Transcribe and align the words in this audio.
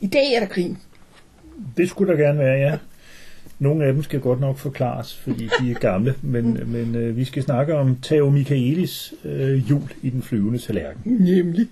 I 0.00 0.06
dag 0.06 0.32
er 0.34 0.40
der 0.40 0.46
grin. 0.46 0.78
Det 1.76 1.88
skulle 1.88 2.12
der 2.12 2.18
gerne 2.18 2.38
være, 2.38 2.58
ja. 2.58 2.78
Nogle 3.58 3.84
af 3.84 3.92
dem 3.92 4.02
skal 4.02 4.20
godt 4.20 4.40
nok 4.40 4.58
forklares, 4.58 5.16
fordi 5.16 5.50
de 5.60 5.70
er 5.70 5.74
gamle, 5.74 6.14
men, 6.22 6.72
men 6.72 6.94
øh, 6.94 7.16
vi 7.16 7.24
skal 7.24 7.42
snakke 7.42 7.74
om 7.74 7.98
Theo 8.02 8.30
Michaelis 8.30 9.14
øh, 9.24 9.70
jul 9.70 9.92
i 10.02 10.10
den 10.10 10.22
flyvende 10.22 10.58
tallerken. 10.58 11.12
Nemlig. 11.12 11.68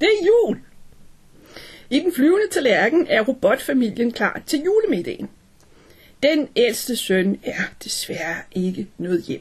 Det 0.00 0.08
er 0.20 0.26
jul. 0.26 0.58
I 1.90 1.98
den 1.98 2.12
flyvende 2.16 2.48
tallerken 2.52 3.06
er 3.10 3.22
robotfamilien 3.22 4.12
klar 4.12 4.42
til 4.46 4.62
julemiddagen. 4.64 5.28
Den 6.22 6.48
ældste 6.56 6.96
søn 6.96 7.38
er 7.44 7.62
desværre 7.84 8.36
ikke 8.52 8.86
noget 8.98 9.22
hjem. 9.22 9.40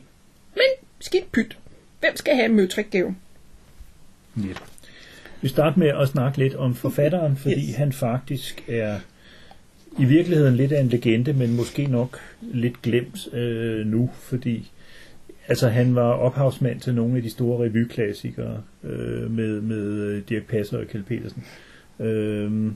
Men 0.53 0.87
skidt 0.99 1.31
pyt. 1.31 1.57
Hvem 1.99 2.15
skal 2.15 2.35
have 2.35 2.49
møtrikgaven? 2.49 3.17
Ja. 4.37 4.53
Vi 5.41 5.47
starter 5.47 5.79
med 5.79 5.87
at 5.87 6.07
snakke 6.07 6.37
lidt 6.37 6.55
om 6.55 6.75
forfatteren, 6.75 7.37
fordi 7.43 7.67
Yes. 7.69 7.75
han 7.75 7.91
faktisk 7.91 8.63
er 8.67 8.99
i 9.99 10.05
virkeligheden 10.05 10.55
lidt 10.55 10.71
af 10.71 10.81
en 10.81 10.87
legende, 10.87 11.33
men 11.33 11.55
måske 11.55 11.85
nok 11.85 12.17
lidt 12.41 12.81
glemt 12.81 13.33
øh, 13.33 13.85
nu, 13.85 14.09
fordi 14.13 14.71
altså, 15.47 15.69
han 15.69 15.95
var 15.95 16.11
ophavsmand 16.11 16.79
til 16.79 16.95
nogle 16.95 17.17
af 17.17 17.23
de 17.23 17.29
store 17.29 17.65
revyklassikere 17.65 18.61
øh, 18.83 19.31
med, 19.31 19.61
med 19.61 20.01
øh, 20.01 20.23
Dirk 20.29 20.43
Passer 20.47 20.77
og 20.77 20.87
Kjeld 20.87 21.03
Petersen. 21.03 21.43
Øh, 21.99 22.71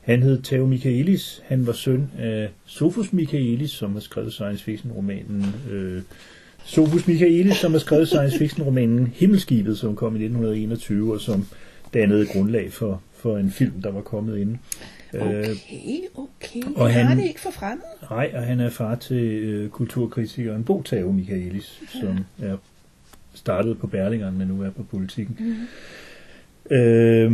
han 0.00 0.22
hed 0.22 0.42
Theo 0.42 0.66
Michaelis. 0.66 1.42
Han 1.44 1.66
var 1.66 1.72
søn 1.72 2.10
af 2.18 2.48
Sofus 2.66 3.12
Michaelis, 3.12 3.70
som 3.70 3.92
har 3.92 4.00
skrevet 4.00 4.32
science 4.32 4.64
fiction 4.64 4.92
romanen 4.92 5.46
øh, 5.70 6.02
Sofus 6.64 7.06
Michaelis, 7.06 7.56
som 7.56 7.72
har 7.72 7.78
skrevet 7.78 8.08
science 8.08 8.38
fiction 8.38 8.66
romanen 8.66 9.06
Himmelskibet, 9.06 9.78
som 9.78 9.96
kom 9.96 10.12
i 10.12 10.24
1921 10.24 11.12
og 11.12 11.20
som 11.20 11.46
dannede 11.94 12.26
grundlag 12.26 12.72
for, 12.72 13.02
for 13.12 13.38
en 13.38 13.50
film, 13.50 13.82
der 13.82 13.90
var 13.90 14.00
kommet 14.00 14.38
inden. 14.38 14.60
Øh, 15.14 15.20
Okay, 15.22 16.08
okay. 16.14 16.62
og 16.76 16.92
han... 16.92 17.06
har 17.06 17.14
det 17.14 17.24
ikke 17.24 17.40
for 17.40 17.50
fremmed. 17.50 17.84
Nej, 18.10 18.30
og 18.34 18.42
han 18.42 18.60
er 18.60 18.70
far 18.70 18.94
til 18.94 19.24
øh, 19.24 19.70
kulturkritikeren 19.70 20.64
Bo 20.64 20.82
Theo 20.82 21.12
Michaelis, 21.12 21.80
som 22.00 22.18
er 22.42 22.56
startet 23.34 23.78
på 23.78 23.86
Berlingeren, 23.86 24.38
men 24.38 24.48
nu 24.48 24.62
er 24.62 24.70
på 24.70 24.82
politikken. 24.82 25.36
Mm. 26.70 26.76
Øh, 26.76 27.32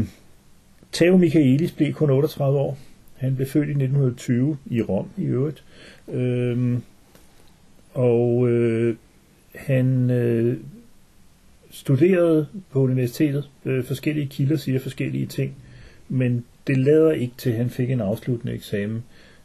Theo 0.93 1.17
Michaelis 1.17 1.73
blev 1.73 1.93
kun 1.93 2.11
38 2.11 2.59
år. 2.59 2.79
Han 3.17 3.37
blev 3.37 3.49
født 3.49 3.69
i 3.69 3.71
1920 3.71 4.59
i 4.67 4.83
Rom 4.83 5.09
i 5.17 5.25
øvrigt. 5.25 5.65
Øh, 6.13 6.79
og 7.95 8.49
øh, 8.49 8.97
han 9.55 10.11
øh, 10.11 10.57
studerede 11.77 12.47
på 12.71 12.81
universitetet. 12.81 13.51
Øh, 13.65 13.85
forskellige 13.85 14.27
kilder 14.27 14.57
siger 14.57 14.79
forskellige 14.79 15.27
ting, 15.27 15.55
men 16.09 16.45
det 16.67 16.79
lader 16.79 17.13
ikke 17.13 17.35
til, 17.39 17.51
at 17.51 17.57
han 17.57 17.71
fik 17.71 17.91
en 17.91 18.01
afsluttende 18.01 18.55
eksamen. 18.55 19.05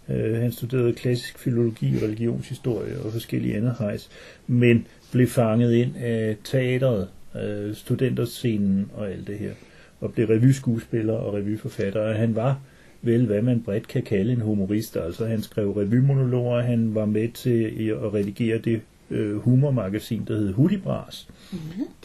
Øh, 0.09 0.35
han 0.35 0.51
studerede 0.51 0.93
klassisk 0.93 1.39
filologi, 1.39 1.99
religionshistorie 2.03 2.99
og 2.99 3.11
forskellige 3.11 3.57
andre 3.57 3.75
hejs, 3.79 4.09
men 4.47 4.87
blev 5.11 5.27
fanget 5.27 5.73
ind 5.73 5.95
af 5.97 6.37
teateret, 6.43 7.07
øh, 7.43 7.75
studenterscenen 7.75 8.91
og 8.93 9.11
alt 9.11 9.27
det 9.27 9.37
her, 9.37 9.51
og 9.99 10.13
blev 10.13 10.27
revyskuespiller 10.27 11.13
og 11.13 11.33
revyforfatter. 11.33 12.01
Og 12.01 12.15
han 12.15 12.35
var 12.35 12.61
vel, 13.01 13.25
hvad 13.25 13.41
man 13.41 13.61
bredt 13.61 13.87
kan 13.87 14.03
kalde 14.03 14.31
en 14.31 14.41
humorist. 14.41 14.97
Altså 14.97 15.25
han 15.25 15.41
skrev 15.41 15.71
revymonologer, 15.71 16.61
han 16.61 16.95
var 16.95 17.05
med 17.05 17.29
til 17.29 17.89
at 18.03 18.13
redigere 18.13 18.57
det 18.57 18.81
øh, 19.11 19.37
humormagasin, 19.37 20.23
der 20.27 20.37
hed 20.37 20.53
Hudibras. 20.53 21.27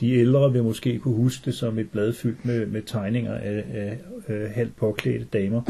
De 0.00 0.12
ældre 0.12 0.53
vil 0.53 0.62
måske 0.62 0.99
kunne 0.99 1.17
huske 1.17 1.43
det 1.44 1.55
som 1.55 1.78
et 1.78 1.91
blad 1.91 2.12
fyldt 2.12 2.44
med, 2.44 2.67
med 2.67 2.83
tegninger 2.83 3.34
af, 3.34 3.65
af, 3.75 3.99
af 4.27 4.50
halvt 4.50 4.77
påklædte 4.77 5.25
damer. 5.25 5.62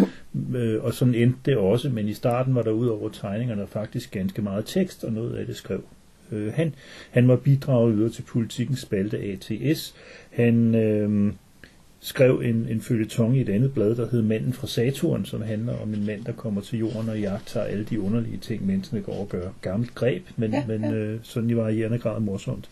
Øh, 0.55 0.85
og 0.85 0.95
sådan 0.95 1.15
endte 1.15 1.39
det 1.45 1.57
også, 1.57 1.89
men 1.89 2.09
i 2.09 2.15
starten 2.15 2.55
var 2.55 2.63
der 2.63 2.71
ud 2.71 2.87
over 2.87 3.09
tegningerne 3.09 3.67
faktisk 3.67 4.11
ganske 4.11 4.43
meget 4.43 4.65
tekst, 4.67 5.05
og 5.05 5.13
noget 5.13 5.37
af 5.37 5.47
det 5.47 5.57
skrev 5.57 5.83
øh, 6.33 6.53
han. 6.53 6.75
Han 7.11 7.29
var 7.29 7.37
bidraget 7.37 8.13
til 8.13 8.23
politikens 8.23 8.81
spalte 8.81 9.19
ATS. 9.19 9.95
Han 10.31 10.75
øh, 10.75 11.33
skrev 12.07 12.43
en, 12.45 12.67
en 12.71 12.81
følgetong 12.81 13.37
i 13.37 13.41
et 13.41 13.49
andet 13.49 13.75
blad, 13.75 13.97
der 13.97 14.09
hed 14.11 14.23
Manden 14.23 14.53
fra 14.53 14.67
Saturn, 14.67 15.25
som 15.25 15.43
handler 15.43 15.79
om 15.83 15.95
en 15.95 16.07
mand, 16.07 16.25
der 16.25 16.33
kommer 16.33 16.61
til 16.61 16.79
jorden 16.79 17.09
og 17.09 17.21
jagter 17.21 17.61
alle 17.61 17.85
de 17.85 18.01
underlige 18.01 18.37
ting, 18.37 18.67
menneskene 18.67 19.01
går 19.01 19.13
og 19.13 19.29
gør. 19.29 19.49
Gammelt 19.61 19.95
greb, 19.95 20.23
men, 20.37 20.53
Ja, 20.53 20.65
men 20.67 20.81
ja. 20.81 20.95
øh, 20.95 21.19
sådan 21.23 21.51
i 21.51 21.57
varierende 21.57 21.99
grad 21.99 22.21
morsomt. 22.21 22.69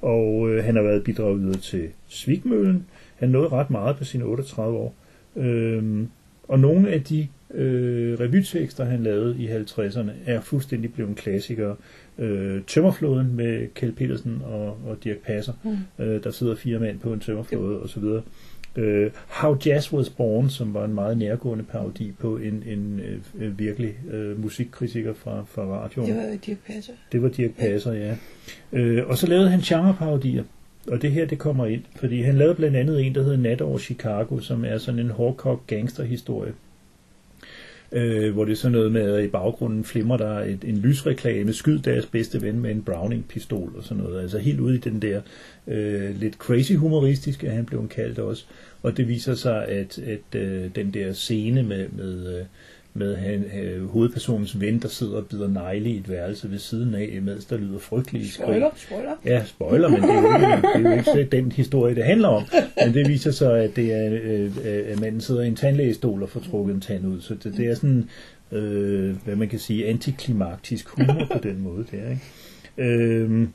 Og 0.00 0.50
øh, 0.50 0.64
han 0.64 0.76
har 0.76 0.82
været 0.82 1.04
bidraget 1.04 1.62
til 1.62 1.88
Svigmøllen. 2.08 2.86
Han 3.16 3.28
nåede 3.28 3.48
ret 3.48 3.70
meget 3.70 3.96
på 3.96 4.04
sine 4.04 4.24
38 4.24 4.76
år. 4.76 4.94
Øhm, 5.36 6.08
og 6.48 6.60
nogle 6.60 6.90
af 6.90 7.02
de 7.02 7.28
øh, 7.54 8.20
revytekster, 8.20 8.84
han 8.84 9.02
lavede 9.02 9.36
i 9.38 9.48
50'erne, 9.48 10.10
er 10.26 10.40
fuldstændig 10.40 10.92
blevet 10.92 11.16
klassikere. 11.16 11.76
Øh, 12.18 12.62
Tømmerflåden 12.66 13.36
med 13.36 13.68
Kjeld 13.74 13.92
Petersen 13.92 14.42
og, 14.44 14.66
og 14.86 15.04
Dirk 15.04 15.18
Passer. 15.18 15.52
Mm. 15.64 16.04
Øh, 16.04 16.24
der 16.24 16.30
sidder 16.30 16.56
fire 16.56 16.78
mænd 16.78 16.98
på 16.98 17.12
en 17.12 17.20
tømmerflåde 17.20 17.82
osv. 17.82 18.04
Øh, 18.76 19.10
How 19.28 19.56
Jazz 19.66 19.92
Was 19.92 20.10
Born, 20.10 20.50
som 20.50 20.74
var 20.74 20.84
en 20.84 20.94
meget 20.94 21.18
nærgående 21.18 21.64
parodi 21.64 22.12
på 22.18 22.36
en, 22.36 22.62
en 22.66 23.00
øh, 23.38 23.58
virkelig 23.58 23.94
øh, 24.10 24.42
musikkritiker 24.42 25.14
fra, 25.14 25.44
fra 25.48 25.62
radioen. 25.62 26.08
Det 26.08 26.16
var 26.16 26.36
Dirk 26.46 26.58
Passer. 26.66 26.92
Det 27.12 27.22
var 27.22 27.28
Dirk 27.28 27.50
Passer, 27.58 27.92
ja. 27.92 28.16
Øh, 28.72 29.08
og 29.08 29.18
så 29.18 29.26
lavede 29.26 29.48
han 29.48 29.60
genreparodier. 29.60 30.44
Og 30.88 31.02
det 31.02 31.12
her, 31.12 31.26
det 31.26 31.38
kommer 31.38 31.66
ind, 31.66 31.82
fordi 31.96 32.22
han 32.22 32.34
lavede 32.34 32.54
blandt 32.54 32.76
andet 32.76 33.06
en, 33.06 33.14
der 33.14 33.22
hedder 33.22 33.36
Nat 33.36 33.60
over 33.60 33.78
Chicago, 33.78 34.40
som 34.40 34.64
er 34.64 34.78
sådan 34.78 35.00
en 35.00 35.10
hårdkogt 35.10 35.66
gangsterhistorie. 35.66 36.52
Øh, 37.92 38.34
hvor 38.34 38.44
det 38.44 38.52
er 38.52 38.56
sådan 38.56 38.72
noget 38.72 38.92
med, 38.92 39.14
at 39.14 39.24
i 39.24 39.28
baggrunden 39.28 39.84
flimrer 39.84 40.16
der 40.16 40.38
et, 40.38 40.64
en 40.64 40.76
lysreklame, 40.76 41.52
skyd 41.52 41.78
deres 41.78 42.06
bedste 42.06 42.42
ven 42.42 42.60
med 42.60 42.70
en 42.70 42.82
Browning-pistol 42.82 43.76
og 43.76 43.84
sådan 43.84 44.02
noget. 44.02 44.22
Altså 44.22 44.38
helt 44.38 44.60
ude 44.60 44.74
i 44.74 44.78
den 44.78 45.02
der 45.02 45.20
øh, 45.68 46.20
lidt 46.20 46.34
crazy 46.34 46.72
humoristiske, 46.72 47.50
han 47.50 47.64
blev 47.64 47.88
kaldt 47.88 48.18
også. 48.18 48.44
Og 48.82 48.96
det 48.96 49.08
viser 49.08 49.34
sig, 49.34 49.68
at, 49.68 49.98
at 49.98 50.40
øh, 50.40 50.70
den 50.74 50.90
der 50.94 51.12
scene 51.12 51.62
med, 51.62 51.88
med, 51.88 52.38
øh, 52.38 52.44
med 52.94 53.16
han, 53.16 53.44
øh, 53.62 53.86
hovedpersonens 53.88 54.60
ven, 54.60 54.78
der 54.78 54.88
sidder 54.88 55.16
og 55.16 55.26
bider 55.26 55.48
negle 55.48 55.90
i 55.90 55.96
et 55.96 56.08
værelse 56.08 56.50
ved 56.50 56.58
siden 56.58 56.94
af, 56.94 57.18
mens 57.22 57.44
der 57.44 57.56
lyder 57.56 57.78
frygtelige 57.78 58.28
skrig. 58.28 58.44
Spoiler, 58.44 58.70
spoiler. 58.76 59.12
Ja, 59.24 59.44
spoiler, 59.44 59.88
men 59.88 60.02
det 60.02 60.10
er 60.10 60.22
jo 60.22 60.56
ikke, 60.56 60.68
det 60.78 60.86
er 60.86 61.14
jo 61.14 61.18
ikke 61.18 61.36
den 61.36 61.52
historie, 61.52 61.94
det 61.94 62.04
handler 62.04 62.28
om. 62.28 62.42
Men 62.84 62.94
det 62.94 63.08
viser 63.08 63.30
sig, 63.30 63.64
at 63.64 63.76
det 63.76 63.92
er, 63.92 64.18
øh, 64.22 64.50
at 64.92 65.00
manden 65.00 65.20
sidder 65.20 65.42
i 65.42 65.46
en 65.46 65.56
tandlægestol 65.56 66.22
og 66.22 66.28
får 66.28 66.40
trukket 66.40 66.74
en 66.74 66.80
tand 66.80 67.06
ud. 67.06 67.20
Så 67.20 67.34
det, 67.34 67.56
det 67.56 67.66
er 67.66 67.74
sådan, 67.74 68.08
øh, 68.52 69.14
hvad 69.24 69.36
man 69.36 69.48
kan 69.48 69.58
sige, 69.58 69.86
antiklimaktisk 69.86 70.88
humor 70.88 71.26
på 71.32 71.38
den 71.42 71.60
måde 71.60 71.84
der, 71.90 72.10
ikke? 72.10 72.22
Øh, 72.78 73.48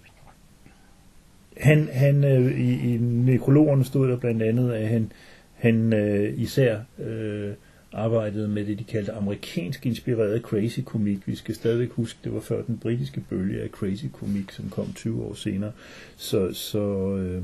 han, 1.61 1.89
han 1.91 2.23
øh, 2.23 2.59
i, 2.59 2.93
i 2.93 2.97
nekrologerne 2.97 3.85
stod 3.85 4.07
der 4.07 4.17
blandt 4.17 4.43
andet, 4.43 4.71
at 4.71 4.87
han, 4.87 5.11
han 5.55 5.93
øh, 5.93 6.33
især 6.37 6.79
øh, 6.99 7.51
arbejdede 7.93 8.47
med 8.47 8.65
det, 8.65 8.79
de 8.79 8.83
kaldte 8.83 9.11
amerikansk 9.11 9.85
inspireret 9.85 10.41
crazy 10.41 10.79
komik. 10.85 11.27
Vi 11.27 11.35
skal 11.35 11.55
stadigvæk 11.55 11.89
huske, 11.91 12.19
det 12.23 12.33
var 12.33 12.39
før 12.39 12.61
den 12.61 12.77
britiske 12.77 13.21
bølge 13.29 13.61
af 13.61 13.69
crazy 13.69 14.05
komik, 14.13 14.51
som 14.51 14.69
kom 14.69 14.93
20 14.95 15.23
år 15.23 15.33
senere. 15.33 15.71
Så, 16.17 16.53
så 16.53 17.15
øh, 17.15 17.43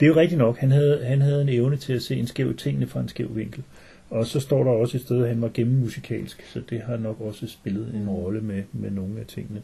det 0.00 0.06
er 0.06 0.10
jo 0.10 0.16
rigtigt 0.16 0.38
nok, 0.38 0.58
han 0.58 0.70
havde, 0.70 1.04
han 1.04 1.20
havde 1.20 1.42
en 1.42 1.48
evne 1.48 1.76
til 1.76 1.92
at 1.92 2.02
se 2.02 2.16
en 2.16 2.26
skæv 2.26 2.56
tingene 2.56 2.86
fra 2.86 3.00
en 3.00 3.08
skæv 3.08 3.36
vinkel. 3.36 3.62
Og 4.10 4.26
så 4.26 4.40
står 4.40 4.64
der 4.64 4.70
også 4.70 4.96
et 4.96 5.02
sted, 5.02 5.22
at 5.22 5.28
han 5.28 5.42
var 5.42 5.50
gennemmusikalsk, 5.54 6.42
så 6.52 6.62
det 6.70 6.80
har 6.80 6.96
nok 6.96 7.20
også 7.20 7.46
spillet 7.46 7.94
en 7.94 8.08
rolle 8.08 8.40
med, 8.40 8.62
med 8.72 8.90
nogle 8.90 9.20
af 9.20 9.26
tingene. 9.26 9.62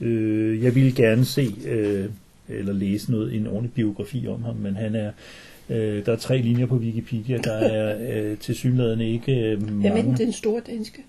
Øh, 0.00 0.62
jeg 0.64 0.74
ville 0.74 0.92
gerne 0.92 1.24
se 1.24 1.54
øh, 1.66 2.10
eller 2.48 2.72
læse 2.72 3.10
noget 3.10 3.34
en 3.34 3.46
ordentlig 3.46 3.72
biografi 3.72 4.26
om 4.26 4.42
ham, 4.42 4.56
men 4.56 4.76
han 4.76 4.94
er 4.94 5.10
øh, 5.70 6.06
der 6.06 6.12
er 6.12 6.16
tre 6.16 6.38
linjer 6.38 6.66
på 6.66 6.76
Wikipedia, 6.76 7.38
der 7.38 7.52
er 7.52 7.96
øh, 8.30 8.38
til 8.38 8.54
synligheden 8.54 9.00
ikke 9.00 9.32
øh, 9.32 9.62
mange. 9.72 9.88
er 9.88 10.16
den, 10.16 10.32
store 10.32 10.62
danske? 10.66 11.02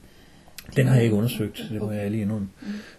Den 0.75 0.87
har 0.87 0.95
jeg 0.95 1.03
ikke 1.03 1.15
undersøgt, 1.15 1.67
det 1.71 1.81
må 1.81 1.91
jeg 1.91 2.05
ærlig 2.05 2.21
indrømme. 2.21 2.49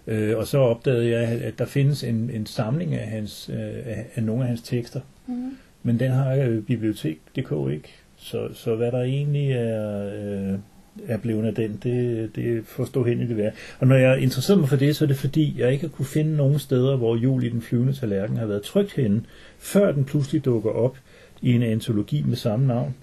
Mm. 0.07 0.13
Øh, 0.13 0.39
og 0.39 0.47
så 0.47 0.59
opdagede 0.59 1.11
jeg, 1.11 1.23
at 1.29 1.59
der 1.59 1.65
findes 1.65 2.05
en, 2.05 2.31
en 2.35 2.47
samling 2.47 2.95
af, 2.95 3.09
hans, 3.09 3.51
øh, 3.53 3.99
af 4.15 4.23
nogle 4.23 4.43
af 4.43 4.49
hans 4.49 4.63
tekster, 4.63 5.01
Mm. 5.27 5.57
men 5.83 6.01
den 6.01 6.11
har 6.11 6.35
øh, 6.35 6.63
bibliotek.dk 6.63 7.73
ikke. 7.73 7.89
Så, 8.17 8.49
så 8.55 8.77
hvad 8.77 8.93
der 8.93 9.03
egentlig 9.03 9.53
er, 9.53 10.11
øh, 10.15 10.59
er 11.07 11.17
blevet 11.17 11.47
af 11.47 11.55
den, 11.55 11.81
det, 11.83 12.31
det 12.37 12.65
forstår 12.67 12.85
stå 12.85 13.05
hen 13.05 13.21
i 13.21 13.27
det 13.27 13.37
værd. 13.37 13.53
Og 13.79 13.87
når 13.87 13.97
jeg 13.97 14.21
interesserer 14.21 14.59
mig 14.59 14.69
for 14.69 14.77
det, 14.77 14.97
så 14.97 15.05
er 15.05 15.07
det 15.07 15.17
fordi, 15.17 15.55
jeg 15.59 15.73
ikke 15.73 15.83
har 15.83 15.89
kunne 15.89 16.07
finde 16.07 16.37
nogen 16.37 16.59
steder, 16.59 16.97
hvor 16.97 17.17
jul 17.17 17.45
i 17.45 17.49
den 17.49 17.63
flyvende 17.63 17.93
tallerken 17.93 18.37
har 18.37 18.47
været 18.47 18.63
trygt 18.63 18.93
henne, 18.93 19.23
før 19.59 19.93
den 19.93 20.05
pludselig 20.05 20.45
dukker 20.45 20.71
op 20.71 20.99
i 21.43 21.53
en 21.53 21.63
antologi 21.63 22.25
med 22.27 22.37
samme 22.37 22.67
navn 22.67 22.95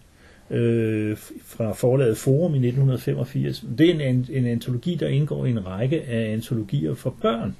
øh, 0.51 1.17
fra 1.45 1.71
forlaget 1.71 2.17
Forum 2.17 2.53
i 2.53 2.67
1985. 2.67 3.65
Det 3.77 3.89
er 3.89 4.09
en, 4.09 4.27
en 4.29 4.45
antologi, 4.45 4.95
der 4.95 5.07
indgår 5.07 5.45
i 5.45 5.49
en 5.49 5.67
række 5.67 6.01
af 6.01 6.33
antologier 6.33 6.93
for 6.93 7.15
børn. 7.21 7.55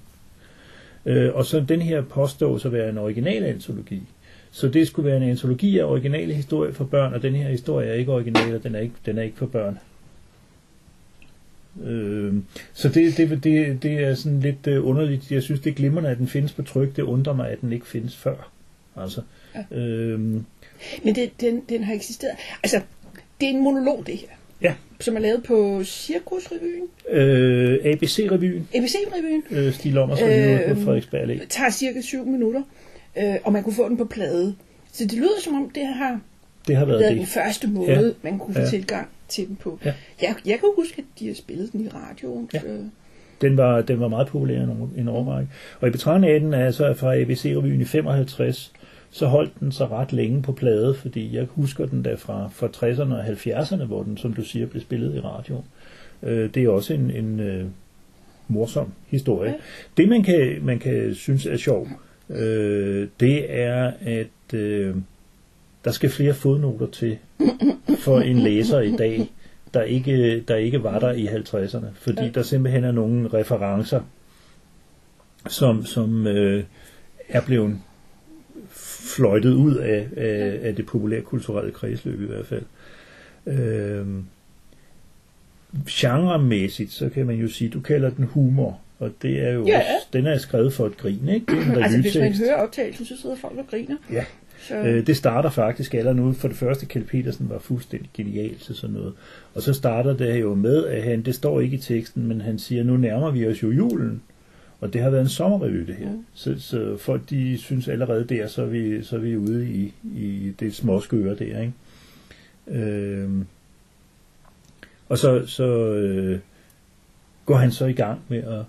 Øh, 1.06 1.36
og 1.36 1.46
så 1.46 1.60
den 1.60 1.82
her 1.82 2.02
påstås 2.02 2.66
at 2.66 2.72
være 2.72 2.90
en 2.90 2.98
original 2.98 3.44
antologi. 3.44 4.04
Så 4.52 4.68
det 4.68 4.88
skulle 4.88 5.08
være 5.10 5.18
en 5.18 5.30
antologi 5.30 5.80
af 5.80 5.84
originale 5.84 6.34
historier 6.34 6.74
for 6.74 6.86
børn, 6.86 7.14
og 7.14 7.22
den 7.22 7.36
her 7.36 7.50
historie 7.50 7.88
er 7.88 7.94
ikke 7.94 8.12
original, 8.12 8.56
og 8.56 8.64
den 8.64 8.76
er 8.76 8.80
ikke, 8.80 8.96
den 9.06 9.18
er 9.18 9.22
ikke 9.22 9.38
for 9.38 9.46
børn. 9.46 9.80
Øh, 11.86 12.34
så 12.74 12.90
det, 12.90 13.18
det, 13.18 13.44
det, 13.44 13.84
det 13.84 13.92
er 13.94 14.14
sådan 14.16 14.40
lidt 14.40 14.68
øh, 14.68 14.88
underligt. 14.88 15.32
Jeg 15.32 15.44
synes, 15.44 15.60
det 15.62 15.70
er 15.70 15.74
glimrende, 15.74 16.10
at 16.10 16.18
den 16.18 16.28
findes 16.28 16.54
på 16.54 16.62
tryk. 16.62 16.96
Det 16.96 17.02
undrer 17.02 17.34
mig, 17.34 17.50
at 17.50 17.62
den 17.62 17.72
ikke 17.74 17.88
findes 17.88 18.18
før. 18.18 18.52
Altså, 18.98 19.22
ja. 19.56 19.78
øh, 19.78 20.20
Men 21.04 21.16
det, 21.16 21.30
den, 21.42 21.62
den 21.70 21.84
har 21.84 21.94
eksisteret. 21.94 22.34
Altså, 22.64 22.82
det 23.42 23.46
er 23.50 23.54
en 23.54 23.64
monolog, 23.64 24.04
det 24.08 24.16
her. 24.18 24.28
Ja. 24.62 24.74
Som 25.00 25.16
er 25.16 25.20
lavet 25.20 25.44
på 25.44 25.84
Cirkusrevyen. 25.84 26.84
Øh, 27.10 27.78
ABC-revyen. 27.86 28.68
ABC-revyen. 28.76 29.44
Øh, 29.52 29.74
Stig 29.74 29.94
Lommers 29.94 30.20
revy 30.22 30.70
øh, 30.70 30.76
på 30.78 30.82
Frederiksberg 30.84 31.22
Allé. 31.30 31.46
tager 31.50 31.70
cirka 31.70 32.02
7 32.02 32.26
minutter, 32.26 32.62
øh, 33.18 33.36
og 33.44 33.54
man 33.54 33.64
kunne 33.64 33.74
få 33.76 33.90
den 33.90 33.98
på 33.98 34.06
plade. 34.06 34.56
Så 34.94 35.04
det 35.04 35.14
lyder 35.14 35.42
som 35.44 35.54
om, 35.56 35.70
det 35.70 35.88
har 35.88 36.20
Det 36.68 36.76
har 36.76 36.86
været 36.86 37.00
været 37.00 37.12
det. 37.12 37.18
den 37.20 37.28
første 37.28 37.68
måde, 37.68 37.92
Ja. 37.92 38.02
man 38.22 38.40
kunne 38.40 38.54
få 38.54 38.62
ja. 38.62 38.68
tilgang 38.70 39.08
til 39.28 39.48
den 39.48 39.56
på. 39.56 39.80
Ja. 39.86 39.94
Jeg, 40.22 40.36
jeg 40.46 40.60
kan 40.60 40.70
huske, 40.76 40.96
at 40.98 41.20
de 41.20 41.28
har 41.28 41.36
spillet 41.36 41.72
den 41.72 41.86
i 41.86 41.90
radioen. 41.90 42.50
Ja. 42.54 42.60
Den 43.42 43.58
var, 43.58 43.82
den 43.82 44.00
var 44.00 44.08
meget 44.08 44.28
populær 44.28 44.62
en, 44.62 44.94
en 44.98 45.08
årrække. 45.08 45.52
Og 45.80 45.88
i 45.88 45.92
betragtning 45.92 46.34
af 46.34 46.40
den, 46.40 46.54
altså 46.54 46.94
fra 46.94 47.16
ABC-revyen 47.16 47.82
i 47.82 47.86
55, 47.86 48.74
så 49.10 49.26
holdt 49.26 49.60
den 49.60 49.72
sig 49.72 49.92
ret 49.92 50.14
længe 50.14 50.42
på 50.42 50.52
plade, 50.52 50.96
fordi 50.96 51.36
jeg 51.36 51.48
husker 51.50 51.86
den 51.86 52.04
da 52.04 52.14
fra, 52.14 52.50
fra 52.54 52.68
60'erne 52.68 53.14
og 53.14 53.26
70'erne, 53.26 53.86
hvor 53.86 54.04
den, 54.04 54.18
som 54.18 54.34
du 54.34 54.42
siger, 54.42 54.66
blev 54.66 54.82
spillet 54.82 55.16
i 55.16 55.20
radioen. 55.20 55.64
Øh, 56.24 56.54
det 56.54 56.64
er 56.64 56.70
også 56.70 56.94
en, 56.94 57.12
en 57.12 57.40
øh, 57.40 57.66
morsom 58.48 58.94
historie. 59.08 59.52
Ja. 59.52 59.58
Det, 59.98 60.10
man 60.10 60.24
kan, 60.24 60.58
man 60.62 60.80
kan 60.80 61.16
synes 61.16 61.46
er 61.46 61.58
sjov, 61.58 61.88
øh, 62.30 63.08
det 63.20 63.60
er, 63.60 63.92
at 64.02 64.54
øh, 64.54 64.96
der 65.88 65.94
skal 65.94 66.10
flere 66.10 66.34
fodnoter 66.34 66.88
til 66.88 67.18
for 68.00 68.20
en 68.20 68.38
læser 68.40 68.80
i 68.80 68.92
dag, 68.96 69.32
der 69.74 69.82
ikke, 69.82 70.44
der 70.48 70.56
ikke 70.56 70.84
var 70.84 71.00
der 71.00 71.12
i 71.12 71.28
50'erne. 71.28 71.86
Fordi 71.94 72.22
Ja. 72.24 72.30
der 72.30 72.44
simpelthen 72.44 72.84
er 72.84 72.92
nogle 72.92 73.28
referencer, 73.34 74.02
som, 75.48 75.86
som 75.86 76.28
øh, 76.28 76.64
er 77.30 77.42
blevet 77.42 77.78
fløjtet 79.16 79.54
ud 79.54 79.76
af, 79.76 80.08
af, 80.18 80.60
af 80.64 80.76
det 80.76 80.86
populære 80.86 81.22
kulturelle 81.22 81.72
kredsløb 81.72 82.22
i 82.22 82.26
hvert 82.26 82.46
fald. 82.46 82.64
Øh, 83.48 84.06
genremæssigt, 85.90 86.92
så 86.92 87.10
kan 87.10 87.26
man 87.26 87.36
jo 87.36 87.48
sige, 87.48 87.70
du 87.70 87.80
kalder 87.80 88.10
den 88.10 88.26
humor, 88.26 88.80
og 89.00 89.12
det 89.22 89.40
er 89.48 89.52
jo 89.52 89.66
Ja. 89.68 89.78
også, 89.80 90.08
den 90.14 90.26
er 90.26 90.38
skrevet 90.38 90.74
for 90.74 90.86
et 90.86 90.98
grin, 90.98 91.30
ikke? 91.30 91.46
Det 91.46 91.58
er 91.58 91.76
en 91.76 91.84
altså, 91.84 92.02
hvis 92.02 92.16
man 92.16 92.34
hører 92.34 92.56
optagelsen, 92.56 93.06
så 93.06 93.14
sidder 93.22 93.36
folk 93.36 93.58
og 93.58 93.66
griner. 93.70 93.96
Ja. 94.12 94.26
Øh, 94.72 95.08
det 95.08 95.18
starter 95.18 95.50
faktisk 95.50 95.94
allerede 95.94 96.18
nu. 96.18 96.34
For 96.34 96.48
det 96.48 96.58
første, 96.58 96.86
Kjeld 96.86 97.06
Petersen 97.06 97.50
var 97.50 97.60
fuldstændig 97.60 98.10
genial 98.14 98.56
til 98.56 98.76
sådan 98.76 98.96
noget. 98.96 99.14
Og 99.54 99.62
så 99.62 99.74
starter 99.74 100.18
det 100.18 100.42
jo 100.42 100.56
med, 100.56 100.86
at 100.86 101.04
han, 101.04 101.22
det 101.22 101.36
står 101.36 101.60
ikke 101.62 101.78
i 101.78 101.80
teksten, 101.80 102.28
men 102.28 102.42
han 102.42 102.60
siger, 102.60 102.84
nu 102.84 102.98
nærmer 102.98 103.32
vi 103.32 103.48
os 103.48 103.64
jo 103.64 103.72
julen. 103.72 104.22
Og 104.80 104.94
det 104.94 105.02
har 105.02 105.10
været 105.10 105.22
en 105.22 105.30
sommerrevy, 105.30 105.88
det 105.88 105.96
her. 105.96 106.12
Mm. 106.12 106.26
Så, 106.34 106.56
så 106.60 106.98
folk, 106.98 107.30
de 107.30 107.58
synes 107.58 107.88
allerede 107.88 108.24
der, 108.24 108.48
så 108.48 108.62
er 108.62 108.66
vi, 108.66 109.04
så 109.04 109.16
er 109.16 109.20
vi 109.20 109.38
ude 109.38 109.70
i, 109.70 109.94
i 110.04 110.54
det 110.60 110.76
småskøre 110.76 111.36
der, 111.36 111.62
ikke? 111.62 111.74
Øhm, 112.68 113.46
og 115.10 115.18
så, 115.18 115.46
så 115.46 115.94
øh, 115.94 116.40
går 117.46 117.56
han 117.56 117.72
så 117.72 117.86
i 117.86 117.94
gang 117.94 118.22
med 118.28 118.44
at 118.44 118.64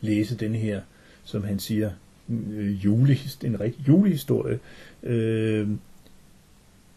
læse 0.00 0.36
den 0.36 0.54
her, 0.54 0.80
som 1.24 1.44
han 1.44 1.58
siger, 1.58 1.90
øh, 2.28 2.84
julehis, 2.84 3.38
en 3.44 3.60
rigtig 3.60 3.88
julehistorie, 3.88 4.58
øh, 5.02 5.68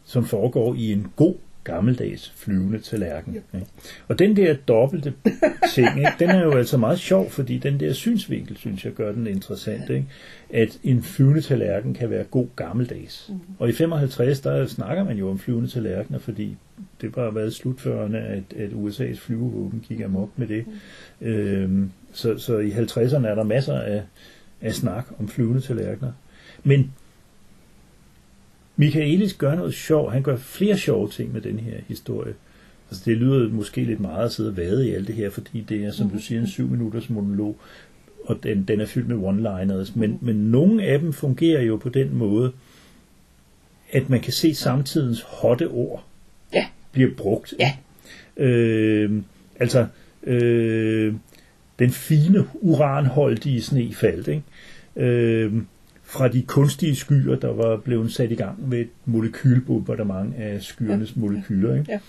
som 0.04 0.25
foregår 0.25 0.75
i 0.75 0.92
en 0.92 1.07
god 1.16 1.36
gammeldags 1.66 2.33
flyvende 2.36 2.80
tallerken. 2.80 3.38
Ja. 3.54 3.60
Og 4.07 4.19
den 4.19 4.36
der 4.36 4.54
dobbelte 4.54 5.13
ting, 5.75 5.98
ikke, 5.98 6.12
den 6.19 6.30
er 6.30 6.44
jo 6.44 6.51
altså 6.51 6.77
meget 6.77 7.00
sjov, 7.00 7.30
fordi 7.30 7.57
den 7.57 7.80
der 7.80 7.94
synsvinkel, 7.94 8.57
synes 8.57 8.86
jeg, 8.86 8.94
gør 8.94 9.12
den 9.12 9.27
interessant. 9.27 9.89
Ikke? 9.89 10.07
At 10.50 10.80
en 10.83 11.04
flyvende 11.04 11.42
tallerken 11.42 11.94
kan 11.94 12.10
være 12.10 12.24
god 12.24 12.48
gammeldags. 12.56 13.30
Mm. 13.30 13.39
Og 13.60 13.69
i 13.69 13.72
55, 13.72 14.39
der 14.39 14.68
snakker 14.68 15.04
man 15.04 15.18
jo 15.18 15.30
om 15.30 15.39
flyvende 15.39 15.68
tallerkener, 15.68 16.19
fordi 16.19 16.56
det 17.01 17.13
bare 17.13 17.25
har 17.25 17.31
været 17.31 17.54
slutførende, 17.54 18.19
at, 18.19 18.44
at 18.57 18.69
USA's 18.69 19.19
flyvevåben 19.19 19.86
gik 19.88 20.01
amok 20.01 20.30
med 20.36 20.48
det. 20.48 20.66
Mm. 21.19 21.27
Øhm, 21.27 21.92
så, 22.12 22.38
så 22.38 22.57
i 22.57 22.69
50'erne 22.69 23.27
er 23.27 23.36
der 23.36 23.44
masser 23.44 23.80
af, 23.80 24.04
af 24.65 24.73
snak 24.73 25.06
om 25.19 25.27
flyvende 25.27 25.62
tallerkener. 25.62 26.12
Men 26.63 26.91
Michaelis 28.75 29.33
gør 29.33 29.56
noget 29.56 29.73
sjov. 29.73 30.12
Han 30.12 30.23
gør 30.23 30.38
flere 30.38 30.77
sjove 30.77 31.09
ting 31.09 31.33
med 31.33 31.41
den 31.41 31.59
her 31.59 31.77
historie. 31.88 32.33
Altså 32.89 33.03
det 33.06 33.17
lyder 33.17 33.50
måske 33.50 33.83
lidt 33.83 34.00
meget 34.00 34.25
at 34.25 34.31
sidde 34.31 34.50
og 34.50 34.57
vade 34.57 34.88
i 34.89 34.94
alt 34.94 35.07
det 35.07 35.15
her, 35.15 35.29
fordi 35.29 35.62
det 35.62 35.83
er, 35.85 35.91
som 35.91 36.09
du 36.09 36.19
siger, 36.19 36.41
en 36.41 36.47
syv 36.47 36.67
minutters 36.67 37.09
monolog, 37.09 37.57
og 38.25 38.44
den, 38.44 38.63
den 38.63 38.81
er 38.81 38.85
fyldt 38.85 39.07
med 39.07 39.15
one-liners. 39.17 39.91
Men, 40.00 40.17
men 40.21 40.35
nogle 40.35 40.83
af 40.83 41.00
dem 41.00 41.13
fungerer 41.13 41.62
jo 41.62 41.77
på 41.77 41.89
den 41.89 42.15
måde, 42.15 42.51
at 43.91 44.09
man 44.09 44.19
kan 44.21 44.33
se 44.33 44.53
samtidens 44.56 45.21
hotte 45.21 45.67
ord 45.67 46.03
Ja. 46.53 46.65
bliver 46.91 47.09
brugt. 47.17 47.53
Ja. 47.59 47.73
Øh, 48.44 49.21
altså, 49.59 49.88
øh, 50.23 51.13
den 51.79 51.91
fine 51.91 52.47
uranholdige 52.53 53.62
sne 53.62 53.94
faldt, 53.94 54.27
ikke? 54.27 54.44
Øh, 54.95 55.53
fra 56.03 56.27
de 56.27 56.42
kunstige 56.42 56.95
skyer, 56.95 57.36
der 57.36 57.53
var 57.53 57.77
blevet 57.77 58.12
sat 58.12 58.31
i 58.31 58.36
gang 58.36 58.69
med 58.69 58.80
et 58.80 58.89
molekylbombardement 59.06 60.36
af 60.38 60.62
skyernes 60.62 61.15
ja. 61.15 61.19
molekyler. 61.21 61.75
Ikke? 61.75 61.92
Ja. 61.92 62.00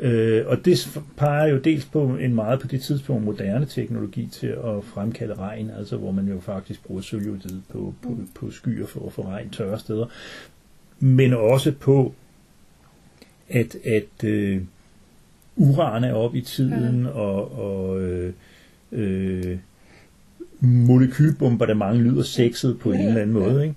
Øh, 0.00 0.46
og 0.48 0.64
det 0.64 1.00
peger 1.16 1.46
jo 1.46 1.58
dels 1.58 1.84
på 1.84 2.16
en 2.20 2.34
meget 2.34 2.60
på 2.60 2.66
det 2.66 2.80
tidspunkt 2.82 3.24
moderne 3.24 3.66
teknologi 3.66 4.28
til 4.32 4.46
at 4.46 4.84
fremkalde 4.84 5.34
regn, 5.34 5.70
altså 5.70 5.96
hvor 5.96 6.10
man 6.10 6.28
jo 6.28 6.40
faktisk 6.40 6.84
bruger 6.84 7.02
sølvjodid 7.02 7.60
på, 7.68 7.94
på, 8.02 8.08
Mm. 8.08 8.28
på 8.34 8.50
skyer 8.50 8.86
for 8.86 9.06
at 9.06 9.12
få 9.12 9.22
regn 9.22 9.50
tørre 9.50 9.78
steder, 9.78 10.06
men 11.00 11.32
også 11.34 11.72
på 11.72 12.14
at, 13.48 13.76
at 13.84 14.24
øh, 14.24 14.62
uran 15.56 16.04
er 16.04 16.12
op 16.12 16.34
i 16.34 16.40
tiden, 16.40 17.06
og, 17.06 17.58
og 17.58 18.00
øh, 18.02 18.32
øh, 18.92 19.58
molekylbombardement 20.60 21.96
lyder 21.96 22.22
sexet 22.22 22.78
på 22.78 22.92
en 22.92 23.00
eller 23.00 23.22
anden 23.22 23.36
ja. 23.36 23.48
måde. 23.48 23.62
Ikke? 23.62 23.74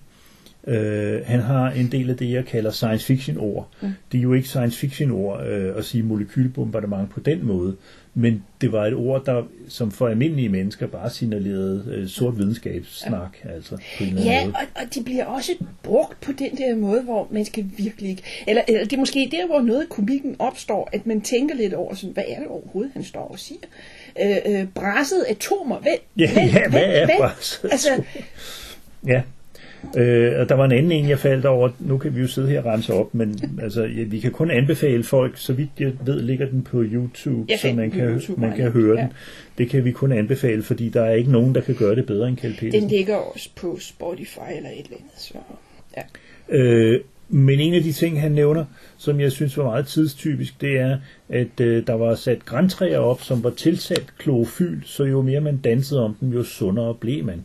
Øh, 0.67 1.21
han 1.25 1.39
har 1.39 1.71
en 1.71 1.91
del 1.91 2.09
af 2.09 2.17
det, 2.17 2.31
jeg 2.31 2.45
kalder 2.45 2.71
science 2.71 3.05
fiction 3.05 3.37
ord. 3.37 3.69
Mm. 3.81 3.89
Det 4.11 4.17
er 4.17 4.21
jo 4.21 4.33
ikke 4.33 4.47
science 4.47 4.77
fiction 4.77 5.11
ord 5.11 5.47
øh, 5.47 5.77
at 5.77 5.85
sige 5.85 6.03
molekylbombardement 6.03 7.09
på 7.09 7.19
den 7.19 7.45
måde, 7.45 7.75
men 8.13 8.43
det 8.61 8.71
var 8.71 8.85
et 8.85 8.93
ord, 8.93 9.25
der 9.25 9.43
som 9.67 9.91
for 9.91 10.07
almindelige 10.07 10.49
mennesker 10.49 10.87
bare 10.87 11.09
signalerede 11.09 11.83
øh, 11.87 12.07
sort 12.07 12.37
videnskabssnak, 12.37 13.37
ja. 13.45 13.49
altså 13.51 13.75
på 13.97 14.03
en 14.03 14.17
Ja, 14.17 14.45
måde. 14.45 14.55
og, 14.55 14.61
og 14.83 14.95
de 14.95 15.03
bliver 15.03 15.25
også 15.25 15.51
brugt 15.83 16.21
på 16.21 16.31
den 16.31 16.57
der 16.57 16.75
måde, 16.75 17.01
hvor 17.01 17.27
man 17.31 17.45
skal 17.45 17.65
virkelig 17.77 18.09
ikke... 18.09 18.23
Eller, 18.47 18.61
eller 18.67 18.83
det 18.83 18.93
er 18.93 18.97
måske 18.97 19.29
der, 19.31 19.47
hvor 19.47 19.61
noget 19.61 19.81
af 19.81 19.89
komikken 19.89 20.35
opstår, 20.39 20.89
at 20.93 21.07
man 21.07 21.21
tænker 21.21 21.55
lidt 21.55 21.73
over, 21.73 21.95
sådan, 21.95 22.13
hvad 22.13 22.23
er 22.27 22.39
det 22.39 22.47
overhovedet, 22.47 22.91
han 22.93 23.03
står 23.03 23.27
og 23.27 23.39
siger? 23.39 23.59
Øh, 24.21 24.37
øh, 24.45 24.67
brasset 24.75 25.25
atomer, 25.29 25.79
hvad, 25.79 25.91
Ja, 26.17 26.31
ja, 26.35 26.69
hvad 26.69 26.83
er 26.83 27.07
brasset 27.19 27.69
Altså, 27.71 28.03
Ja. 29.07 29.21
Øh, 29.97 30.39
og 30.39 30.49
der 30.49 30.55
var 30.55 30.65
en 30.65 30.71
anden 30.71 30.91
en, 30.91 31.09
jeg 31.09 31.19
faldt 31.19 31.45
over. 31.45 31.69
Nu 31.79 31.97
kan 31.97 32.15
vi 32.15 32.21
jo 32.21 32.27
sidde 32.27 32.49
her 32.49 32.59
og 32.59 32.65
rense 32.65 32.93
op, 32.93 33.13
men 33.13 33.59
altså, 33.61 33.83
ja, 33.83 34.03
vi 34.03 34.19
kan 34.19 34.31
kun 34.31 34.51
anbefale 34.51 35.03
folk, 35.03 35.37
så 35.37 35.53
vidt 35.53 35.69
jeg 35.79 35.91
ved, 36.05 36.21
ligger 36.21 36.45
den 36.49 36.63
på 36.63 36.83
YouTube, 36.83 37.57
så 37.57 37.73
man 37.75 37.91
kan, 37.91 38.05
YouTube, 38.05 38.41
man 38.41 38.55
kan 38.55 38.71
høre 38.71 38.95
Ja. 38.97 39.01
den. 39.01 39.11
Det 39.57 39.69
kan 39.69 39.85
vi 39.85 39.91
kun 39.91 40.11
anbefale, 40.11 40.63
fordi 40.63 40.89
der 40.89 41.01
er 41.01 41.13
ikke 41.13 41.31
nogen, 41.31 41.55
der 41.55 41.61
kan 41.61 41.75
gøre 41.75 41.95
det 41.95 42.05
bedre 42.05 42.27
end 42.27 42.37
Kjeld 42.37 42.71
den 42.71 42.89
ligger 42.89 43.15
også 43.15 43.49
på 43.55 43.77
Spotify 43.79 44.39
eller 44.57 44.69
et 44.69 44.85
eller 44.85 44.97
andet. 44.97 45.11
Så, 45.17 45.33
ja. 45.97 46.01
Øh, 46.57 46.99
men 47.31 47.59
en 47.59 47.73
af 47.73 47.83
de 47.83 47.91
ting, 47.91 48.21
han 48.21 48.31
nævner, 48.31 48.65
som 48.97 49.19
jeg 49.19 49.31
synes 49.31 49.57
var 49.57 49.63
meget 49.63 49.87
tidstypisk, 49.87 50.61
det 50.61 50.79
er, 50.79 50.97
at 51.29 51.59
øh, 51.61 51.87
der 51.87 51.93
var 51.93 52.15
sat 52.15 52.45
græntræer 52.45 52.97
op, 52.99 53.21
som 53.21 53.43
var 53.43 53.49
tilsat 53.49 54.05
klorofyl, 54.17 54.79
så 54.83 55.03
jo 55.03 55.21
mere 55.21 55.41
man 55.41 55.57
dansede 55.57 56.03
om 56.03 56.15
dem, 56.21 56.29
jo 56.29 56.43
sundere 56.43 56.93
blev 56.95 57.25
man. 57.25 57.43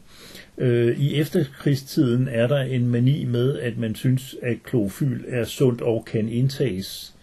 Øh, 0.59 1.01
I 1.01 1.15
efterkrigstiden 1.15 2.29
er 2.29 2.47
der 2.47 2.61
en 2.61 2.87
mani 2.89 3.25
med, 3.25 3.59
at 3.59 3.79
man 3.79 3.95
synes, 3.95 4.37
at 4.43 4.63
klorofyl 4.63 5.21
er 5.29 5.45
sundt 5.45 5.81
og 5.81 6.05
kan 6.05 6.29
indtages. 6.29 7.15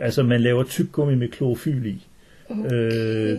Altså 0.00 0.22
man 0.22 0.40
laver 0.40 0.64
tyggegummi 0.64 1.14
med 1.14 1.28
klorofyl 1.28 1.86
i. 1.86 2.06
Okay. 2.50 2.72
Øh, 2.72 3.38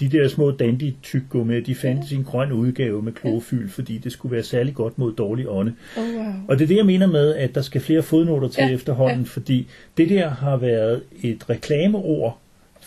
de 0.00 0.08
der 0.08 0.28
små 0.28 0.50
dandy 0.50 0.92
tyggegummi, 1.02 1.60
de 1.60 1.74
fandtes 1.74 2.12
i 2.12 2.14
en 2.14 2.24
grøn 2.24 2.52
udgave 2.52 3.02
med 3.02 3.12
klorofyl, 3.12 3.68
fordi 3.68 3.98
det 3.98 4.12
skulle 4.12 4.32
være 4.32 4.42
særlig 4.42 4.74
godt 4.74 4.98
mod 4.98 5.12
dårlig 5.12 5.48
ånde. 5.48 5.74
Oh, 5.96 6.04
wow. 6.14 6.32
Og 6.48 6.58
det 6.58 6.64
er 6.64 6.68
det, 6.68 6.76
jeg 6.76 6.86
mener 6.86 7.06
med, 7.06 7.34
at 7.34 7.54
der 7.54 7.62
skal 7.62 7.80
flere 7.80 8.02
fodnoter 8.02 8.48
til 8.48 8.60
Ja, 8.60 8.66
ja, 8.66 8.74
efterhånden, 8.74 9.16
ja. 9.16 9.22
ja. 9.22 9.28
fordi 9.28 9.68
det 9.96 10.08
der 10.08 10.28
har 10.28 10.56
været 10.56 11.02
et 11.22 11.50
reklameord 11.50 12.38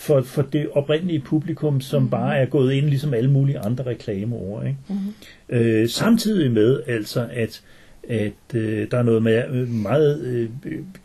for, 0.01 0.21
for 0.21 0.41
det 0.41 0.67
oprindelige 0.71 1.19
publikum, 1.19 1.81
som 1.81 2.01
mm. 2.01 2.09
bare 2.09 2.37
er 2.37 2.45
gået 2.45 2.73
ind 2.73 2.85
ligesom 2.85 3.13
alle 3.13 3.31
mulige 3.31 3.59
andre 3.59 3.83
reklameord. 3.85 4.65
Ikke? 4.65 4.77
Mm. 4.89 5.55
Øh, 5.55 5.89
samtidig 5.89 6.51
med 6.51 6.81
altså, 6.87 7.27
at 7.31 7.63
at 8.09 8.55
øh, 8.55 8.87
der 8.91 8.97
er 8.97 9.03
noget 9.03 9.23
med, 9.23 9.43
øh, 9.51 9.69
meget 9.69 10.21
øh, 10.21 10.49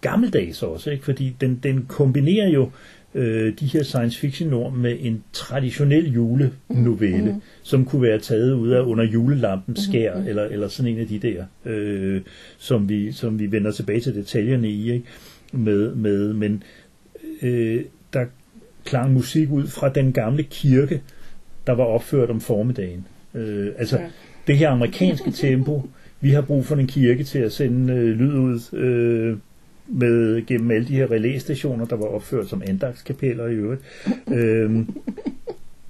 gammeldags 0.01 0.63
også, 0.63 0.91
ikke? 0.91 1.05
fordi 1.05 1.37
den, 1.41 1.61
den 1.63 1.87
kombinerer 1.89 2.49
jo 2.49 2.71
øh, 3.15 3.55
de 3.61 3.67
her 3.67 3.83
science 3.83 4.19
fiction 4.19 4.53
ord 4.53 4.73
med 4.73 4.97
en 5.01 5.25
traditionel 5.33 6.13
julenovelle, 6.13 7.33
mm. 7.33 7.43
som 7.63 7.85
kunne 7.85 8.03
være 8.03 8.19
taget 8.19 8.53
ud 8.53 8.69
af 8.69 8.81
under 8.81 9.05
julelampens 9.05 9.81
skær, 9.81 10.21
mm. 10.21 10.27
eller, 10.27 10.45
eller 10.45 10.69
sådan 10.69 10.93
en 10.93 10.99
af 10.99 11.07
de 11.07 11.19
der, 11.19 11.45
øh, 11.65 12.21
som, 12.59 12.89
vi, 12.89 13.13
som 13.13 13.39
vi 13.39 13.53
vender 13.53 13.71
tilbage 13.71 14.01
til 14.01 14.15
detaljerne 14.15 14.69
i, 14.69 14.93
ikke? 14.93 15.05
Med, 15.53 15.95
med, 15.95 16.33
men 16.33 16.63
øh, 17.43 17.85
der 18.13 18.25
klang 18.87 19.13
musik 19.13 19.51
ud 19.51 19.67
fra 19.67 19.89
den 19.89 20.13
gamle 20.13 20.43
kirke, 20.43 21.03
der 21.67 21.73
var 21.73 21.85
opført 21.85 22.31
om 22.31 22.41
formiddagen. 22.41 23.07
Øh, 23.35 23.73
altså, 23.79 23.97
Ja. 23.99 24.05
det 24.47 24.59
her 24.59 24.71
amerikanske 24.71 25.31
tempo, 25.31 25.83
vi 26.21 26.31
har 26.31 26.41
brug 26.41 26.65
for 26.67 26.77
en 26.77 26.87
kirke 26.87 27.25
til 27.25 27.39
at 27.39 27.53
sende 27.53 27.93
øh, 27.95 28.19
lyd 28.21 28.33
ud 28.35 28.77
øh, 28.77 29.37
med 29.89 30.47
gennem 30.47 30.71
alle 30.71 30.89
de 30.89 30.95
her 30.97 31.11
relæstationer, 31.11 31.85
der 31.85 31.97
var 31.97 32.07
opført 32.07 32.49
som 32.49 32.63
andagtskapeller 32.69 33.47
i 33.47 33.55
øvrigt. 33.55 33.81
øhm, 34.33 34.95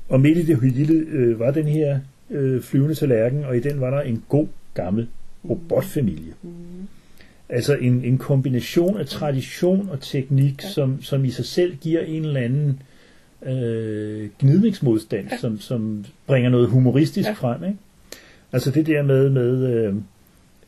og 0.09 0.21
midt 0.21 0.39
i 0.39 0.43
det 0.43 0.61
hele 0.63 0.93
øh, 0.95 1.41
var 1.41 1.51
den 1.51 1.67
her 1.67 1.99
øh, 2.31 2.63
flyvende 2.63 2.95
tallerken, 2.95 3.45
og 3.45 3.57
i 3.57 3.61
den 3.61 3.81
var 3.81 3.91
der 3.91 4.01
en 4.01 4.23
god 4.29 4.47
gammel 4.75 5.09
robotfamilie. 5.51 6.33
Altså 7.49 7.75
en, 7.75 8.05
en 8.05 8.19
kombination 8.19 9.01
af 9.01 9.07
tradition 9.07 9.89
og 9.93 10.01
teknik, 10.01 10.65
ja. 10.65 10.69
som, 10.69 11.03
som 11.03 11.25
i 11.25 11.31
sig 11.31 11.45
selv 11.45 11.77
giver 11.77 12.01
en 12.01 12.25
eller 12.25 12.41
anden 12.41 12.83
øh, 13.47 14.29
gnidningsmodstand, 14.39 15.27
ja. 15.31 15.39
som, 15.39 15.61
som 15.61 16.05
bringer 16.27 16.51
noget 16.51 16.69
humoristisk 16.69 17.29
Ja. 17.29 17.33
frem. 17.33 17.65
Ikke? 17.65 17.77
Altså 18.53 18.71
det 18.71 18.87
der 18.87 19.03
med, 19.03 19.31
med 19.31 19.75
øh, 19.75 19.95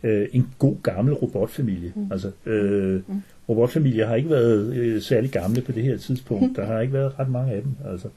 øh, 0.02 0.28
en 0.32 0.48
god 0.58 0.76
gammel 0.82 1.14
robotfamilie. 1.14 1.92
Mm. 1.96 2.12
Altså, 2.12 2.30
øh, 2.46 2.94
mm. 3.08 3.22
robotfamilier 3.48 4.06
har 4.06 4.14
ikke 4.14 4.30
været 4.30 4.74
øh, 4.76 5.02
særlig 5.02 5.30
gamle 5.30 5.60
på 5.60 5.72
det 5.72 5.82
her 5.82 5.96
tidspunkt. 5.96 6.56
Der 6.56 6.66
har 6.66 6.80
ikke 6.80 6.92
været 6.92 7.18
ret 7.18 7.30
mange 7.30 7.52
af 7.52 7.62
dem. 7.62 7.72
Altså. 7.90 8.08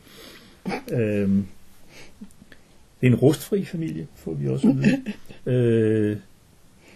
Øh, 0.92 1.30
det 3.02 3.08
er 3.08 3.12
en 3.12 3.16
rustfri 3.16 3.66
familie, 3.66 4.08
får 4.16 4.34
vi 4.34 4.48
også 4.48 4.68
at 4.70 4.76
vide. 4.78 5.02
øh, 5.58 6.18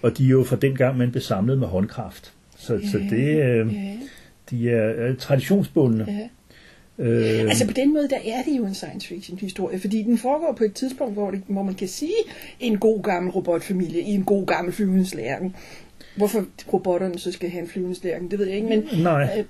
og 0.06 0.18
de 0.18 0.26
er 0.26 0.30
jo 0.30 0.44
fra 0.44 0.56
den 0.56 0.76
gang, 0.76 0.98
man 0.98 1.12
blev 1.12 1.22
samlet 1.22 1.58
med 1.58 1.68
håndkraft. 1.68 2.34
Så, 2.58 2.80
så 2.92 2.98
det, 3.10 3.44
øh, 3.44 3.74
Ja. 3.76 3.92
de 4.50 4.70
er 4.70 4.94
øh, 4.98 5.18
traditionsbundne. 5.18 6.06
Ja. 6.08 6.28
Øh, 7.06 7.40
Altså 7.42 7.68
på 7.68 7.74
den 7.74 7.94
måde, 7.94 8.08
der 8.10 8.16
er 8.26 8.44
det 8.52 8.58
jo 8.58 8.66
en 8.66 8.74
science 8.76 9.08
fiction 9.08 9.38
historie, 9.40 9.80
fordi 9.80 10.02
den 10.04 10.18
foregår 10.18 10.56
på 10.58 10.64
et 10.64 10.74
tidspunkt, 10.74 11.14
hvor, 11.14 11.32
det, 11.32 11.42
hvor 11.48 11.64
man 11.64 11.74
kan 11.74 11.88
sige 11.88 12.14
en 12.60 12.78
god 12.78 13.04
gammel 13.04 13.32
robotfamilie 13.32 14.02
i 14.02 14.10
en 14.10 14.24
god 14.24 14.46
gammel 14.46 14.74
flyvende 14.74 15.06
slærken. 15.06 15.56
Hvorfor 16.18 16.46
robotterne 16.74 17.20
så 17.20 17.32
skal 17.32 17.50
have 17.50 17.62
en 17.62 17.68
flyvende 17.70 17.96
slærken, 17.96 18.32
det 18.32 18.40
ved 18.40 18.46
jeg 18.48 18.56
ikke, 18.56 18.68
men 18.68 18.84
nej. 19.04 19.30
øh, 19.38 19.44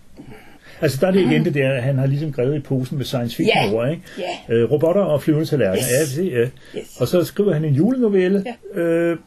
Altså 0.81 0.97
der 1.01 1.07
er 1.07 1.11
det 1.11 1.19
igen 1.21 1.45
det 1.45 1.53
der, 1.53 1.81
han 1.81 1.97
har 1.97 2.05
ligesom 2.05 2.31
grebet 2.31 2.55
i 2.55 2.59
posen 2.59 2.97
med 2.97 3.05
science 3.05 3.35
fiction 3.35 3.57
Ja. 3.69 3.73
ord, 3.73 3.89
ikke? 3.91 4.01
ja, 4.49 4.53
Øh, 4.53 4.71
robotter 4.71 5.01
og 5.01 5.21
flyvende 5.23 5.45
tallerkener. 5.45 5.87
Yes. 6.03 6.17
Ja, 6.17 6.21
det, 6.23 6.31
ja. 6.31 6.79
yes. 6.79 6.97
Og 6.99 7.07
så 7.07 7.23
skriver 7.23 7.53
han 7.53 7.65
en 7.65 7.73
julenovelle, 7.73 8.43
Ja. 8.75 8.79
øh, 8.81 9.17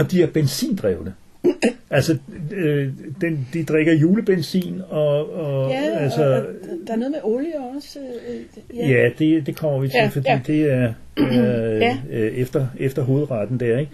og 0.00 0.10
de 0.10 0.22
er 0.22 0.26
benzindrevne. 0.26 1.14
altså, 1.90 2.18
øh, 2.52 2.88
den, 3.20 3.48
de 3.52 3.64
drikker 3.64 3.94
julebenzin, 3.94 4.80
og, 4.88 5.34
og 5.34 5.70
ja, 5.70 5.98
altså, 5.98 6.24
og, 6.24 6.38
og 6.38 6.46
der 6.86 6.92
er 6.92 6.96
noget 6.96 7.10
med 7.10 7.20
olie 7.22 7.54
også. 7.76 7.98
Øh, 7.98 8.76
ja, 8.76 8.88
ja 8.88 9.10
det, 9.18 9.46
det 9.46 9.56
kommer 9.56 9.80
vi 9.80 9.88
til, 9.88 9.96
Ja, 9.96 10.06
fordi 10.06 10.28
ja. 10.28 10.40
det 10.46 10.72
er 10.72 10.92
øh, 11.16 11.80
Ja. 11.86 11.98
øh, 12.10 12.32
efter, 12.32 12.66
efter 12.78 13.02
hovedretten 13.02 13.60
der, 13.60 13.78
ikke? 13.78 13.92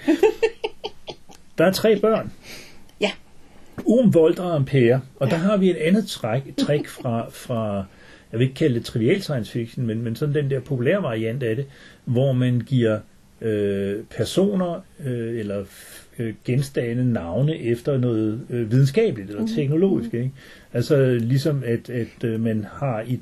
Der 1.59 1.65
er 1.65 1.73
tre 1.73 2.01
børn. 2.01 2.33
Ja. 3.01 3.11
Orm, 3.87 4.15
Volt 4.15 4.39
og 4.39 4.55
Ampere. 4.55 5.01
Og 5.17 5.31
der 5.31 5.37
har 5.37 5.57
vi 5.57 5.71
et 5.71 5.77
andet 5.77 6.07
træk, 6.07 6.43
træk 6.59 6.87
fra, 6.87 7.27
fra, 7.31 7.85
jeg 8.33 8.39
vil 8.39 8.45
ikke 8.45 8.55
kalde 8.55 8.75
det 8.75 8.85
trivial 8.85 9.23
science 9.23 9.53
fiction, 9.53 9.87
men, 9.87 10.03
men 10.03 10.17
sådan 10.17 10.35
den 10.35 10.51
der 10.51 10.61
populære 10.61 11.03
variant 11.03 11.43
af 11.43 11.57
det, 11.57 11.67
hvor 12.05 12.33
man 12.33 12.61
giver 12.61 12.99
øh, 13.41 14.05
personer 14.17 14.81
øh, 15.07 15.39
eller 15.39 15.65
øh, 16.19 16.35
genstande 16.45 17.13
navne 17.13 17.59
efter 17.59 17.99
noget 17.99 18.41
øh, 18.51 18.71
videnskabeligt 18.71 19.31
eller 19.31 19.47
teknologisk. 19.57 20.15
Ikke? 20.15 20.33
Altså 20.73 21.19
ligesom 21.21 21.63
at, 21.67 21.91
at 21.91 22.25
øh, 22.25 22.41
man 22.41 22.67
har 22.73 23.01
i 23.01 23.21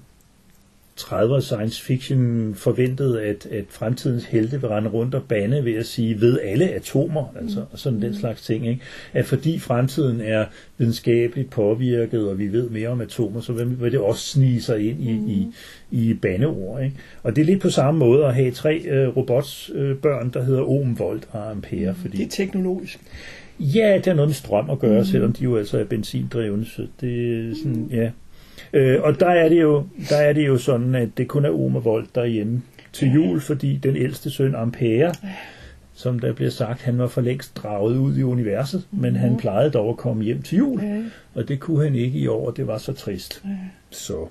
30'er 1.01 1.41
science 1.41 1.83
fiction 1.83 2.55
forventet, 2.55 3.17
at, 3.17 3.47
at 3.47 3.65
fremtidens 3.69 4.25
helte 4.25 4.61
vil 4.61 4.69
rende 4.69 4.91
rundt 4.91 5.15
og 5.15 5.23
bande 5.29 5.65
ved 5.65 5.75
at 5.75 5.87
sige, 5.87 6.21
ved 6.21 6.41
alle 6.43 6.71
atomer, 6.71 7.35
altså 7.41 7.65
og 7.73 7.79
sådan 7.79 8.03
den 8.03 8.15
slags 8.15 8.43
ting. 8.43 8.69
Ikke? 8.69 8.81
At 9.13 9.27
fordi 9.27 9.59
fremtiden 9.59 10.21
er 10.21 10.45
videnskabeligt 10.79 11.51
påvirket, 11.51 12.29
og 12.29 12.39
vi 12.39 12.53
ved 12.53 12.71
mere 12.71 12.89
om 12.89 13.01
atomer, 13.01 13.41
så 13.41 13.53
vil, 13.53 13.81
vil 13.81 13.93
det 13.93 14.01
også 14.01 14.29
snige 14.29 14.63
sig 14.63 14.89
ind 14.91 15.03
i, 15.03 15.13
i, 15.13 15.47
i 15.91 16.15
bandeord. 16.15 16.83
Ikke? 16.83 16.97
Og 17.23 17.37
det 17.37 17.43
er 17.43 17.47
lidt 17.47 17.63
på 17.63 17.71
samme 17.71 17.99
måde 17.99 18.25
at 18.25 18.35
have 18.35 18.51
tre 18.51 18.79
øh, 18.79 19.17
robotsbørn, 19.17 20.27
øh, 20.27 20.35
der 20.35 20.43
hedder 20.43 20.63
Ohm, 20.63 20.99
Volt 20.99 21.29
og 21.31 21.51
Ampere. 21.51 21.95
Fordi, 21.95 22.17
Det 22.17 22.27
er 22.27 22.31
teknologisk. 22.31 23.01
Ja, 23.61 23.95
det 23.97 24.07
har 24.07 24.15
noget 24.15 24.29
med 24.29 24.35
strøm 24.35 24.71
at 24.71 24.79
gøre, 24.79 24.99
mm. 24.99 25.05
selvom 25.05 25.33
de 25.33 25.45
jo 25.45 25.57
altså 25.57 25.79
er 25.79 25.85
benzindrevne, 25.85 26.67
så 26.67 26.87
det 27.01 27.39
er 27.51 27.55
sådan, 27.63 27.89
ja. 27.91 28.11
Øh, 28.75 29.03
og 29.03 29.21
der 29.21 29.31
er, 29.31 29.49
det 29.49 29.63
jo, 29.63 29.87
der 30.11 30.17
er 30.17 30.33
det 30.33 30.47
jo 30.47 30.59
sådan, 30.59 30.95
at 30.95 31.09
det 31.17 31.29
kun 31.29 31.45
er 31.45 31.51
Oma 31.51 31.79
Volt, 31.79 32.15
der 32.15 32.21
er 32.21 32.27
hjemme 32.27 32.63
til 32.93 33.09
jul, 33.13 33.41
fordi 33.41 33.77
den 33.77 33.97
ældste 33.97 34.31
søn 34.31 34.55
Ampere, 34.55 35.15
som 35.95 36.19
der 36.19 36.33
bliver 36.33 36.51
sagt, 36.51 36.83
han 36.83 36.99
var 36.99 37.07
for 37.07 37.21
længst 37.21 37.57
draget 37.57 37.97
ud 37.97 38.17
i 38.17 38.23
universet, 38.23 38.87
men 38.91 39.17
han 39.17 39.37
plejede 39.37 39.71
dog 39.71 39.91
at 39.91 39.97
komme 39.97 40.25
hjem 40.25 40.43
til 40.43 40.59
jul, 40.59 40.81
og 41.35 41.49
det 41.49 41.61
kunne 41.61 41.85
han 41.85 41.95
ikke 41.95 42.19
i 42.19 42.27
år, 42.27 42.47
og 42.47 42.57
det 42.57 42.67
var 42.67 42.79
så 42.79 42.93
trist. 42.93 43.43
Så 43.91 44.27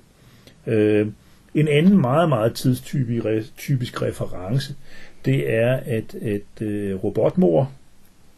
øh, 0.67 1.07
en 1.55 1.67
anden 1.67 2.01
meget, 2.01 2.29
meget 2.29 2.53
tidstypisk 2.53 3.57
typisk 3.57 4.01
reference, 4.01 4.75
det 5.25 5.53
er, 5.53 5.79
at, 5.85 6.15
at 6.15 6.61
øh, 6.61 7.03
robotmor, 7.03 7.71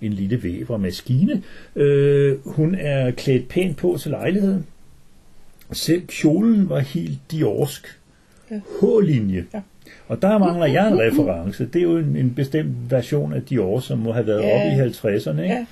en 0.01 0.13
lille 0.13 0.43
væver 0.43 0.77
maskine, 0.77 1.43
øh, 1.75 2.37
hun 2.45 2.75
er 2.75 3.11
klædt 3.11 3.47
pænt 3.47 3.77
på 3.77 3.97
til 3.99 4.11
lejligheden. 4.11 4.65
Selv 5.71 6.01
kjolen 6.07 6.69
var 6.69 6.79
helt 6.79 7.19
diorsk. 7.31 7.99
Ja. 8.51 8.55
H-linje. 8.81 9.45
Ja. 9.53 9.61
Og 10.07 10.21
der 10.21 10.37
mangler 10.37 10.65
jeg 10.65 10.87
en 10.87 10.99
reference. 10.99 11.65
Det 11.65 11.79
er 11.79 11.83
jo 11.83 11.97
en, 11.97 12.15
en 12.15 12.33
bestemt 12.35 12.91
version 12.91 13.33
af 13.33 13.41
Dior, 13.41 13.79
som 13.79 13.99
må 13.99 14.11
have 14.11 14.27
været 14.27 14.41
Ja. 14.41 14.55
oppe 14.55 14.85
i 14.85 14.89
50'erne. 14.89 15.41
Ikke? 15.41 15.53
Ja. 15.55 15.65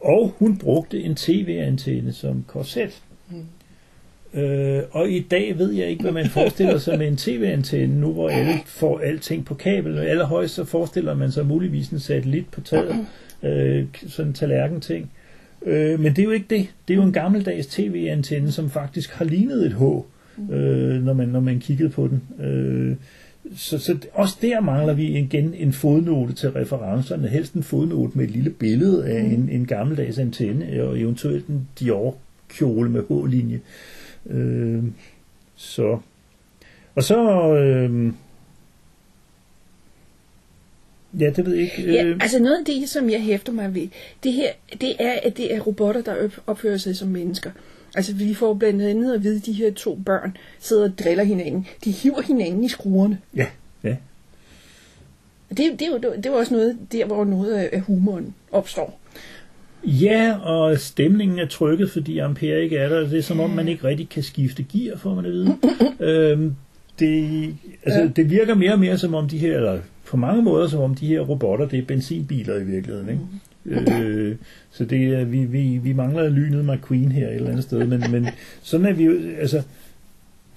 Og 0.00 0.34
hun 0.38 0.56
brugte 0.58 1.00
en 1.02 1.14
tv-antenne 1.14 2.12
som 2.12 2.44
korset. 2.46 3.02
Øh, 4.34 4.82
og 4.90 5.10
i 5.10 5.20
dag 5.20 5.58
ved 5.58 5.72
jeg 5.72 5.86
ikke, 5.88 6.02
hvad 6.02 6.12
man 6.12 6.26
forestiller 6.30 6.78
sig 6.78 6.98
med 6.98 7.08
en 7.08 7.16
tv-antenne, 7.16 8.00
nu 8.00 8.12
hvor 8.12 8.28
alle 8.28 8.54
får 8.66 8.98
alting 8.98 9.44
på 9.44 9.54
kabel. 9.54 9.98
Allerhøjst 9.98 10.54
så 10.54 10.64
forestiller 10.64 11.14
man 11.14 11.32
sig 11.32 11.46
muligvis 11.46 11.88
en 11.88 12.00
satellit 12.00 12.48
på 12.50 12.60
taget, 12.60 13.06
øh, 13.42 13.84
sådan 14.08 14.28
en 14.30 14.34
tallerken-ting. 14.34 15.10
Øh, 15.66 16.00
men 16.00 16.12
det 16.12 16.18
er 16.18 16.24
jo 16.24 16.30
ikke 16.30 16.46
det. 16.50 16.68
Det 16.88 16.94
er 16.94 16.98
jo 16.98 17.02
en 17.02 17.12
gammeldags 17.12 17.66
tv-antenne, 17.66 18.52
som 18.52 18.70
faktisk 18.70 19.10
har 19.10 19.24
lignet 19.24 19.66
et 19.66 19.72
H, 19.72 19.82
øh, 20.52 21.04
når, 21.04 21.12
man, 21.12 21.28
når 21.28 21.40
man 21.40 21.60
kiggede 21.60 21.90
på 21.90 22.08
den. 22.08 22.46
Øh, 22.46 22.96
så, 23.56 23.78
så 23.78 23.96
også 24.12 24.36
der 24.42 24.60
mangler 24.60 24.94
vi 24.94 25.06
igen 25.06 25.54
en 25.54 25.72
fodnote 25.72 26.32
til 26.32 26.50
referencerne, 26.50 27.28
helst 27.28 27.54
en 27.54 27.62
fodnote 27.62 28.18
med 28.18 28.24
et 28.24 28.30
lille 28.30 28.50
billede 28.50 29.06
af 29.06 29.20
en, 29.20 29.48
en 29.52 29.66
gammeldags 29.66 30.18
antenne, 30.18 30.82
og 30.82 31.00
eventuelt 31.00 31.46
en 31.46 31.68
Dior-kjole 31.80 32.90
med 32.90 33.02
H-linje. 33.08 33.60
Øh, 34.26 34.82
så. 35.56 35.98
Og 36.94 37.02
så... 37.02 37.52
Øh, 37.54 38.12
ja, 41.20 41.30
det 41.36 41.46
ved 41.46 41.54
jeg 41.54 41.62
ikke. 41.62 41.92
Ja, 41.92 42.04
Øh, 42.04 42.18
altså 42.20 42.38
noget 42.38 42.58
af 42.58 42.64
det, 42.64 42.88
som 42.88 43.10
jeg 43.10 43.20
hæfter 43.20 43.52
mig 43.52 43.74
ved, 43.74 43.88
det 44.24 44.32
her, 44.32 44.48
det 44.80 44.94
er, 44.98 45.14
at 45.22 45.36
det 45.36 45.54
er 45.54 45.60
robotter, 45.60 46.02
der 46.02 46.24
op- 46.24 46.42
opfører 46.46 46.76
sig 46.76 46.96
som 46.96 47.08
mennesker. 47.08 47.50
Altså 47.94 48.14
vi 48.14 48.34
får 48.34 48.54
blandt 48.54 48.82
andet 48.82 49.14
at 49.14 49.22
vide, 49.22 49.36
at 49.36 49.46
de 49.46 49.52
her 49.52 49.72
to 49.72 49.94
børn 50.06 50.36
sidder 50.60 50.84
og 50.84 50.92
driller 50.98 51.24
hinanden. 51.24 51.66
De 51.84 51.90
hiver 51.90 52.22
hinanden 52.22 52.64
i 52.64 52.68
skruerne. 52.68 53.18
ja, 53.36 53.46
ja. 53.84 53.96
Det, 55.48 55.58
det, 55.58 55.82
er 55.82 55.86
jo, 55.90 55.98
det 56.22 56.32
var 56.32 56.38
også 56.38 56.54
noget 56.54 56.78
der, 56.92 57.04
hvor 57.06 57.24
noget 57.24 57.54
af 57.54 57.80
humoren 57.80 58.34
opstår. 58.52 58.98
Ja, 59.84 60.36
og 60.42 60.78
stemningen 60.78 61.38
er 61.38 61.46
trykket, 61.46 61.90
fordi 61.90 62.18
Ampere 62.18 62.62
ikke 62.62 62.76
er 62.76 62.88
der. 62.88 63.00
Det 63.08 63.18
er 63.18 63.22
som 63.22 63.40
om, 63.40 63.50
man 63.50 63.68
ikke 63.68 63.84
rigtig 63.84 64.08
kan 64.08 64.22
skifte 64.22 64.62
gear, 64.62 64.96
får 64.96 65.14
man 65.14 65.24
at 65.24 65.32
vide. 65.32 65.56
øhm, 66.00 66.54
det, 66.98 67.46
altså, 67.84 68.00
ja. 68.00 68.06
det 68.06 68.30
virker 68.30 68.54
mere 68.54 68.72
og 68.72 68.78
mere 68.78 68.98
som 68.98 69.14
om 69.14 69.28
de 69.28 69.38
her, 69.38 69.56
eller 69.56 69.80
på 70.12 70.16
mange 70.16 70.42
måder 70.42 70.68
som 70.68 70.80
om 70.80 70.94
de 70.94 71.06
her 71.06 71.20
robotter, 71.20 71.68
det 71.68 71.78
er 71.78 71.84
benzinbiler 71.84 72.56
i 72.56 72.64
virkeligheden. 72.64 73.08
Ikke? 73.08 73.22
Mm. 73.64 74.02
Øh, 74.02 74.36
så 74.70 74.84
det 74.84 75.06
er, 75.06 75.24
vi, 75.24 75.44
vi, 75.44 75.80
vi 75.82 75.92
mangler 75.92 76.28
lynet 76.28 76.64
McQueen 76.64 77.12
her 77.12 77.28
et 77.28 77.34
eller 77.34 77.50
andet 77.50 77.64
sted, 77.64 77.86
men, 77.86 78.04
men 78.10 78.28
sådan 78.62 78.86
er 78.86 78.92
vi 78.92 79.04
jo, 79.04 79.12
altså, 79.38 79.62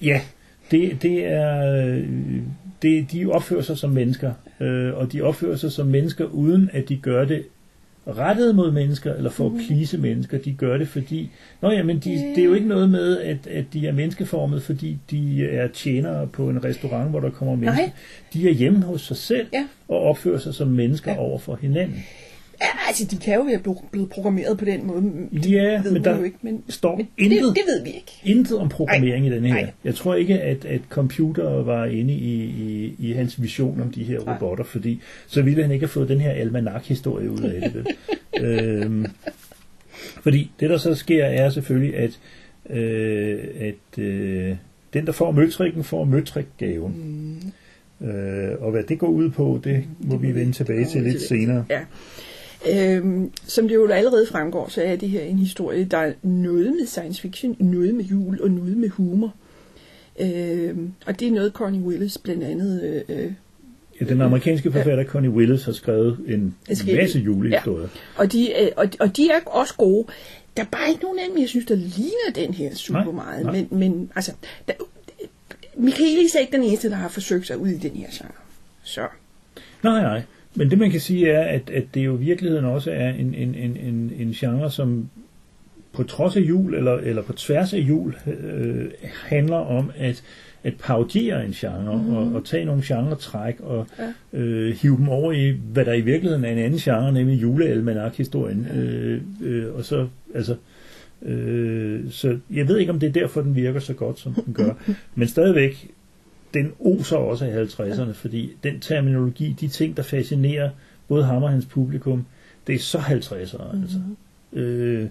ja, 0.02 0.22
det, 0.72 1.02
det 1.02 1.26
er, 1.26 1.86
øh, 1.86 2.08
det, 2.82 3.12
de 3.12 3.26
opfører 3.26 3.62
sig 3.62 3.78
som 3.78 3.90
mennesker, 3.90 4.34
øh, 4.60 4.94
og 4.94 5.12
de 5.12 5.22
opfører 5.22 5.56
sig 5.56 5.72
som 5.72 5.88
mennesker, 5.88 6.26
uden 6.26 6.70
at 6.74 6.90
de 6.90 6.98
gør 6.98 7.26
det 7.26 7.44
rettet 8.08 8.56
mod 8.56 8.72
mennesker, 8.72 9.14
eller 9.14 9.30
for 9.30 9.46
at 9.46 9.52
mhm. 9.52 9.62
please 9.68 9.98
mennesker, 9.98 10.38
de 10.38 10.54
gør 10.54 10.78
det, 10.78 10.88
fordi, 10.88 11.30
nå 11.62 11.72
ja, 11.72 11.84
men 11.84 12.00
de, 12.00 12.10
det 12.10 12.38
er 12.38 12.44
jo 12.44 12.54
ikke 12.54 12.68
noget 12.68 12.90
med, 12.90 13.20
at, 13.20 13.48
at 13.48 13.66
de 13.74 13.88
er 13.88 13.92
menneskeformet, 13.92 14.64
fordi 14.64 14.98
de 15.12 15.46
er 15.46 15.68
tjenere 15.68 16.28
på 16.28 16.50
en 16.50 16.64
restaurant, 16.64 17.10
hvor 17.10 17.20
der 17.20 17.30
kommer 17.30 17.56
mennesker. 17.56 17.86
Nej. 17.86 17.92
De 18.34 18.50
er 18.50 18.54
hjemme 18.54 18.82
hos 18.82 19.02
sig 19.02 19.18
selv, 19.18 19.48
ja. 19.54 19.68
og 19.88 20.00
opfører 20.02 20.40
sig 20.40 20.54
som 20.54 20.68
mennesker 20.68 21.12
ja. 21.12 21.20
over 21.20 21.40
for 21.40 21.56
hinanden. 21.62 22.04
Ja, 22.62 22.68
altså, 22.88 23.06
de 23.12 23.18
kan 23.18 23.36
jo 23.36 23.42
være 23.42 23.76
blevet 23.92 24.10
programmeret 24.10 24.58
på 24.58 24.66
den 24.66 24.88
måde. 24.88 25.02
Det 25.34 25.52
ja, 25.52 25.82
ved 25.82 25.92
men 25.92 26.04
der 26.04 26.18
jo 26.18 26.24
ikke, 26.24 26.38
men, 26.42 26.64
står 26.70 26.96
men 26.96 27.08
intet, 27.18 27.40
det, 27.42 27.56
det 27.56 27.64
ved 27.68 27.84
vi 27.84 27.90
ikke. 27.90 28.22
Intet 28.24 28.58
om 28.58 28.70
programmering 28.70 29.28
Ej. 29.28 29.32
i 29.32 29.36
den 29.36 29.46
her. 29.46 29.56
Ej. 29.56 29.72
Jeg 29.84 29.96
tror 29.96 30.16
ikke, 30.16 30.40
at, 30.40 30.66
at 30.66 30.82
computer 30.90 31.64
var 31.64 31.86
inde 31.86 32.14
i, 32.14 32.44
i, 32.44 32.96
i 33.00 33.12
hans 33.12 33.42
vision 33.42 33.82
om 33.82 33.92
de 33.92 34.04
her 34.04 34.20
Ej. 34.20 34.34
robotter, 34.34 34.64
fordi 34.64 35.02
så 35.28 35.42
ville 35.42 35.62
han 35.62 35.72
ikke 35.72 35.84
have 35.86 35.92
fået 35.92 36.10
den 36.10 36.20
her 36.20 36.32
almanak-historie 36.32 37.32
ud 37.32 37.42
af 37.42 37.72
det. 37.72 37.88
øhm, 38.46 39.06
fordi 40.22 40.52
det, 40.60 40.70
der 40.70 40.78
så 40.78 40.96
sker, 40.96 41.26
er 41.26 41.50
selvfølgelig, 41.50 41.96
at, 41.98 42.20
øh, 42.70 43.40
at 43.60 44.04
øh, 44.04 44.56
den, 44.94 45.06
der 45.06 45.12
får 45.12 45.32
møtrikken, 45.32 45.84
får 45.84 46.04
møtrikgaven. 46.04 46.94
Mm. 46.96 47.52
Øh, 48.02 48.52
og 48.60 48.72
hvad 48.72 48.84
det 48.84 49.00
går 49.00 49.08
ud 49.08 49.30
på, 49.30 49.62
det 49.64 49.84
må 50.00 50.18
vi 50.18 50.36
vende 50.36 50.52
tilbage 50.52 50.86
til 50.86 51.04
lidt 51.04 51.22
senere. 51.22 51.66
Ja. 51.70 51.80
Øhm, 52.70 53.32
som 53.44 53.68
det 53.68 53.76
jo 53.76 53.88
allerede 53.88 54.28
fremgår, 54.28 54.68
så 54.70 54.82
er 54.82 54.96
det 54.96 55.10
her 55.10 55.22
en 55.22 55.40
historie, 55.40 55.86
der 55.86 55.98
er 55.98 56.14
noget 56.24 56.76
med 56.80 56.86
science 56.86 57.22
fiction, 57.22 57.56
noget 57.60 57.96
med 57.96 58.04
jul 58.04 58.42
og 58.42 58.52
noget 58.52 58.78
med 58.78 58.90
humor. 58.90 59.34
Øhm, 60.20 60.94
og 61.06 61.20
det 61.20 61.28
er 61.28 61.32
noget, 61.32 61.54
Connie 61.54 61.82
Willis 61.82 62.18
blandt 62.18 62.44
andet... 62.44 63.04
Øh, 63.10 63.24
øh 63.24 63.32
Ja, 64.02 64.06
den 64.06 64.22
amerikanske 64.22 64.72
forfatter 64.72 65.04
ja. 65.04 65.10
Connie 65.10 65.32
Willis 65.32 65.64
har 65.64 65.72
skrevet 65.72 66.18
en 66.28 66.56
masse 66.86 67.20
julehistorier. 67.20 67.82
Ja. 67.82 67.88
Og, 68.16 68.32
de, 68.32 68.62
øh, 68.62 68.72
og, 68.78 68.88
og 69.00 69.18
de 69.18 69.30
er 69.30 69.40
også 69.46 69.74
gode. 69.76 70.08
Der 70.58 70.64
er 70.64 70.68
bare 70.72 70.90
ikke 70.90 71.04
nogen 71.04 71.20
af 71.20 71.26
dem, 71.30 71.42
jeg 71.42 71.50
synes, 71.50 71.66
der 71.66 71.76
ligner 71.76 72.32
den 72.36 72.54
her 72.54 72.76
super 72.76 73.04
nej, 73.04 73.12
meget. 73.12 73.46
Nej. 73.46 73.52
Men, 73.52 73.80
men 73.80 74.12
altså, 74.16 74.32
der, 74.68 74.74
Michaelis 75.78 76.36
er 76.36 76.40
ikke 76.40 76.52
den 76.52 76.64
eneste, 76.64 76.90
der 76.90 76.96
har 76.96 77.08
forsøgt 77.08 77.48
sig 77.48 77.58
ud 77.58 77.68
i 77.68 77.78
den 77.78 77.92
her 77.92 78.08
genre. 78.12 78.32
Så. 78.84 79.08
Nej, 79.84 80.02
nej. 80.02 80.22
Men 80.56 80.70
det 80.70 80.78
man 80.78 80.92
kan 80.92 81.00
sige 81.00 81.30
er, 81.30 81.44
at, 81.44 81.70
at 81.70 81.84
det 81.94 82.06
jo 82.06 82.16
i 82.16 82.20
virkeligheden 82.20 82.66
også 82.66 82.92
er 82.92 83.10
en, 83.10 83.34
en, 83.34 83.56
en, 83.56 83.78
en, 83.78 84.12
en 84.20 84.32
genre, 84.32 84.72
som 84.72 85.10
på 85.94 86.04
trods 86.04 86.38
af 86.38 86.42
jul, 86.42 86.76
eller, 86.76 86.94
eller 86.94 87.22
på 87.22 87.34
tværs 87.34 87.74
af 87.74 87.78
jul, 87.78 88.16
øh, 88.28 88.86
handler 89.24 89.56
om 89.56 89.92
at, 89.98 90.24
at 90.64 90.74
parodiere 90.80 91.46
en 91.46 91.52
genre, 91.52 92.04
mm. 92.04 92.16
og, 92.16 92.32
og 92.34 92.46
tage 92.46 92.66
nogle 92.66 92.82
genre-træk, 92.86 93.60
og 93.60 93.88
ja. 94.00 94.40
øh, 94.40 94.76
hive 94.76 94.98
dem 94.98 95.10
over 95.10 95.32
i, 95.32 95.52
hvad 95.52 95.86
der 95.86 95.94
i 95.94 96.02
virkeligheden 96.02 96.46
er 96.46 96.52
en 96.52 96.58
anden 96.58 96.80
genre, 96.80 97.12
nemlig 97.12 97.42
julealmanak-historien. 97.42 98.68
Ja. 98.74 98.80
Øh, 98.80 99.22
øh, 99.42 99.76
og 99.76 99.86
så, 99.86 100.08
altså, 100.36 100.56
øh, 101.22 102.12
så 102.12 102.38
jeg 102.52 102.68
ved 102.68 102.78
ikke, 102.78 102.92
om 102.92 103.00
det 103.00 103.08
er 103.08 103.14
derfor, 103.14 103.42
den 103.42 103.56
virker 103.56 103.80
så 103.80 103.94
godt, 103.94 104.20
som 104.20 104.34
den 104.34 104.54
gør. 104.54 104.74
Men 105.16 105.28
stadigvæk, 105.28 105.92
den 106.56 106.74
oser 106.80 107.18
også 107.18 107.46
af 107.46 107.66
50'erne, 107.66 108.12
fordi 108.12 108.52
den 108.64 108.80
terminologi, 108.80 109.56
de 109.60 109.68
ting, 109.68 109.98
der 109.98 110.04
fascinerer 110.04 110.70
både 111.08 111.24
ham 111.24 111.44
og 111.44 111.50
hans 111.50 111.66
publikum, 111.66 112.26
det 112.68 112.76
er 112.76 112.80
så 112.80 112.98
50'ere. 112.98 113.74
Mm-hmm. 113.74 113.82
Altså. 113.82 114.00
Øh, 114.54 115.10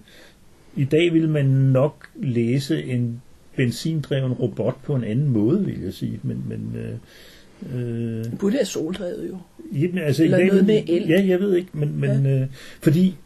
I 0.77 0.85
dag 0.85 1.13
vil 1.13 1.29
man 1.29 1.45
nok 1.47 2.07
læse 2.23 2.85
en 2.85 3.23
benzindreven 3.57 4.33
robot 4.33 4.83
på 4.83 4.95
en 4.95 5.05
anden 5.05 5.29
måde, 5.29 5.65
vil 5.65 5.81
jeg 5.83 5.95
sige. 5.95 6.21
Men, 6.23 6.45
men, 6.49 6.77
øh, 6.77 6.95
øh, 7.75 8.25
det 8.25 8.39
burde 8.39 8.55
være 8.55 8.65
soldrevet 8.65 9.29
jo. 9.29 9.39
Jamen, 9.73 9.99
altså, 9.99 10.25
Eller 10.25 10.39
dag, 10.39 10.47
noget 10.47 10.67
med 10.67 10.83
el. 10.87 11.09
Ja, 11.09 11.27
jeg 11.27 11.41
ved 11.41 11.57
ikke, 11.57 11.69
men, 11.73 12.01
men 12.01 12.27
ja. 12.27 12.41
øh, 12.41 12.47
fordi 12.83 13.17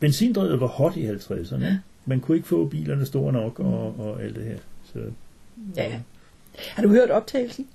benzindrevet 0.00 0.60
var 0.60 0.66
hot 0.66 0.96
i 0.96 1.08
50'erne. 1.08 1.64
Ja. 1.64 1.78
Man 2.06 2.20
kunne 2.20 2.36
ikke 2.36 2.48
få 2.48 2.64
bilerne 2.64 3.06
store 3.06 3.32
nok 3.32 3.60
og, 3.60 4.00
og 4.00 4.22
alt 4.22 4.36
det 4.36 4.44
her. 4.44 4.58
Så, 4.92 4.98
ja, 5.76 6.00
har 6.74 6.82
du 6.82 6.88
hørt 6.88 7.10
optagelsen? 7.10 7.66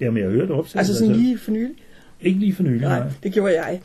Jamen, 0.00 0.22
jeg 0.22 0.26
har 0.26 0.32
hørt 0.32 0.50
optagelsen. 0.50 0.78
Altså 0.78 0.94
sådan 0.94 1.08
altså, 1.08 1.22
lige 1.22 1.38
for 1.38 1.50
nylig? 1.50 1.74
Ikke 2.20 2.40
lige 2.40 2.54
for 2.54 2.62
nylig, 2.62 2.80
nej. 2.80 2.98
nej. 2.98 3.08
det 3.22 3.32
gjorde 3.32 3.62
jeg. 3.62 3.80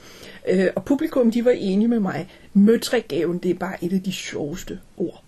Øh, 0.49 0.67
og 0.75 0.85
publikum, 0.85 1.31
de 1.31 1.45
var 1.45 1.51
enige 1.51 1.87
med 1.87 1.99
mig. 1.99 2.27
Møtrækgaven, 2.53 3.37
det 3.37 3.51
er 3.51 3.55
bare 3.55 3.83
et 3.83 3.93
af 3.93 4.01
de 4.01 4.11
sjoveste 4.11 4.79
ord. 4.97 5.23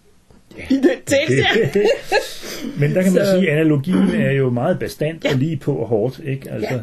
Ja, 0.58 0.63
I 0.70 0.78
den 0.78 0.98
tekst, 1.06 1.34
ja. 1.38 1.70
Men 2.80 2.96
der 2.96 3.04
kan 3.04 3.13
man 3.13 3.26
så... 3.26 3.32
sige, 3.32 3.52
at 3.52 3.60
analogien 3.60 4.22
er 4.22 4.32
jo 4.32 4.50
meget 4.50 4.80
bestandt 4.80 5.26
ja. 5.26 5.32
og 5.32 5.38
lige 5.38 5.58
på 5.58 5.76
og 5.76 5.88
hårdt. 5.88 6.22
Ikke? 6.26 6.52
Altså, 6.52 6.82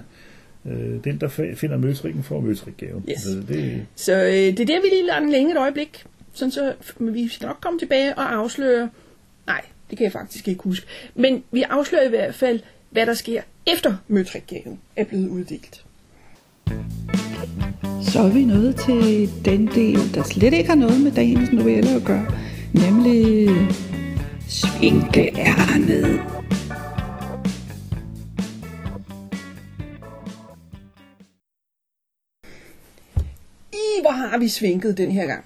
ja. 0.65 0.71
øh, 0.71 1.05
den, 1.05 1.21
der 1.21 1.29
finder 1.57 1.77
møtrikken, 1.77 2.23
får 2.23 2.41
møtrikgaven. 2.41 3.05
Yes. 3.11 3.21
Så, 3.21 3.43
det... 3.49 3.87
så 3.95 4.15
øh, 4.15 4.33
det 4.33 4.61
er 4.61 4.67
der, 4.67 4.81
vi 4.81 4.89
lige 4.89 5.07
lader 5.07 5.21
den 5.21 5.31
længe 5.31 5.53
et 5.53 5.59
øjeblik. 5.59 6.05
Sådan 6.33 6.53
så 6.53 6.73
vi 6.99 7.29
skal 7.29 7.47
nok 7.47 7.59
komme 7.61 7.79
tilbage 7.79 8.15
og 8.15 8.35
afsløre... 8.35 8.89
Det 9.91 9.99
kan 9.99 10.05
jeg 10.05 10.13
faktisk 10.13 10.49
ikke 10.49 10.63
huske. 10.65 10.87
Men 11.15 11.45
vi 11.53 11.63
afslører 11.63 12.07
i 12.07 12.09
hvert 12.09 12.35
fald, 12.35 12.61
hvad 12.91 13.07
der 13.07 13.15
sker 13.15 13.43
efter 13.67 13.97
møtrikgaven 14.09 14.81
er 14.97 15.05
blevet 15.05 15.29
uddelt. 15.29 15.85
Så 18.03 18.21
er 18.21 18.33
vi 18.33 18.45
nået 18.45 18.77
til 18.77 19.31
den 19.45 19.67
del, 19.67 20.15
der 20.15 20.23
slet 20.23 20.55
ikke 20.55 20.69
har 20.69 20.77
noget 20.77 21.01
med 21.01 21.13
dagens 21.13 21.53
novelle 21.53 21.91
at 21.91 22.05
gøre, 22.05 22.27
nemlig 22.75 23.49
svinkeærnet. 24.49 26.21
I, 33.73 34.01
hvor 34.03 34.11
har 34.11 34.39
vi 34.39 34.49
svinket 34.49 34.99
den 34.99 35.11
her 35.11 35.27
gang. 35.27 35.45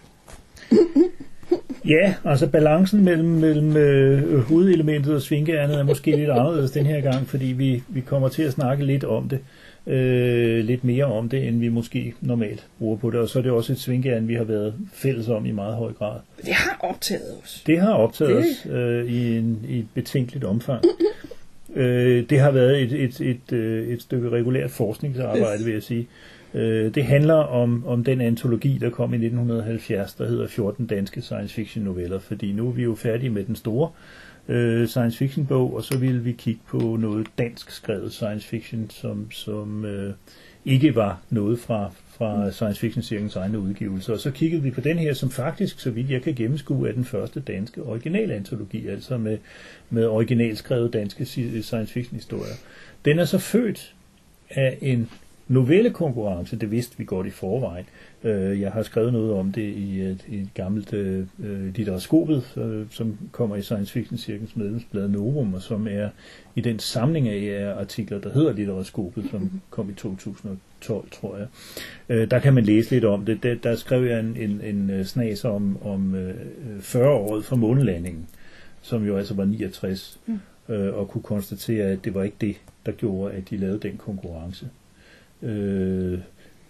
Ja, 1.89 2.15
altså 2.25 2.47
balancen 2.47 3.05
mellem, 3.05 3.29
mellem 3.29 3.77
øh, 3.77 4.39
hovedelementet 4.39 5.15
og 5.15 5.23
svinkeærnet 5.23 5.79
er 5.79 5.83
måske 5.83 6.17
lidt 6.17 6.31
anderledes 6.31 6.71
den 6.71 6.87
her 6.87 7.01
gang, 7.01 7.29
fordi 7.29 7.47
vi, 7.47 7.83
vi 7.89 8.01
kommer 8.01 8.29
til 8.29 8.43
at 8.43 8.53
snakke 8.53 8.85
lidt 8.85 9.05
om 9.05 9.29
det. 9.29 9.39
Øh, 9.87 10.65
lidt 10.65 10.85
mere 10.85 11.05
om 11.05 11.29
det, 11.29 11.49
end 11.49 11.61
vi 11.61 11.69
måske 11.69 12.15
normalt 12.21 12.67
bruger 12.79 12.97
på 12.97 13.11
det. 13.11 13.21
Og 13.21 13.29
så 13.29 13.39
er 13.39 13.43
det 13.43 13.53
også 13.53 13.73
et 13.73 13.79
svinkeærn, 13.79 14.29
vi 14.29 14.35
har 14.35 14.45
været 14.45 14.75
fælles 14.93 15.29
om 15.29 15.47
i 15.47 15.51
meget 15.51 15.75
høj 15.75 15.93
grad. 15.93 16.21
Det 16.45 16.55
har 16.55 16.77
optaget 16.81 17.35
os. 17.43 17.63
Det 17.67 17.81
har 17.81 17.93
optaget 17.93 18.45
det. 18.45 18.73
os 18.73 18.73
øh, 18.73 19.13
i, 19.13 19.37
en, 19.39 19.67
i 19.69 19.79
et 19.79 19.87
betænkeligt 19.95 20.45
omfang. 20.45 20.85
øh, 21.75 22.25
det 22.31 22.41
har 22.41 22.51
været 22.51 22.83
et, 22.83 22.93
et, 22.93 23.21
et, 23.21 23.21
et, 23.21 23.53
øh, 23.53 23.89
et 23.89 24.03
stykke 24.03 24.31
regulært 24.31 24.71
forskningsarbejde, 24.71 25.65
vil 25.65 25.73
jeg 25.73 25.83
sige. 25.83 26.09
Øh, 26.55 26.95
det 26.95 27.05
handler 27.05 27.35
om, 27.35 27.87
om 27.87 28.05
den 28.05 28.21
antologi, 28.21 28.79
der 28.79 28.91
kom 28.91 29.13
i 29.13 29.17
1970, 29.17 30.15
der 30.15 30.29
hedder 30.29 30.47
14 30.47 30.87
danske 30.87 31.23
science 31.23 31.55
fiction 31.55 31.85
noveller, 31.85 32.19
fordi 32.19 32.53
nu 32.53 32.69
er 32.69 32.73
vi 32.73 32.83
jo 32.83 32.95
færdige 32.95 33.31
med 33.31 33.45
den 33.45 33.57
store 33.57 33.91
øh, 34.49 34.89
science 34.89 35.19
fiction 35.19 35.47
bog, 35.47 35.75
og 35.75 35.85
så 35.85 35.99
vil 35.99 36.25
vi 36.25 36.33
kigge 36.33 36.61
på 36.67 36.79
noget 36.79 37.27
dansk 37.39 37.71
skrevet 37.71 38.13
science 38.13 38.49
fiction, 38.49 38.91
som, 38.91 39.31
som 39.31 39.85
øh, 39.85 40.15
ikke 40.65 40.95
var 40.95 41.21
noget 41.31 41.59
fra, 41.59 41.91
fra 42.09 42.51
science 42.51 42.81
fiction-seriens 42.81 43.37
egne 43.37 43.59
udgivelser. 43.59 44.13
Og 44.13 44.19
så 44.19 44.31
kiggede 44.31 44.63
vi 44.63 44.71
på 44.71 44.81
den 44.81 44.99
her, 44.99 45.15
som 45.15 45.31
faktisk, 45.31 45.81
så 45.81 45.91
vidt 45.91 46.11
jeg 46.11 46.23
kan 46.23 46.35
gennemskue, 46.35 46.89
er 46.89 46.93
den 46.93 47.05
første 47.05 47.41
danske 47.41 47.83
originalantologi, 47.83 48.89
altså 48.89 49.19
med, 49.19 49.39
med 49.91 50.07
originalskrevet 50.07 50.93
danske 50.93 51.25
science 51.25 51.93
fiction 51.93 52.17
historier. 52.17 52.55
Den 53.05 53.19
er 53.19 53.25
så 53.25 53.39
født 53.39 53.95
af 54.51 54.79
en 54.81 55.11
novellekonkurrence, 55.49 56.57
det 56.57 56.71
vidste 56.71 56.99
vi 56.99 57.05
godt 57.05 57.27
i 57.27 57.31
forvejen. 57.31 57.87
Øh, 58.25 58.61
jeg 58.61 58.73
har 58.73 58.83
skrevet 58.83 59.13
noget 59.13 59.33
om 59.33 59.53
det 59.53 59.63
i 59.63 60.01
et, 60.01 60.25
et 60.29 60.49
gammelt 60.55 60.93
øh, 60.93 61.27
litteratuskopet, 61.75 62.53
øh, 62.57 62.87
som 62.91 63.19
kommer 63.33 63.57
i 63.57 63.63
Science 63.63 63.93
Fiction 63.93 64.19
Cirkens 64.19 64.57
medlemsblad 64.57 65.09
Novum, 65.09 65.55
og 65.55 65.63
som 65.63 65.87
er 65.91 66.09
i 66.55 66.61
den 66.61 66.79
samling 66.79 67.29
af 67.29 67.75
artikler, 67.81 68.19
der 68.19 68.33
hedder 68.33 68.53
litteratuskopet, 68.53 69.27
som 69.31 69.61
kom 69.71 69.91
i 69.91 69.93
2012, 69.93 71.11
tror 71.11 71.37
jeg. 71.37 71.47
Øh, 72.09 72.31
der 72.31 72.39
kan 72.39 72.55
man 72.55 72.65
læse 72.65 72.91
lidt 72.91 73.05
om 73.05 73.25
det. 73.25 73.43
Der, 73.43 73.55
der 73.55 73.77
skrev 73.77 74.05
jeg 74.05 74.21
en, 74.21 74.37
en, 74.37 74.61
en 74.61 74.91
øh, 74.91 75.05
snas 75.05 75.45
om, 75.45 75.87
om 75.87 76.15
øh, 76.15 76.35
40-året 76.81 77.45
for 77.45 77.57
månelandingen, 77.57 78.27
som 78.83 79.07
jo 79.07 79.17
altså 79.17 79.35
var 79.35 79.45
69, 79.45 80.21
mm. 80.27 80.41
øh, 80.75 80.95
og 80.95 81.09
kunne 81.09 81.23
konstatere, 81.23 81.85
at 81.85 82.05
det 82.05 82.15
var 82.15 82.23
ikke 82.23 82.37
det, 82.41 82.57
der 82.87 82.93
gjorde, 82.93 83.35
at 83.35 83.51
de 83.51 83.57
lavede 83.57 83.79
den 83.79 83.97
konkurrence. 83.97 84.69
Øh, 85.43 86.19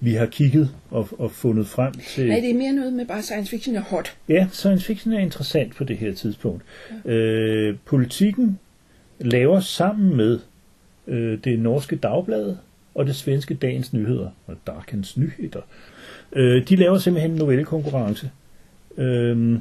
vi 0.01 0.15
har 0.15 0.27
kigget 0.27 0.71
og, 0.91 1.09
og 1.19 1.31
fundet 1.31 1.67
frem 1.67 1.93
til... 1.93 2.29
Nej, 2.29 2.41
det 2.41 2.51
er 2.51 2.55
mere 2.55 2.73
noget 2.73 2.93
med 2.93 3.07
bare 3.07 3.23
science 3.23 3.51
fiction 3.51 3.77
er 3.77 3.81
hot. 3.81 4.17
Ja, 4.29 4.47
science 4.53 4.87
fiction 4.87 5.15
er 5.15 5.19
interessant 5.19 5.75
på 5.75 5.85
det 5.85 5.97
her 5.97 6.15
tidspunkt. 6.15 6.63
Ja. 7.05 7.13
Øh, 7.13 7.77
politikken 7.85 8.59
laver 9.21 9.61
sammen 9.61 10.17
med 10.17 10.39
øh, 11.07 11.39
det 11.45 11.59
norske 11.59 11.97
dagblad 11.97 12.57
og 12.95 13.07
det 13.07 13.17
svenske 13.17 13.55
Dagens 13.55 13.93
Nyheder, 13.93 14.31
og 14.47 14.57
Darkens 14.67 15.17
Nyheder, 15.17 15.61
øh, 16.33 16.69
de 16.69 16.77
laver 16.77 16.99
simpelthen 16.99 17.31
en 17.31 17.39
novellekonkurrence. 17.39 18.31
Øh, 18.97 19.59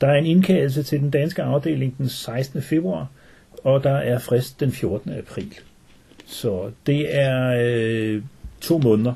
der 0.00 0.06
er 0.06 0.14
en 0.14 0.26
indkaldelse 0.26 0.82
til 0.82 1.00
den 1.00 1.10
danske 1.10 1.42
afdeling 1.42 1.98
den 1.98 2.08
16. 2.08 2.62
februar, 2.62 3.08
og 3.64 3.84
der 3.84 3.96
er 3.96 4.18
frist 4.18 4.60
den 4.60 4.72
14. 4.72 5.12
april. 5.12 5.54
Så 6.26 6.70
det 6.86 7.16
er 7.16 7.56
øh, 7.66 8.22
to 8.60 8.78
måneder. 8.78 9.14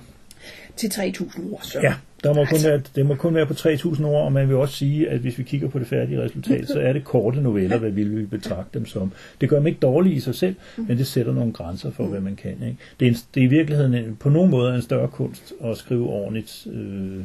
Til 0.77 0.87
3.000 0.89 1.53
ord, 1.53 1.61
så. 1.63 1.79
Ja, 1.83 1.95
der 2.25 2.35
må 2.35 2.45
kun 2.45 2.55
Altså. 2.55 2.69
være, 2.69 2.83
det 2.95 3.07
må 3.07 3.15
kun 3.15 3.35
være 3.35 3.47
på 3.47 3.53
3.000 3.53 4.05
ord, 4.05 4.25
og 4.25 4.33
man 4.33 4.49
vil 4.49 4.57
også 4.57 4.75
sige, 4.75 5.09
at 5.09 5.21
hvis 5.21 5.39
vi 5.39 5.43
kigger 5.43 5.69
på 5.69 5.79
det 5.79 5.87
færdige 5.87 6.23
resultat, 6.23 6.69
så 6.69 6.81
er 6.81 6.93
det 6.93 7.05
korte 7.05 7.41
noveller, 7.41 7.79
hvad 7.79 7.91
vil 7.91 8.17
vi 8.17 8.25
betragte 8.27 8.79
dem 8.79 8.87
som. 8.87 9.13
Det 9.41 9.49
gør 9.49 9.57
dem 9.57 9.67
ikke 9.67 9.79
dårlige 9.81 10.15
i 10.15 10.21
sig 10.21 10.35
selv, 10.35 10.55
men 10.77 10.99
det 10.99 11.07
sætter 11.07 11.33
nogle 11.33 11.53
grænser 11.53 11.91
for, 11.91 12.07
hvad 12.07 12.21
man 12.21 12.37
kan. 12.37 12.51
Ikke? 12.53 12.77
Det, 13.01 13.07
er 13.07 13.11
en, 13.11 13.17
det 13.35 13.41
er 13.41 13.45
i 13.45 13.47
virkeligheden 13.51 13.95
en, 13.95 14.17
på 14.21 14.29
nogen 14.29 14.51
måde 14.51 14.75
en 14.75 14.83
større 14.83 15.09
kunst 15.09 15.53
at 15.65 15.77
skrive 15.77 16.07
ordentligt, 16.09 16.67
øh, 16.73 17.23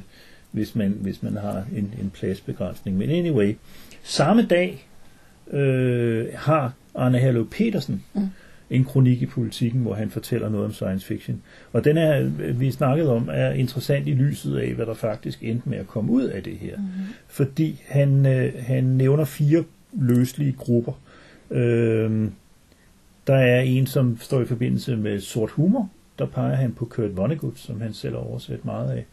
hvis, 0.52 0.76
man, 0.76 0.98
hvis 1.02 1.24
man 1.24 1.38
har 1.38 1.66
en, 1.76 1.94
en 2.02 2.12
pladsbegrænsning. 2.14 2.98
Men 2.98 3.10
anyway, 3.10 3.56
samme 4.04 4.46
dag 4.50 4.88
øh, 5.52 6.26
har 6.36 6.74
Arne 6.96 7.18
Herløv 7.20 7.50
Petersen 7.50 8.04
Mm. 8.14 8.22
En 8.70 8.84
kronik 8.84 9.22
i 9.22 9.26
politikken, 9.26 9.82
hvor 9.82 9.94
han 9.94 10.10
fortæller 10.10 10.50
noget 10.50 10.66
om 10.66 10.74
science 10.74 11.06
fiction. 11.06 11.42
Og 11.74 11.84
den 11.84 11.98
er, 11.98 12.24
vi 12.54 12.72
snakkede 12.72 13.12
om, 13.16 13.30
er 13.32 13.52
interessant 13.52 14.08
i 14.08 14.14
lyset 14.14 14.58
af, 14.58 14.74
hvad 14.74 14.86
der 14.86 14.94
faktisk 14.94 15.44
endte 15.44 15.70
med 15.70 15.78
at 15.78 15.88
komme 15.88 16.12
ud 16.12 16.24
af 16.24 16.44
det 16.44 16.58
her. 16.58 16.78
Mm-hmm. 16.78 17.14
Fordi 17.28 17.82
han, 17.88 18.26
øh, 18.26 18.54
han 18.60 18.84
nævner 18.84 19.26
fire 19.26 19.64
løslige 19.94 20.54
grupper. 20.54 20.94
Øh, 21.52 22.30
der 23.28 23.36
er 23.36 23.62
en, 23.62 23.88
som 23.88 24.18
står 24.20 24.42
i 24.42 24.46
forbindelse 24.46 24.96
med 24.96 25.20
sort 25.20 25.52
humor. 25.52 25.90
Der 26.20 26.26
peger 26.26 26.56
han 26.56 26.74
på 26.74 26.86
Kurt 26.86 27.18
Vonnegut, 27.18 27.60
som 27.60 27.82
han 27.82 27.94
selv 27.94 28.14
har 28.14 28.22
oversat 28.22 28.66
meget 28.66 28.92
af. 28.92 29.06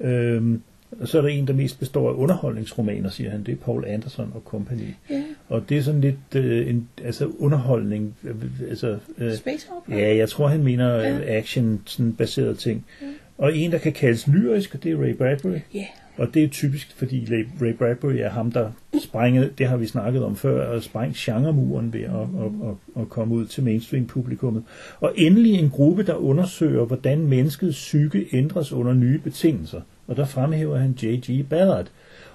Øh, 0.00 0.58
og 1.00 1.08
så 1.08 1.18
er 1.18 1.22
der 1.22 1.28
en, 1.28 1.46
der 1.46 1.52
mest 1.54 1.78
består 1.78 2.10
af 2.10 2.14
underholdningsromaner, 2.14 3.10
siger 3.10 3.30
han. 3.30 3.42
Det 3.42 3.52
er 3.52 3.56
Paul 3.56 3.84
Anderson 3.86 4.32
og 4.34 4.42
Company. 4.44 4.94
Ja. 5.10 5.22
Og 5.48 5.68
det 5.68 5.78
er 5.78 5.82
sådan 5.82 6.00
lidt 6.00 6.34
øh, 6.34 6.68
en, 6.70 6.88
altså 7.04 7.30
underholdning. 7.38 8.16
Øh, 8.24 8.34
altså, 8.68 8.98
øh, 9.18 9.34
Space 9.34 9.66
opera. 9.76 9.96
Ja, 9.98 10.16
jeg 10.16 10.28
tror, 10.28 10.48
han 10.48 10.62
mener 10.64 10.94
Ja. 10.94 11.16
ja. 11.16 11.38
action 11.38 11.82
sådan 11.86 12.12
baseret 12.12 12.58
ting. 12.58 12.84
Ja. 13.02 13.06
Og 13.38 13.56
en, 13.56 13.72
der 13.72 13.78
kan 13.78 13.92
kaldes 13.92 14.26
lyrisk, 14.26 14.74
og 14.74 14.82
det 14.84 14.92
er 14.92 14.96
Ray 15.02 15.14
Bradbury. 15.14 15.58
Ja. 15.74 15.84
Og 16.16 16.34
det 16.34 16.44
er 16.44 16.48
typisk, 16.48 16.96
fordi 16.96 17.24
Ray- 17.24 17.76
Bradbury 17.76 18.14
er 18.14 18.28
ham, 18.28 18.52
der 18.52 18.70
sprængede, 19.02 19.50
det 19.58 19.66
har 19.66 19.76
vi 19.76 19.86
snakket 19.86 20.24
om 20.24 20.36
før, 20.36 20.66
og 20.66 20.82
sprængt 20.82 21.16
genremuren 21.16 21.92
ved 21.92 22.00
at, 22.00 22.10
at, 22.10 22.68
at, 22.68 23.02
at 23.02 23.08
komme 23.08 23.34
ud 23.34 23.46
til 23.46 23.64
mainstream-publikummet. 23.64 24.62
Og 25.00 25.12
endelig 25.16 25.52
en 25.52 25.70
gruppe, 25.70 26.02
der 26.02 26.14
undersøger, 26.14 26.84
hvordan 26.84 27.26
menneskets 27.26 27.76
psyke 27.76 28.26
ændres 28.32 28.72
under 28.72 28.94
nye 28.94 29.18
betingelser. 29.18 29.80
Og 30.06 30.16
der 30.16 30.24
fremhæver 30.24 30.78
han 30.78 30.90
J.G. 31.02 31.46
Ballard. 31.48 31.86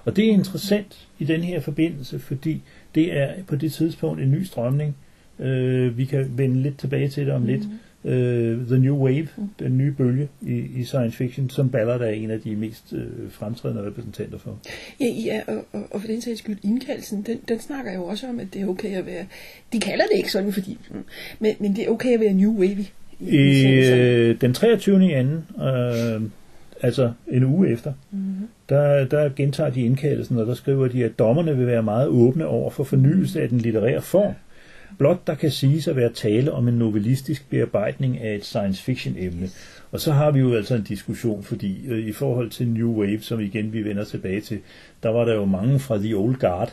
Og 0.04 0.16
det 0.16 0.26
er 0.26 0.32
interessant 0.32 1.08
i 1.18 1.24
den 1.24 1.40
her 1.40 1.60
forbindelse, 1.60 2.18
fordi 2.18 2.62
det 2.94 3.16
er 3.18 3.32
på 3.46 3.56
det 3.56 3.72
tidspunkt 3.72 4.22
en 4.22 4.30
ny 4.30 4.42
strømning. 4.42 4.96
Øh, 5.38 5.98
vi 5.98 6.04
kan 6.04 6.32
vende 6.36 6.62
lidt 6.62 6.78
tilbage 6.78 7.08
til 7.08 7.26
det 7.26 7.34
om 7.34 7.44
lidt. 7.46 7.60
Mm-hmm. 7.60 7.78
Øh, 8.04 8.66
The 8.66 8.78
New 8.78 8.96
Wave, 8.96 9.28
den 9.58 9.78
nye 9.78 9.90
bølge 9.92 10.28
i, 10.42 10.56
i 10.76 10.84
science 10.84 11.16
fiction, 11.16 11.50
som 11.50 11.70
Ballard 11.70 12.00
er 12.00 12.08
en 12.08 12.30
af 12.30 12.40
de 12.40 12.56
mest 12.56 12.92
øh, 12.92 13.30
fremtrædende 13.30 13.86
repræsentanter 13.86 14.38
for. 14.38 14.58
Ja, 15.00 15.06
ja 15.06 15.40
og, 15.46 15.64
og, 15.72 15.82
og 15.90 16.00
for 16.00 16.06
den 16.08 16.20
sags 16.20 16.38
skyld, 16.38 16.56
indkaldelsen, 16.64 17.22
den, 17.26 17.38
den 17.48 17.60
snakker 17.60 17.92
jo 17.94 18.04
også 18.04 18.26
om, 18.28 18.40
at 18.40 18.46
det 18.54 18.62
er 18.62 18.66
okay 18.66 18.88
at 18.96 19.06
være... 19.06 19.24
De 19.72 19.80
kalder 19.80 20.04
det 20.12 20.16
ikke 20.16 20.32
sådan, 20.32 20.52
fordi... 20.52 20.78
Men, 21.40 21.54
men 21.60 21.76
det 21.76 21.84
er 21.84 21.88
okay 21.90 22.14
at 22.14 22.20
være 22.20 22.32
new 22.34 22.52
wavy. 22.58 22.84
i- 23.20 23.90
øh, 23.92 24.40
den 24.40 24.54
23. 24.54 25.06
i 25.06 25.12
anden, 25.12 25.44
øh, 25.62 26.22
altså 26.80 27.12
en 27.28 27.44
uge 27.44 27.68
efter, 27.72 27.92
Mhm. 28.10 28.20
der, 28.68 29.04
der 29.04 29.28
gentager 29.36 29.70
de 29.70 29.80
indkaldelsen, 29.82 30.38
og 30.38 30.46
der 30.46 30.54
skriver 30.54 30.88
de, 30.88 31.04
at 31.04 31.18
dommerne 31.18 31.56
vil 31.56 31.66
være 31.66 31.82
meget 31.82 32.08
åbne 32.08 32.46
over 32.46 32.70
for 32.70 32.84
fornyelse 32.84 33.42
af 33.42 33.48
den 33.48 33.58
litterære 33.58 34.02
form. 34.02 34.34
Blot 34.98 35.26
der 35.26 35.34
kan 35.34 35.50
siges 35.50 35.88
at 35.88 35.96
være 35.96 36.12
tale 36.12 36.52
om 36.52 36.68
en 36.68 36.74
novellistisk 36.74 37.50
bearbejdning 37.50 38.20
af 38.20 38.34
et 38.34 38.44
science 38.44 38.82
fiction 38.82 39.14
emne. 39.18 39.48
Og 39.90 40.00
så 40.00 40.12
har 40.12 40.30
vi 40.30 40.40
jo 40.40 40.54
altså 40.54 40.74
en 40.74 40.82
diskussion, 40.82 41.42
fordi 41.42 41.86
øh, 41.86 42.06
i 42.06 42.12
forhold 42.12 42.50
til 42.50 42.68
New 42.68 42.92
Wave, 43.00 43.20
som 43.20 43.40
igen 43.40 43.72
vi 43.72 43.84
vender 43.84 44.04
tilbage 44.04 44.40
til, 44.40 44.58
der 45.02 45.08
var 45.08 45.24
der 45.24 45.34
jo 45.34 45.44
mange 45.44 45.78
fra 45.78 45.98
The 45.98 46.16
Old 46.16 46.36
Guard 46.36 46.72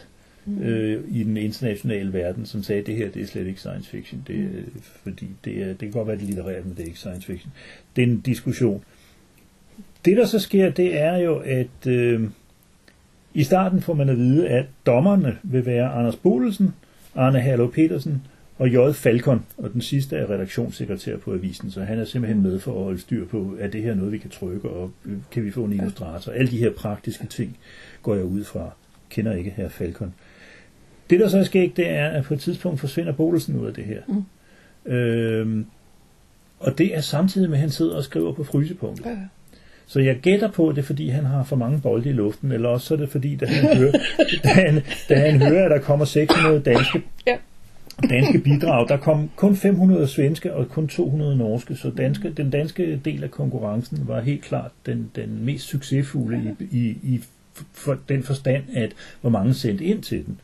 øh, 0.62 1.02
i 1.12 1.24
den 1.24 1.38
internationale 1.38 2.14
verden, 2.14 2.46
som 2.46 2.64
sagde, 2.64 2.82
at 2.82 2.88
det 2.88 2.96
her 2.96 3.10
det 3.10 3.22
er 3.22 3.28
slet 3.28 3.48
ikke 3.48 3.60
science 3.60 3.90
fiction. 3.90 4.24
Det, 4.28 4.40
er, 4.40 4.80
fordi 5.04 5.28
det, 5.46 5.62
er, 5.62 5.68
det 5.68 5.80
kan 5.80 5.92
godt 5.92 6.08
være 6.08 6.16
det 6.16 6.24
er 6.24 6.28
litterært, 6.28 6.66
men 6.66 6.76
det 6.76 6.82
er 6.82 6.88
ikke 6.88 7.00
science 7.00 7.28
fiction. 7.28 7.52
Det 7.96 8.04
er 8.04 8.08
en 8.08 8.20
diskussion. 8.20 8.84
Det 10.06 10.18
der 10.18 10.26
så 10.26 10.40
sker, 10.40 10.70
det 10.70 11.02
er 11.02 11.18
jo, 11.18 11.36
at 11.36 11.88
øh, 11.88 12.30
i 13.34 13.44
starten 13.44 13.82
får 13.82 13.94
man 13.94 14.10
at 14.10 14.18
vide, 14.18 14.48
at 14.48 14.66
dommerne 14.86 15.38
vil 15.44 15.66
være 15.66 15.90
Anders 15.90 16.16
Bolelsen, 16.16 16.74
Arne 17.16 17.40
Herlov 17.40 17.72
Petersen 17.72 18.22
og 18.58 18.70
J. 18.70 18.94
Falcon, 18.94 19.46
og 19.58 19.74
den 19.74 19.82
sidste 19.82 20.16
er 20.16 20.30
redaktionssekretær 20.30 21.18
på 21.18 21.34
avisen, 21.34 21.72
så 21.72 21.84
han 21.84 22.00
er 22.00 22.06
simpelthen 22.06 22.44
med 22.44 22.60
for 22.60 22.78
at 22.78 22.84
holde 22.84 23.00
styr 23.00 23.26
på, 23.26 23.56
er 23.60 23.68
det 23.68 23.84
her 23.84 23.96
noget, 23.96 24.12
vi 24.12 24.18
kan 24.18 24.30
trykke, 24.30 24.70
og 24.70 24.92
kan 25.32 25.46
vi 25.46 25.52
få 25.52 25.64
en 25.64 25.74
illustrator. 25.74 26.32
Alle 26.32 26.52
de 26.52 26.58
her 26.58 26.72
praktiske 26.72 27.28
ting 27.28 27.58
går 28.04 28.16
jeg 28.16 28.24
ud 28.24 28.44
fra. 28.44 28.72
Kender 29.10 29.34
ikke 29.34 29.50
her 29.50 29.70
Falcon. 29.70 30.14
Det, 31.10 31.20
der 31.20 31.28
så 31.28 31.38
er 31.38 31.44
sket, 31.44 31.78
det 31.78 31.90
er, 31.90 32.08
at 32.08 32.24
på 32.24 32.34
et 32.34 32.40
tidspunkt 32.40 32.80
forsvinder 32.80 33.12
Bolelsen 33.12 33.56
ud 33.56 33.68
af 33.68 33.74
det 33.74 33.84
her. 33.84 34.02
Mm. 34.08 34.92
Øhm, 34.92 35.66
og 36.60 36.78
det 36.78 36.96
er 36.96 37.02
samtidig 37.02 37.50
med, 37.50 37.58
at 37.58 37.62
han 37.62 37.70
sidder 37.70 37.96
og 37.96 38.04
skriver 38.04 38.34
på 38.34 38.44
frysepunktet. 38.44 39.06
Ja. 39.06 39.18
Så 39.92 40.00
jeg 40.00 40.16
gætter 40.22 40.52
på, 40.52 40.68
at 40.70 40.76
det 40.76 40.82
er, 40.82 40.86
fordi 40.86 41.10
han 41.10 41.26
har 41.26 41.44
for 41.44 41.56
mange 41.56 41.82
bolde 41.82 42.10
i 42.10 42.14
luften, 42.14 42.52
eller 42.52 42.70
også 42.70 42.88
så 42.88 42.94
er 42.94 42.98
det 42.98 43.10
fordi, 43.10 43.36
da 43.36 43.46
han 43.46 43.78
hører, 43.78 43.92
da 44.44 44.50
han, 44.50 44.82
da 45.10 45.16
han 45.16 45.42
hører 45.42 45.66
at 45.66 45.72
der 45.72 45.80
kommer 45.80 46.06
600 46.06 46.60
danske, 46.60 47.02
Ja. 47.28 47.38
danske 48.10 48.40
bidrag, 48.40 48.90
der 48.90 48.98
kom 48.98 49.30
kun 49.36 49.56
500 49.56 50.08
svenske 50.08 50.54
og 50.54 50.70
kun 50.70 50.88
200 50.88 51.38
norske, 51.38 51.76
så 51.76 51.90
danske, 51.98 52.30
den 52.38 52.50
danske 52.50 53.02
del 53.06 53.24
af 53.24 53.32
konkurrencen 53.32 54.08
var 54.08 54.22
helt 54.22 54.42
klart 54.44 54.72
den, 54.86 55.12
den 55.16 55.46
mest 55.46 55.66
succesfulde 55.68 56.56
i, 56.60 56.78
i, 56.78 56.98
i 57.04 57.24
for 57.74 57.98
den 58.10 58.24
forstand, 58.24 58.64
at 58.76 58.92
hvor 59.22 59.30
mange 59.30 59.54
sendte 59.54 59.84
ind 59.84 60.02
til 60.04 60.24
den. 60.26 60.40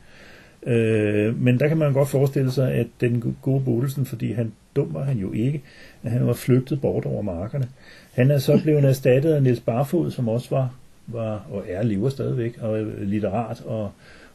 Øh, 0.74 1.42
men 1.42 1.60
der 1.60 1.68
kan 1.68 1.76
man 1.76 1.92
godt 1.92 2.08
forestille 2.08 2.50
sig, 2.52 2.72
at 2.72 2.86
den 3.00 3.34
gode 3.42 3.64
Bodilsen, 3.64 4.06
fordi 4.06 4.32
han 4.32 4.52
dum 4.76 4.94
var 4.94 5.04
han 5.04 5.18
jo 5.18 5.32
ikke, 5.32 5.62
at 6.02 6.10
han 6.10 6.26
var 6.26 6.32
flygtet 6.32 6.80
bort 6.80 7.04
over 7.04 7.22
markerne. 7.22 7.68
Han 8.16 8.30
er 8.30 8.38
så 8.38 8.60
blevet 8.62 8.84
erstattet 8.84 9.32
af 9.32 9.42
Niels 9.42 9.60
Barfod, 9.60 10.10
som 10.10 10.28
også 10.28 10.50
var, 10.50 10.74
var 11.06 11.46
og 11.50 11.64
er 11.68 11.82
lever 11.82 12.08
stadigvæk, 12.08 12.58
og 12.60 12.80
er 12.80 12.84
litterat, 13.04 13.62
og, 13.64 13.90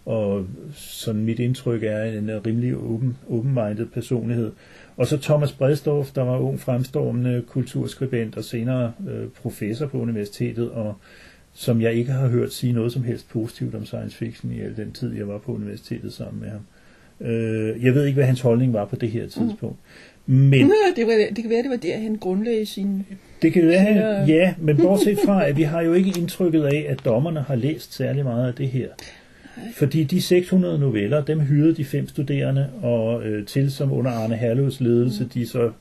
og 0.06 0.46
sådan 0.74 1.24
mit 1.26 1.40
indtryk 1.40 1.84
er 1.84 2.04
en 2.04 2.46
rimelig 2.46 2.76
open, 2.76 3.18
open-minded 3.30 3.86
personlighed. 3.86 4.52
Og 4.98 5.08
så 5.08 5.18
Thomas 5.18 5.52
Bredstorff, 5.52 6.12
der 6.12 6.22
var 6.22 6.38
ung 6.38 6.60
fremstormende 6.60 7.44
kulturskribent 7.48 8.38
og 8.38 8.44
senere 8.44 8.94
øh, 9.10 9.28
professor 9.42 9.88
på 9.88 9.98
universitetet, 9.98 10.72
og 10.72 10.96
som 11.54 11.82
jeg 11.82 11.94
ikke 11.94 12.12
har 12.12 12.28
hørt 12.28 12.54
sige 12.54 12.74
noget 12.74 12.92
som 12.92 13.04
helst 13.04 13.30
positivt 13.30 13.76
om 13.76 13.86
science 13.86 14.18
fiction 14.18 14.52
i 14.52 14.62
al 14.62 14.78
den 14.78 14.92
tid, 14.92 15.14
jeg 15.14 15.28
var 15.28 15.38
på 15.38 15.54
universitetet 15.54 16.14
sammen 16.14 16.42
med 16.42 16.50
ham. 16.50 16.62
Øh, 17.32 17.86
jeg 17.86 17.94
ved 17.94 18.06
ikke, 18.06 18.16
hvad 18.16 18.26
hans 18.26 18.42
holdning 18.42 18.74
var 18.74 18.86
på 18.86 18.96
det 18.96 19.12
her 19.12 19.28
tidspunkt. 19.28 19.78
Men 20.26 20.62
det, 20.96 21.08
var, 21.08 21.36
det 21.36 21.44
kan 21.44 21.50
være, 21.50 21.64
det 21.64 21.70
var 21.70 21.78
der, 21.78 21.98
han 21.98 22.16
grundlagde 22.16 22.66
sin... 22.66 23.06
det 23.42 23.54
kan 23.54 23.68
være, 23.68 23.94
Ja. 23.94 24.26
ja, 24.26 24.54
men 24.60 24.78
bortset 24.78 25.20
fra, 25.26 25.48
at 25.48 25.58
vi 25.58 25.64
har 25.64 25.82
jo 25.82 25.94
ikke 25.94 26.14
indtrykket 26.20 26.64
af, 26.64 26.86
at 26.90 27.06
dommerne 27.06 27.42
har 27.42 27.56
læst 27.56 27.94
særlig 27.94 28.24
meget 28.24 28.48
af 28.48 28.54
det 28.54 28.68
her. 28.68 28.88
Fordi 29.76 30.04
de 30.04 30.22
600 30.22 30.80
noveller, 30.80 31.24
dem 31.24 31.40
hyrede 31.40 31.76
de 31.76 31.86
fem 31.86 32.08
studerende 32.08 32.70
og 32.82 33.24
øh, 33.24 33.46
til, 33.46 33.72
som 33.72 33.92
under 33.94 34.12
Arne 34.12 34.36
Herlevs 34.36 34.82
ledelse, 34.82 35.28
de 35.34 35.48
så... 35.48 35.72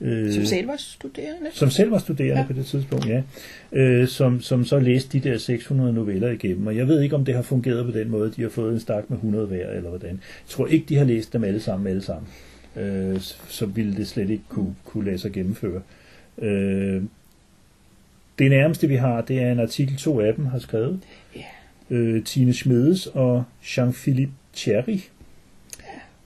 Øh, 0.00 0.32
Som 0.32 0.44
selv 0.44 0.68
var 0.68 0.74
studerende. 0.78 1.46
som 1.52 1.70
selv 1.70 1.90
var 1.90 1.98
studerende 1.98 2.40
Ja. 2.40 2.46
på 2.46 2.52
det 2.52 2.66
tidspunkt, 2.66 3.06
ja, 3.08 3.22
øh, 3.72 4.08
som, 4.08 4.40
som 4.40 4.64
så 4.64 4.78
læste 4.78 5.18
de 5.18 5.28
der 5.30 5.38
600 5.38 5.92
noveller 5.92 6.30
igennem. 6.30 6.66
Og 6.66 6.76
jeg 6.76 6.88
ved 6.88 7.00
ikke, 7.02 7.14
om 7.16 7.24
det 7.24 7.34
har 7.34 7.42
fungeret 7.42 7.84
på 7.92 7.98
den 7.98 8.10
måde, 8.10 8.32
de 8.36 8.42
har 8.42 8.48
fået 8.48 8.72
en 8.72 8.80
stak 8.80 9.04
med 9.10 9.16
100 9.18 9.46
hver, 9.46 9.70
eller 9.70 9.88
hvordan. 9.88 10.10
Jeg 10.10 10.18
tror 10.48 10.66
ikke, 10.66 10.86
de 10.88 10.96
har 10.96 11.04
læst 11.04 11.32
dem 11.32 11.44
alle 11.44 11.60
sammen, 11.60 11.86
alle 11.88 12.02
sammen. 12.02 12.28
Øh, 12.76 13.20
så 13.48 13.66
ville 13.66 13.96
det 13.96 14.06
slet 14.08 14.30
ikke 14.30 14.44
kunne, 14.48 14.74
kunne 14.84 15.04
lade 15.04 15.18
sig 15.18 15.32
gennemføre. 15.32 15.76
Øh, 15.76 15.82
det 18.38 18.50
nærmeste, 18.50 18.88
vi 18.88 18.96
har, 18.96 19.20
det 19.20 19.38
er 19.42 19.52
en 19.52 19.60
artikel, 19.60 19.96
to 19.96 20.20
af 20.20 20.34
dem 20.34 20.46
har 20.46 20.58
skrevet. 20.58 21.00
Ja. 21.36 21.42
Øh, 21.90 22.24
Tine 22.24 22.52
Schmedes 22.54 23.06
og 23.06 23.44
Jean-Philippe 23.62 24.30
Thierry. 24.54 24.98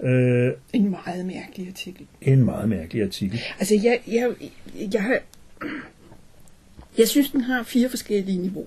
Øh, 0.02 0.52
En 0.72 0.90
meget 0.90 1.26
mærkelig 1.26 1.68
artikel. 1.68 2.06
en 2.22 2.44
meget 2.44 2.68
mærkelig 2.68 3.02
artikel. 3.02 3.40
Altså, 3.58 3.74
jeg, 3.82 4.00
jeg, 4.06 4.30
jeg 4.92 5.02
har 5.02 5.18
Jeg 6.98 7.08
synes, 7.08 7.30
den 7.30 7.40
har 7.40 7.62
fire 7.62 7.88
forskellige 7.88 8.38
niveauer. 8.38 8.66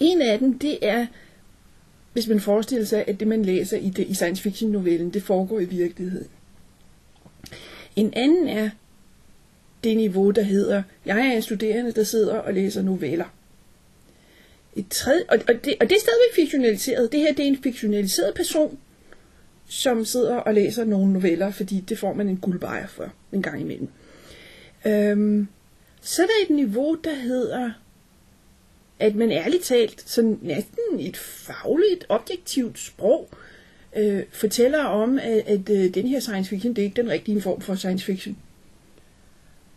En 0.00 0.22
af 0.22 0.38
dem, 0.38 0.58
det 0.58 0.78
er, 0.82 1.06
hvis 2.12 2.28
man 2.28 2.40
forestiller 2.40 2.86
sig, 2.86 3.04
at 3.08 3.20
det, 3.20 3.28
man 3.28 3.44
læser 3.44 3.76
i, 3.76 3.90
det, 3.90 4.06
i 4.08 4.14
science 4.14 4.42
fiction 4.42 4.70
novellen, 4.70 5.10
det 5.10 5.22
foregår 5.22 5.60
i 5.60 5.64
virkeligheden. 5.64 6.28
En 7.96 8.12
anden 8.16 8.48
er 8.48 8.70
det 9.84 9.96
niveau, 9.96 10.30
der 10.30 10.42
hedder, 10.42 10.82
jeg 11.06 11.18
er 11.18 11.32
en 11.32 11.42
studerende, 11.42 11.92
der 11.92 12.04
sidder 12.04 12.34
og 12.34 12.54
læser 12.54 12.82
noveller. 12.82 13.24
Et 14.76 14.86
tredje, 14.90 15.22
og, 15.28 15.38
og, 15.48 15.54
det, 15.64 15.74
og 15.80 15.90
det 15.90 15.96
er 15.96 16.00
stadigvæk 16.00 16.34
fiktionaliseret. 16.34 17.12
Det 17.12 17.20
her 17.20 17.32
det 17.32 17.42
er 17.42 17.48
en 17.48 17.62
fiktionaliseret 17.62 18.34
person, 18.34 18.78
som 19.66 20.04
sidder 20.04 20.36
og 20.36 20.54
læser 20.54 20.84
nogle 20.84 21.12
noveller, 21.12 21.50
fordi 21.50 21.80
det 21.80 21.98
får 21.98 22.12
man 22.12 22.28
en 22.28 22.36
guldbejer 22.36 22.86
for 22.86 23.12
en 23.32 23.42
gang 23.42 23.60
imellem. 23.60 23.88
Øhm, 24.86 25.48
så 26.00 26.22
er 26.22 26.26
der 26.26 26.32
et 26.44 26.56
niveau, 26.56 26.94
der 26.94 27.14
hedder, 27.14 27.70
at 28.98 29.14
man 29.14 29.30
ærligt 29.30 29.62
talt, 29.62 30.10
sådan 30.10 30.38
næsten 30.42 31.00
et 31.00 31.16
fagligt, 31.16 32.04
objektivt 32.08 32.78
sprog, 32.78 33.28
øh, 33.96 34.22
fortæller 34.30 34.84
om, 34.84 35.18
at, 35.18 35.42
at 35.46 35.70
øh, 35.70 35.94
den 35.94 36.06
her 36.06 36.20
science 36.20 36.50
fiction, 36.50 36.74
det 36.74 36.82
er 36.82 36.86
ikke 36.86 37.02
den 37.02 37.10
rigtige 37.10 37.40
form 37.40 37.60
for 37.60 37.74
science 37.74 38.04
fiction. 38.04 38.36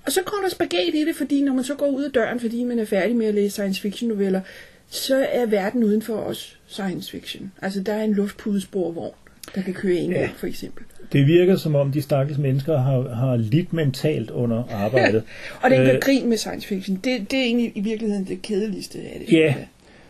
Og 0.05 0.11
så 0.11 0.19
kommer 0.25 0.47
der 0.47 0.55
spaghetti 0.55 1.01
i 1.01 1.05
det, 1.05 1.15
fordi 1.15 1.41
når 1.41 1.53
man 1.53 1.63
så 1.63 1.75
går 1.75 1.87
ud 1.87 2.03
af 2.03 2.11
døren, 2.11 2.39
fordi 2.39 2.63
man 2.63 2.79
er 2.79 2.85
færdig 2.85 3.15
med 3.15 3.25
at 3.25 3.33
læse 3.33 3.51
science 3.51 3.81
fiction 3.81 4.09
noveller, 4.09 4.41
så 4.89 5.27
er 5.31 5.45
verden 5.45 5.83
uden 5.83 6.01
for 6.01 6.15
os 6.15 6.57
science 6.67 7.11
fiction. 7.11 7.51
Altså 7.61 7.81
der 7.81 7.93
er 7.93 8.03
en 8.03 8.13
luftpudesporvogn, 8.13 9.13
der 9.55 9.61
kan 9.61 9.73
køre 9.73 9.93
ind 9.93 10.13
ja. 10.13 10.29
for 10.35 10.47
eksempel. 10.47 10.83
Det 11.13 11.27
virker 11.27 11.55
som 11.55 11.75
om 11.75 11.91
de 11.91 12.01
stakkels 12.01 12.39
mennesker 12.39 12.77
har, 12.77 13.15
har 13.15 13.35
lidt 13.35 13.73
mentalt 13.73 14.31
under 14.31 14.63
arbejdet. 14.71 15.23
og 15.61 15.69
det 15.69 15.77
er 15.77 15.81
ikke 15.81 15.95
øh, 15.95 16.01
grin 16.01 16.29
med 16.29 16.37
science 16.37 16.67
fiction. 16.67 16.95
Det, 17.03 17.31
det 17.31 17.39
er 17.39 17.43
egentlig 17.43 17.71
i 17.75 17.81
virkeligheden 17.81 18.25
det 18.25 18.41
kedeligste 18.41 18.99
af 18.99 19.21
det. 19.25 19.33
Ja, 19.33 19.55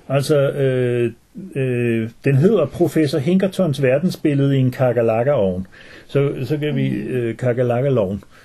altså 0.10 0.51
øh, 0.51 1.12
øh, 1.55 2.10
den 2.25 2.36
hedder 2.36 2.65
Professor 2.65 3.19
Hinkertons 3.19 3.81
verdensbillede 3.81 4.58
i 4.58 4.60
en 4.60 4.71
kakalaka-ovn. 4.71 5.67
Så, 6.08 6.34
så 6.45 6.58
kan 6.58 6.75
vi 6.75 6.88
øh, 6.88 7.38
kakalaka-loven 7.38 8.15
øh, 8.15 8.44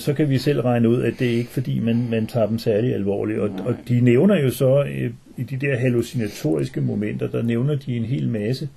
så 0.00 0.14
kan 0.16 0.30
vi 0.30 0.38
selv 0.38 0.60
regne 0.60 0.88
ud, 0.88 1.02
at 1.02 1.14
det 1.18 1.26
er 1.26 1.36
ikke 1.36 1.50
fordi, 1.50 1.78
man, 1.78 2.06
man 2.10 2.26
tager 2.26 2.46
dem 2.46 2.58
særlig 2.58 2.94
alvorligt. 2.94 3.38
Og, 3.38 3.50
og 3.64 3.74
de 3.88 4.00
nævner 4.00 4.40
jo 4.40 4.50
så 4.50 4.84
øh, 4.84 5.10
i 5.36 5.42
de 5.42 5.56
der 5.56 5.76
hallucinatoriske 5.76 6.80
momenter, 6.80 7.28
der 7.28 7.42
nævner 7.42 7.74
de 7.74 7.96
en 7.96 8.04
hel 8.04 8.28
masse. 8.28 8.68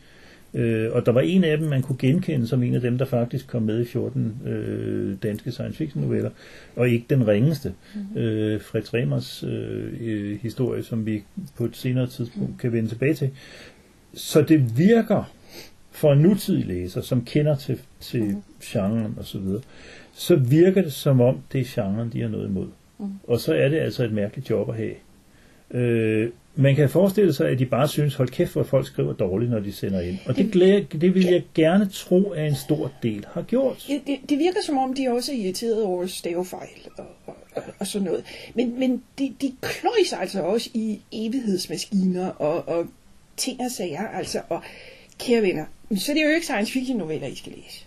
Øh, 0.54 0.92
og 0.92 1.06
der 1.06 1.12
var 1.12 1.22
en 1.22 1.44
af 1.44 1.58
dem, 1.58 1.68
man 1.68 1.82
kunne 1.82 1.98
genkende 1.98 2.48
som 2.48 2.64
en 2.64 2.76
af 2.76 2.82
dem, 2.82 2.98
der 2.98 3.06
faktisk 3.06 3.48
kom 3.48 3.62
med 3.62 3.82
i 3.82 3.86
14 3.86 4.38
øh, 4.46 5.16
danske 5.24 5.52
science 5.52 5.78
fiction 5.78 6.04
noveller, 6.04 6.30
og 6.76 6.90
ikke 6.90 7.06
den 7.10 7.28
ringeste. 7.28 7.74
Mm-hmm. 7.96 8.18
Øh, 8.18 8.62
Fred 8.62 8.94
Remers 8.94 9.44
øh, 9.44 10.40
historie, 10.42 10.84
som 10.84 11.06
vi 11.06 11.24
på 11.58 11.66
et 11.66 11.76
senere 11.76 12.08
tidspunkt 12.08 12.60
kan 12.60 12.74
vende 12.74 12.90
tilbage 12.90 13.14
til. 13.14 13.30
Så 14.14 14.42
det 14.42 14.78
virker 14.78 15.34
for 15.92 16.14
en 16.14 16.20
nutidig 16.20 16.66
læser, 16.66 17.02
som 17.02 17.26
kender 17.26 17.56
til, 17.56 17.80
til 18.00 18.24
mm-hmm. 18.24 18.44
genren 18.64 19.18
osv., 19.20 19.48
så 20.14 20.36
virker 20.36 20.82
det 20.82 20.94
som 20.94 21.22
om, 21.22 21.38
det 21.52 21.62
er 21.62 21.66
genren, 21.76 22.10
de 22.14 22.22
har 22.22 22.30
noget 22.30 22.48
imod. 22.48 22.68
Mm. 23.00 23.10
Og 23.28 23.40
så 23.40 23.54
er 23.54 23.70
det 23.70 23.78
altså 23.78 24.04
et 24.04 24.12
mærkeligt 24.12 24.50
job 24.50 24.70
at 24.70 24.76
have. 24.76 24.94
Øh, 25.72 26.30
man 26.56 26.76
kan 26.76 26.90
forestille 26.90 27.34
sig, 27.34 27.50
at 27.50 27.60
de 27.60 27.66
bare 27.66 27.88
synes, 27.88 28.16
hold 28.16 28.30
kæft, 28.30 28.54
hvor 28.54 28.64
folk 28.64 28.88
skriver 28.88 29.14
dårligt, 29.14 29.52
når 29.52 29.60
de 29.60 29.72
sender 29.72 30.02
ind. 30.02 30.18
Og 30.26 30.36
det, 30.36 30.52
glæder, 30.52 30.84
det 30.84 31.16
vil 31.16 31.24
jeg 31.24 31.44
gerne 31.56 31.90
tro, 31.90 32.30
at 32.30 32.48
en 32.48 32.56
stor 32.56 32.92
del 33.04 33.26
har 33.34 33.42
gjort. 33.42 33.90
Ja, 33.90 34.00
det, 34.08 34.20
det 34.30 34.40
virker 34.40 34.60
som 34.66 34.78
om, 34.78 34.94
de 34.94 35.08
også 35.10 35.32
er 35.32 35.36
irriteret 35.36 35.84
over 35.84 36.06
stavefejl 36.06 36.70
og, 36.98 37.06
og, 37.26 37.36
og, 37.56 37.64
og 37.80 37.88
sådan 37.88 38.06
noget. 38.06 38.24
Men, 38.56 38.80
men 38.80 39.04
de, 39.20 39.34
de 39.42 39.54
kløjs 39.62 40.14
altså 40.20 40.42
også 40.42 40.70
i 40.74 41.02
evighedsmaskiner 41.12 42.28
og, 42.28 42.68
og 42.68 42.88
ting 43.38 43.60
og 43.60 43.72
sager. 43.72 44.08
Altså, 44.08 44.42
og 44.50 44.62
kære 45.20 45.42
venner, 45.42 45.66
så 45.96 46.12
det 46.14 46.22
er 46.22 46.26
jo 46.26 46.34
ikke 46.34 46.46
science 46.46 46.74
fiction 46.74 46.98
noveller, 46.98 47.28
I 47.28 47.36
skal 47.36 47.52
læse. 47.52 47.83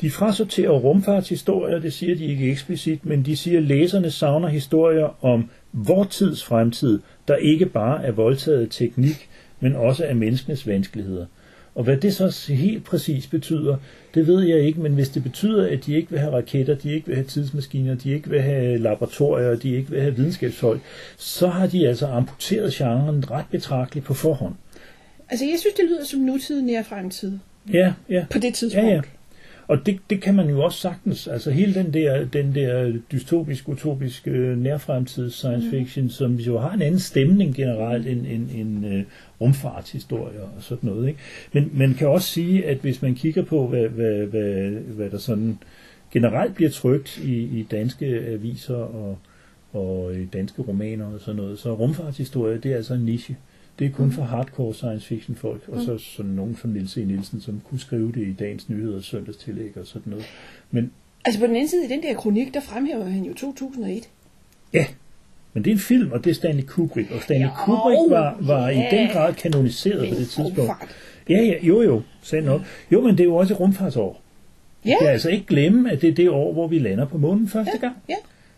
De 0.00 0.10
frasorterer 0.10 0.70
rumfartshistorier, 0.70 1.78
det 1.78 1.92
siger 1.92 2.16
de 2.16 2.24
ikke 2.24 2.50
eksplicit, 2.50 3.06
men 3.06 3.22
de 3.22 3.36
siger, 3.36 3.58
at 3.58 3.64
læserne 3.64 4.10
savner 4.10 4.48
historier 4.48 5.24
om 5.24 5.50
vor 5.72 6.04
tids 6.04 6.44
fremtid, 6.44 7.00
der 7.28 7.36
ikke 7.36 7.66
bare 7.66 8.04
er 8.04 8.12
voldtaget 8.12 8.70
teknik, 8.70 9.28
men 9.60 9.76
også 9.76 10.04
af 10.04 10.16
menneskenes 10.16 10.66
vanskeligheder. 10.66 11.26
Og 11.74 11.84
hvad 11.84 11.96
det 11.96 12.14
så 12.14 12.52
helt 12.52 12.84
præcis 12.84 13.26
betyder, 13.26 13.76
det 14.14 14.26
ved 14.26 14.42
jeg 14.42 14.60
ikke, 14.60 14.80
men 14.80 14.94
hvis 14.94 15.08
det 15.08 15.22
betyder, 15.22 15.66
at 15.70 15.86
de 15.86 15.94
ikke 15.94 16.10
vil 16.10 16.18
have 16.18 16.32
raketter, 16.32 16.74
de 16.74 16.92
ikke 16.92 17.06
vil 17.06 17.16
have 17.16 17.26
tidsmaskiner, 17.26 17.94
de 17.94 18.10
ikke 18.10 18.30
vil 18.30 18.40
have 18.40 18.78
laboratorier, 18.78 19.56
de 19.56 19.70
ikke 19.76 19.90
vil 19.90 20.00
have 20.00 20.16
videnskabsfolk, 20.16 20.80
så 21.16 21.48
har 21.48 21.66
de 21.66 21.88
altså 21.88 22.06
amputeret 22.06 22.72
genren 22.72 23.30
ret 23.30 23.44
betragteligt 23.50 24.06
på 24.06 24.14
forhånd. 24.14 24.54
Altså 25.28 25.44
jeg 25.44 25.58
synes, 25.58 25.74
det 25.74 25.84
lyder 25.84 26.04
som 26.04 26.20
nutid 26.20 26.62
nær 26.62 26.82
fremtid. 26.82 27.38
Ja, 27.72 27.92
ja. 28.08 28.24
På 28.30 28.38
det 28.38 28.54
tidspunkt. 28.54 28.88
Ja, 28.88 28.94
ja. 28.94 29.00
Og 29.70 29.86
det, 29.86 29.98
det 30.10 30.20
kan 30.20 30.34
man 30.34 30.50
jo 30.50 30.62
også 30.62 30.78
sagtens, 30.78 31.28
altså 31.28 31.50
hele 31.50 31.74
den 31.74 31.94
der, 31.94 32.24
den 32.24 32.54
der 32.54 32.92
dystopisk, 33.12 33.68
utopisk 33.68 34.28
øh, 34.28 34.58
nærfremtids 34.58 35.34
science 35.34 35.66
mm. 35.66 35.70
fiction, 35.70 36.04
mm. 36.04 36.10
som 36.10 36.34
jo 36.34 36.58
har 36.58 36.72
en 36.72 36.82
anden 36.82 37.00
stemning 37.00 37.54
generelt 37.54 38.06
end 38.06 38.26
en, 38.26 38.50
en 38.54 38.84
øh, 38.84 39.04
rumfartshistorie 39.40 40.42
og 40.42 40.62
sådan 40.62 40.90
noget. 40.90 41.08
Ikke? 41.08 41.20
Men 41.52 41.70
man 41.74 41.94
kan 41.94 42.08
også 42.08 42.28
sige, 42.28 42.66
at 42.66 42.78
hvis 42.78 43.02
man 43.02 43.14
kigger 43.14 43.44
på, 43.44 43.66
hvad, 43.66 43.88
hvad, 43.88 44.26
hvad, 44.26 44.70
hvad 44.70 45.10
der 45.10 45.18
sådan 45.18 45.58
generelt 46.12 46.54
bliver 46.54 46.70
trygt 46.70 47.18
i, 47.18 47.60
i 47.60 47.66
danske 47.70 48.06
aviser 48.06 48.76
og, 48.76 49.18
og 49.72 50.14
i 50.14 50.24
danske 50.24 50.62
romaner 50.62 51.06
og 51.06 51.20
sådan 51.20 51.36
noget, 51.36 51.58
så 51.58 51.74
rumfartshistorie, 51.74 52.58
det 52.58 52.72
er 52.72 52.76
altså 52.76 52.94
en 52.94 53.04
niche. 53.04 53.34
Mm. 53.34 53.49
Det 53.80 53.86
er 53.86 53.90
kun 53.90 54.06
mm. 54.06 54.12
for 54.12 54.22
hardcore 54.22 54.74
science 54.74 55.06
fiction 55.06 55.36
folk, 55.36 55.62
og 55.68 55.82
så 55.82 55.92
mm. 55.92 55.98
sådan 55.98 56.30
nogen 56.30 56.56
som 56.56 56.70
Nils 56.70 56.96
E. 56.96 57.04
Nielsen, 57.04 57.40
som 57.40 57.60
kunne 57.68 57.80
skrive 57.80 58.12
det 58.12 58.26
i 58.26 58.32
dagens 58.32 58.68
nyheder, 58.68 59.00
søndagstillæg 59.00 59.76
og 59.76 59.86
sådan 59.86 60.10
noget. 60.10 60.24
Men, 60.70 60.92
altså 61.24 61.40
på 61.40 61.46
den 61.46 61.56
anden 61.56 61.68
side, 61.68 61.84
i 61.84 61.88
den 61.88 62.02
der 62.02 62.14
kronik, 62.14 62.54
der 62.54 62.60
fremhæver 62.60 63.04
han 63.04 63.24
jo 63.24 63.34
2001. 63.34 64.08
Ja, 64.72 64.86
men 65.52 65.64
det 65.64 65.70
er 65.70 65.74
en 65.74 65.80
film, 65.80 66.12
og 66.12 66.24
det 66.24 66.30
er 66.30 66.34
Stanley 66.34 66.62
Kubrick, 66.62 67.10
og 67.10 67.22
Stanley 67.22 67.46
jo, 67.46 67.50
Kubrick 67.64 68.10
var, 68.10 68.36
var 68.40 68.68
ja, 68.68 68.88
i 68.88 68.96
den 68.96 69.08
grad 69.08 69.34
kanoniseret 69.34 70.08
på 70.08 70.14
det 70.14 70.28
tidspunkt. 70.28 70.58
Rumfart. 70.58 70.88
Ja, 71.28 71.42
ja, 71.42 71.54
jo 71.62 71.82
jo, 71.82 72.02
sagde 72.22 72.44
nok. 72.44 72.60
Jo, 72.92 73.00
men 73.00 73.10
det 73.10 73.20
er 73.20 73.24
jo 73.24 73.36
også 73.36 73.54
et 73.54 73.60
rumfartsår. 73.60 74.22
Ja. 74.84 74.96
Jeg 75.00 75.10
altså 75.10 75.30
ikke 75.30 75.46
glemme, 75.46 75.92
at 75.92 76.02
det 76.02 76.08
er 76.08 76.14
det 76.14 76.30
år, 76.30 76.52
hvor 76.52 76.68
vi 76.68 76.78
lander 76.78 77.06
på 77.06 77.18
månen 77.18 77.48
første 77.48 77.72
ja, 77.74 77.78
gang. 77.78 77.96
Ja. 78.08 78.14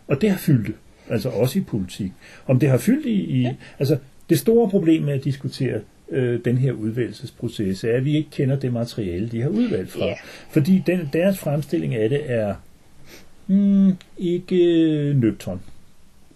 Og 0.06 0.20
det 0.20 0.30
har 0.30 0.38
fyldt, 0.38 0.76
altså 1.10 1.28
også 1.28 1.58
i 1.58 1.62
politik. 1.62 2.12
Om 2.46 2.58
det 2.58 2.68
har 2.68 2.78
fyldt 2.78 3.06
i, 3.06 3.24
i 3.24 3.40
ja. 3.42 3.54
altså 3.78 3.98
det 4.32 4.40
store 4.40 4.70
problem 4.70 5.02
med 5.02 5.12
at 5.12 5.24
diskutere 5.24 5.80
øh, 6.10 6.40
den 6.44 6.58
her 6.58 6.72
udvælgelsesproces 6.72 7.84
er, 7.84 7.96
at 7.96 8.04
vi 8.04 8.16
ikke 8.16 8.30
kender 8.30 8.56
det 8.56 8.72
materiale, 8.72 9.28
de 9.28 9.40
har 9.40 9.48
udvalgt 9.48 9.90
fra. 9.90 10.06
Yeah. 10.06 10.16
Fordi 10.50 10.82
den, 10.86 11.10
deres 11.12 11.38
fremstilling 11.38 11.94
af 11.94 12.08
det 12.08 12.30
er 12.30 12.54
mm, 13.46 13.96
ikke 14.18 14.56
øh, 14.56 15.16
nøgtron. 15.16 15.60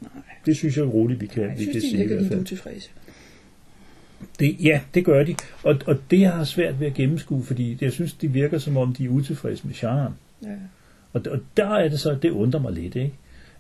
Nej. 0.01 0.11
Det 0.47 0.57
synes 0.57 0.77
jeg 0.77 0.95
roligt, 0.95 1.21
vi 1.21 1.27
kan, 1.27 1.43
Nej, 1.43 1.55
vi 1.55 1.63
synes, 1.63 1.73
kan 1.73 1.83
de 1.83 1.91
sige 1.91 2.05
i 2.05 2.07
hvert 2.07 2.27
fald. 2.63 2.83
Det, 4.39 4.57
ja, 4.61 4.81
det 4.95 5.05
gør 5.05 5.25
de. 5.25 5.35
Og, 5.63 5.79
og 5.87 5.97
det 6.11 6.21
jeg 6.21 6.33
har 6.33 6.45
svært 6.45 6.81
ved 6.81 6.87
at 6.87 6.95
gennemskue, 6.95 7.45
fordi 7.45 7.79
jeg 7.81 7.93
synes, 7.93 8.13
de 8.13 8.33
virker 8.33 8.59
som 8.59 8.77
om, 8.77 8.95
de 8.95 9.05
er 9.05 9.09
utilfredse 9.09 9.67
med 9.67 9.75
genren. 9.75 10.13
Ja. 10.43 10.49
Og, 11.13 11.23
og 11.31 11.39
der 11.57 11.67
er 11.67 11.89
det 11.89 12.01
så, 12.01 12.19
det 12.23 12.31
undrer 12.31 12.61
mig 12.61 12.73
lidt, 12.73 12.97
ikke? 12.97 13.13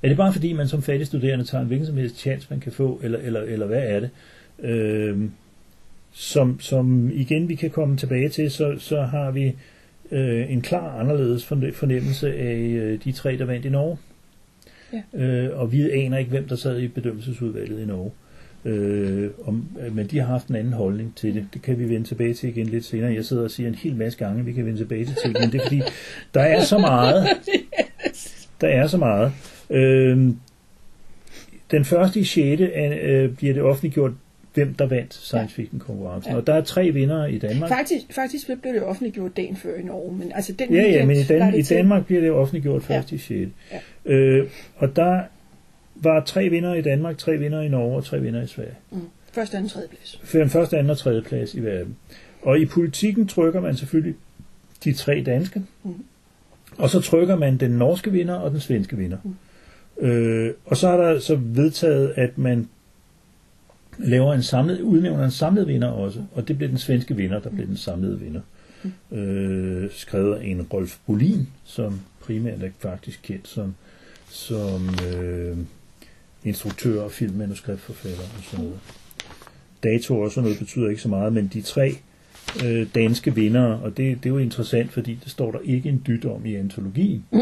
Er 0.07 0.09
det 0.09 0.17
bare 0.17 0.33
fordi, 0.33 0.53
man 0.53 0.69
som 0.69 0.83
fattig 0.83 1.07
studerende 1.07 1.45
tager 1.45 1.63
en 1.63 1.67
hvilken 1.67 1.87
som 1.87 1.97
helst 1.97 2.19
chance, 2.19 2.47
man 2.51 2.61
kan 2.61 2.73
få, 2.73 3.01
eller, 3.03 3.19
eller, 3.19 3.41
eller 3.41 3.67
hvad 3.67 3.83
er 3.83 4.01
det? 4.01 4.11
Øh, 4.59 5.19
som, 6.13 6.61
som 6.61 7.11
igen 7.13 7.49
vi 7.49 7.55
kan 7.55 7.71
komme 7.71 7.97
tilbage 7.97 8.29
til, 8.29 8.51
så, 8.51 8.75
så 8.79 9.03
har 9.03 9.31
vi 9.31 9.55
øh, 10.11 10.53
en 10.53 10.63
klar 10.63 10.99
anderledes 11.01 11.47
fornemmelse 11.47 12.35
af 12.35 12.57
øh, 12.57 12.99
de 13.05 13.13
tre, 13.13 13.39
der 13.39 13.45
vandt 13.45 13.65
i 13.65 13.69
Norge. 13.69 13.97
Ja. 14.93 15.25
Øh, 15.25 15.61
og 15.61 15.73
vi 15.73 15.91
aner 15.91 16.19
ikke, 16.19 16.31
hvem 16.31 16.49
der 16.49 16.57
sad 16.57 16.81
i 16.81 16.89
bedømmelsesudvalget 16.89 17.83
i 17.83 17.87
Norge. 17.87 18.11
Øh, 18.65 19.31
om, 19.45 19.69
men 19.93 20.07
de 20.07 20.19
har 20.19 20.27
haft 20.27 20.49
en 20.49 20.57
anden 20.57 20.73
holdning 20.73 21.17
til 21.17 21.35
det. 21.35 21.47
Det 21.55 21.63
kan 21.63 21.79
vi 21.79 21.89
vende 21.89 22.07
tilbage 22.07 22.35
til 22.35 22.49
igen 22.49 22.67
lidt 22.67 22.85
senere. 22.85 23.15
Jeg 23.15 23.25
sidder 23.25 23.45
og 23.45 23.51
siger 23.51 23.69
en 23.69 23.75
hel 23.75 23.97
masse 23.97 24.19
gange, 24.19 24.45
vi 24.45 24.53
kan 24.53 24.67
vende 24.67 24.79
tilbage 24.79 25.05
til 25.05 25.17
ting, 25.25 25.37
men 25.41 25.53
det 25.53 25.61
er 25.61 25.65
fordi, 25.65 25.83
der 26.35 26.43
er 26.43 26.65
så 26.65 26.79
meget. 26.79 27.27
Der 28.61 28.69
er 28.69 28.87
så 28.87 28.97
meget. 28.97 29.33
Øh, 29.71 30.31
den 31.71 31.85
første 31.85 32.21
i 32.21 32.25
6. 32.25 32.63
Øh, 32.63 33.37
bliver 33.37 33.55
det 33.55 33.63
offentliggjort, 33.63 34.13
hvem 34.55 34.75
der 34.75 34.87
vandt 34.87 35.15
science 35.15 35.55
fiction 35.55 35.81
konkurrencen. 35.81 36.33
Ja. 36.33 36.37
Og 36.39 36.47
der 36.47 36.55
er 36.55 36.61
tre 36.61 36.91
vinder 36.91 37.27
i 37.27 37.39
Danmark. 37.39 37.71
Faktisk, 37.71 38.03
faktisk 38.11 38.47
blev 38.63 38.75
det 38.75 38.83
offentliggjort 38.83 39.37
dagen 39.37 39.57
før 39.57 39.77
i 39.77 39.83
Norge. 39.83 40.17
Men 40.17 40.33
altså 40.35 40.53
den 40.53 40.75
ja, 40.75 40.83
ja, 40.83 41.07
men 41.07 41.17
i, 41.17 41.23
Dan- 41.23 41.55
i 41.55 41.63
Danmark 41.63 42.07
bliver 42.07 42.21
det 42.21 42.31
offentliggjort 42.31 42.83
først 42.83 43.13
ja. 43.13 43.17
i 43.17 43.19
6. 43.19 43.51
Ja. 43.73 44.13
Øh, 44.13 44.49
og 44.77 44.97
der 44.97 45.23
var 45.95 46.25
tre 46.25 46.49
vinder 46.49 46.75
i 46.75 46.83
Danmark, 46.83 47.19
tre 47.19 47.37
vinder 47.37 47.61
i 47.61 47.69
Norge 47.69 47.97
og 47.97 48.05
tre 48.05 48.21
vinder 48.21 48.43
i 48.43 48.47
Sverige. 48.47 48.75
Mm. 48.91 49.01
Første, 49.33 49.57
anden, 49.57 49.71
tredje 49.71 49.89
plads. 49.89 50.21
Første, 50.53 50.79
anden 50.79 50.91
og 50.91 50.99
tredje 50.99 51.23
plads 51.23 51.55
i 51.55 51.65
verden. 51.65 51.97
Og 52.43 52.59
i 52.59 52.67
politikken 52.67 53.27
trykker 53.27 53.61
man 53.61 53.77
selvfølgelig 53.77 54.15
de 54.85 54.93
tre 54.93 55.23
danske. 55.27 55.63
Mm. 55.85 55.95
Og 56.79 56.91
så 56.91 57.01
trykker 57.01 57.37
man 57.37 57.57
den 57.57 57.71
norske 57.71 58.13
vinder 58.13 58.35
og 58.35 58.51
den 58.51 58.61
svenske 58.61 58.97
vinder. 58.97 59.17
Mm. 59.25 59.35
Øh, 60.01 60.53
og 60.65 60.77
så 60.77 60.89
er 60.89 60.97
der 60.97 61.21
så 61.21 61.37
vedtaget, 61.37 62.13
at 62.17 62.39
man 62.39 62.69
laver 63.99 64.35
en 64.35 64.43
samlet, 64.43 64.81
udnævner 64.81 65.25
en 65.25 65.31
samlet 65.31 65.69
vinder 65.69 65.89
også, 65.89 66.23
og 66.33 66.49
det 66.49 66.59
blev 66.59 66.69
den 66.69 66.79
svenske 66.79 67.17
vinder, 67.17 67.41
der 67.41 67.51
blev 67.51 67.67
den 67.67 67.77
samlede 67.77 68.21
vinder. 68.21 68.41
Øh, 69.13 69.91
skrevet 69.91 70.35
af 70.35 70.45
en 70.45 70.63
Rolf 70.63 70.97
Bolin, 71.07 71.49
som 71.65 72.01
primært 72.21 72.63
er 72.63 72.71
faktisk 72.79 73.21
kendt 73.23 73.49
som, 73.49 73.75
som 74.29 74.89
øh, 75.15 75.57
instruktør 76.45 77.03
og 77.03 77.13
filmmanuskriptforfatter 77.13 78.23
og 78.39 78.45
sådan 78.45 78.65
noget. 78.65 78.81
Dato 79.85 80.21
og 80.21 80.31
sådan 80.31 80.43
noget 80.43 80.59
betyder 80.59 80.89
ikke 80.89 81.03
så 81.03 81.09
meget, 81.09 81.33
men 81.33 81.51
de 81.53 81.61
tre 81.61 81.97
øh, 82.65 82.87
danske 82.95 83.35
vindere, 83.35 83.81
og 83.81 83.97
det, 83.97 84.17
det 84.17 84.27
er 84.27 84.31
jo 84.31 84.39
interessant, 84.39 84.93
fordi 84.93 85.19
det 85.25 85.31
står 85.31 85.51
der 85.51 85.59
ikke 85.65 85.89
en 85.89 86.03
dyt 86.07 86.25
om 86.25 86.47
i 86.47 86.55
antologien. 86.55 87.25
Mm. 87.33 87.41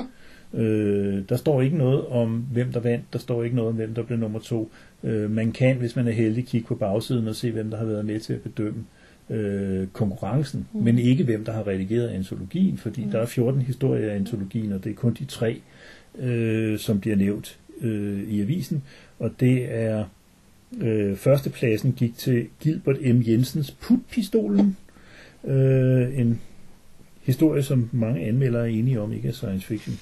Øh, 0.54 1.22
der 1.28 1.36
står 1.36 1.62
ikke 1.62 1.76
noget 1.76 2.06
om, 2.06 2.46
hvem 2.52 2.72
der 2.72 2.80
vandt, 2.80 3.04
der 3.12 3.18
står 3.18 3.42
ikke 3.42 3.56
noget 3.56 3.68
om, 3.68 3.76
hvem 3.76 3.94
der 3.94 4.02
blev 4.02 4.18
nummer 4.18 4.38
to. 4.38 4.70
Øh, 5.04 5.30
man 5.30 5.52
kan, 5.52 5.76
hvis 5.76 5.96
man 5.96 6.08
er 6.08 6.12
heldig, 6.12 6.46
kigge 6.46 6.66
på 6.66 6.74
bagsiden 6.74 7.28
og 7.28 7.36
se, 7.36 7.50
hvem 7.50 7.70
der 7.70 7.78
har 7.78 7.84
været 7.84 8.04
med 8.04 8.20
til 8.20 8.32
at 8.32 8.40
bedømme 8.40 8.84
øh, 9.30 9.86
konkurrencen, 9.86 10.68
mm. 10.72 10.82
men 10.82 10.98
ikke 10.98 11.24
hvem 11.24 11.44
der 11.44 11.52
har 11.52 11.66
redigeret 11.66 12.08
antologien, 12.08 12.78
fordi 12.78 13.04
mm. 13.04 13.10
der 13.10 13.18
er 13.18 13.26
14 13.26 13.60
historier 13.60 14.12
i 14.12 14.16
antologien, 14.16 14.72
og 14.72 14.84
det 14.84 14.90
er 14.90 14.94
kun 14.94 15.16
de 15.18 15.24
tre, 15.24 15.60
øh, 16.18 16.78
som 16.78 17.00
bliver 17.00 17.16
nævnt 17.16 17.58
øh, 17.80 18.22
i 18.22 18.40
avisen, 18.40 18.82
og 19.18 19.30
det 19.40 19.74
er 19.74 20.04
øh, 20.80 21.16
førstepladsen 21.16 21.92
gik 21.92 22.16
til 22.16 22.46
Gilbert 22.60 23.00
M. 23.00 23.22
Jensens 23.26 23.70
Putpistolen, 23.70 24.76
øh, 25.44 26.18
en 26.18 26.40
historie, 27.24 27.62
som 27.62 27.88
mange 27.92 28.20
anmeldere 28.20 28.62
er 28.62 28.74
enige 28.74 29.00
om, 29.00 29.12
ikke 29.12 29.28
er 29.28 29.32
science 29.32 29.66
fiction. 29.66 29.98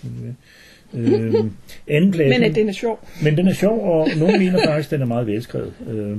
Øh, 0.94 1.35
anden 1.88 2.11
pladsen, 2.11 2.40
Men 2.40 2.50
at 2.50 2.54
den 2.54 2.68
er 2.68 2.72
sjov. 2.72 3.08
men 3.22 3.37
den 3.37 3.48
er 3.48 3.52
sjov, 3.52 3.80
og 3.80 4.08
nogen 4.18 4.38
mener 4.38 4.66
faktisk, 4.66 4.87
at 4.87 4.90
den 4.90 5.02
er 5.02 5.06
meget 5.06 5.26
velskrevet. 5.26 5.72
Øh, 5.90 6.16